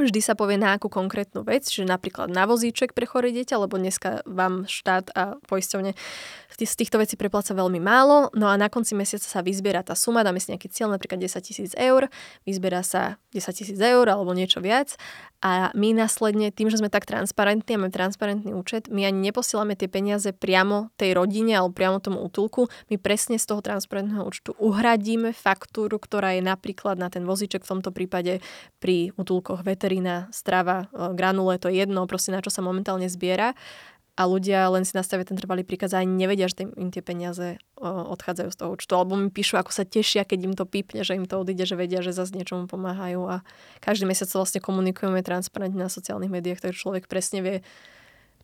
Vždy 0.00 0.20
sa 0.24 0.32
povie 0.32 0.56
na 0.56 0.72
akú 0.72 0.88
konkrétnu 0.88 1.44
vec, 1.44 1.68
že 1.68 1.84
napríklad 1.84 2.32
na 2.32 2.48
vozíček 2.48 2.96
pre 2.96 3.04
choré 3.04 3.36
dieťa, 3.36 3.60
lebo 3.60 3.76
dneska 3.76 4.24
vám 4.24 4.64
štát 4.64 5.12
a 5.12 5.36
poisťovne 5.44 5.92
z 6.60 6.74
týchto 6.76 6.96
vecí 6.96 7.20
prepláca 7.20 7.52
veľmi 7.52 7.76
málo. 7.80 8.32
No 8.32 8.48
a 8.48 8.56
na 8.56 8.72
konci 8.72 8.96
mesiaca 8.96 9.28
sa 9.28 9.44
vyzbiera 9.44 9.84
tá 9.84 9.92
suma, 9.92 10.24
dáme 10.24 10.40
si 10.40 10.52
nejaký 10.56 10.72
cieľ, 10.72 10.92
napríklad 10.96 11.20
10 11.20 11.40
tisíc 11.44 11.72
eur, 11.76 12.08
vyzbiera 12.48 12.80
sa 12.80 13.20
10 13.36 13.44
tisíc 13.52 13.76
eur 13.76 14.08
alebo 14.08 14.32
niečo 14.32 14.64
viac 14.64 14.96
a 15.40 15.72
my 15.72 15.96
následne, 15.96 16.52
tým, 16.52 16.68
že 16.68 16.76
sme 16.76 16.92
tak 16.92 17.08
transparentní 17.08 17.76
a 17.76 17.80
máme 17.80 17.88
transparentný 17.88 18.52
účet, 18.52 18.92
my 18.92 19.08
ani 19.08 19.32
neposielame 19.32 19.72
tie 19.72 19.88
peniaze 19.88 20.36
priamo 20.36 20.92
tej 21.00 21.16
rodine 21.16 21.56
alebo 21.56 21.72
priamo 21.72 21.96
tomu 21.96 22.20
útulku. 22.20 22.68
My 22.92 23.00
presne 23.00 23.40
z 23.40 23.48
toho 23.48 23.64
transparentného 23.64 24.20
účtu 24.20 24.52
uhradíme 24.60 25.32
faktúru, 25.32 25.96
ktorá 25.96 26.36
je 26.36 26.44
napríklad 26.44 27.00
na 27.00 27.08
ten 27.08 27.24
vozíček, 27.24 27.64
v 27.64 27.72
tomto 27.80 27.88
prípade 27.88 28.44
pri 28.84 29.16
útulkoch 29.16 29.64
veterína, 29.64 30.28
strava, 30.28 30.92
e, 30.92 31.16
granule, 31.16 31.56
to 31.56 31.72
je 31.72 31.80
jedno, 31.88 32.04
proste 32.04 32.36
na 32.36 32.44
čo 32.44 32.52
sa 32.52 32.60
momentálne 32.60 33.08
zbiera 33.08 33.56
a 34.20 34.28
ľudia 34.28 34.68
len 34.68 34.84
si 34.84 34.92
nastavia 34.92 35.24
ten 35.24 35.40
trvalý 35.40 35.64
príkaz 35.64 35.96
a 35.96 36.04
ani 36.04 36.12
nevedia, 36.12 36.44
že 36.44 36.68
im 36.68 36.92
tie 36.92 37.00
peniaze 37.00 37.56
odchádzajú 37.80 38.48
z 38.52 38.56
toho 38.60 38.70
účtu. 38.76 38.92
Alebo 38.92 39.16
mi 39.16 39.32
píšu, 39.32 39.56
ako 39.56 39.72
sa 39.72 39.88
tešia, 39.88 40.28
keď 40.28 40.38
im 40.44 40.52
to 40.52 40.68
pípne, 40.68 41.00
že 41.00 41.16
im 41.16 41.24
to 41.24 41.40
odíde, 41.40 41.64
že 41.64 41.72
vedia, 41.72 42.04
že 42.04 42.12
zase 42.12 42.36
niečomu 42.36 42.68
pomáhajú. 42.68 43.24
A 43.24 43.40
každý 43.80 44.04
mesiac 44.04 44.28
vlastne 44.28 44.60
komunikujeme 44.60 45.24
transparentne 45.24 45.80
na 45.80 45.88
sociálnych 45.88 46.28
médiách, 46.28 46.60
takže 46.60 46.76
človek 46.76 47.08
presne 47.08 47.40
vie, 47.40 47.56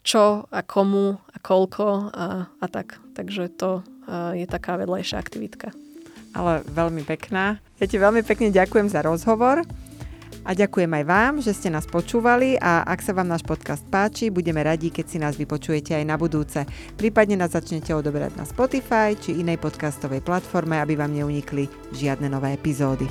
čo 0.00 0.48
a 0.48 0.64
komu 0.64 1.20
a 1.28 1.36
koľko 1.44 2.08
a, 2.08 2.48
a 2.48 2.66
tak. 2.72 2.96
Takže 3.12 3.52
to 3.52 3.84
je 4.32 4.48
taká 4.48 4.80
vedľajšia 4.80 5.20
aktivitka. 5.20 5.76
Ale 6.32 6.64
veľmi 6.72 7.04
pekná. 7.04 7.60
Ja 7.76 7.84
ti 7.84 8.00
veľmi 8.00 8.24
pekne 8.24 8.48
ďakujem 8.48 8.88
za 8.88 9.04
rozhovor. 9.04 9.60
A 10.46 10.54
ďakujem 10.54 10.86
aj 11.02 11.04
vám, 11.10 11.34
že 11.42 11.50
ste 11.50 11.74
nás 11.74 11.90
počúvali 11.90 12.54
a 12.62 12.86
ak 12.86 13.02
sa 13.02 13.10
vám 13.10 13.26
náš 13.26 13.42
podcast 13.42 13.82
páči, 13.90 14.30
budeme 14.30 14.62
radi, 14.62 14.94
keď 14.94 15.06
si 15.10 15.18
nás 15.18 15.34
vypočujete 15.34 15.98
aj 15.98 16.06
na 16.06 16.14
budúce. 16.14 16.62
Prípadne 16.94 17.34
nás 17.34 17.50
začnete 17.50 17.90
odoberať 17.90 18.38
na 18.38 18.46
Spotify 18.46 19.18
či 19.18 19.42
inej 19.42 19.58
podcastovej 19.58 20.22
platforme, 20.22 20.78
aby 20.78 20.94
vám 20.94 21.10
neunikli 21.18 21.66
žiadne 21.90 22.30
nové 22.30 22.54
epizódy. 22.54 23.10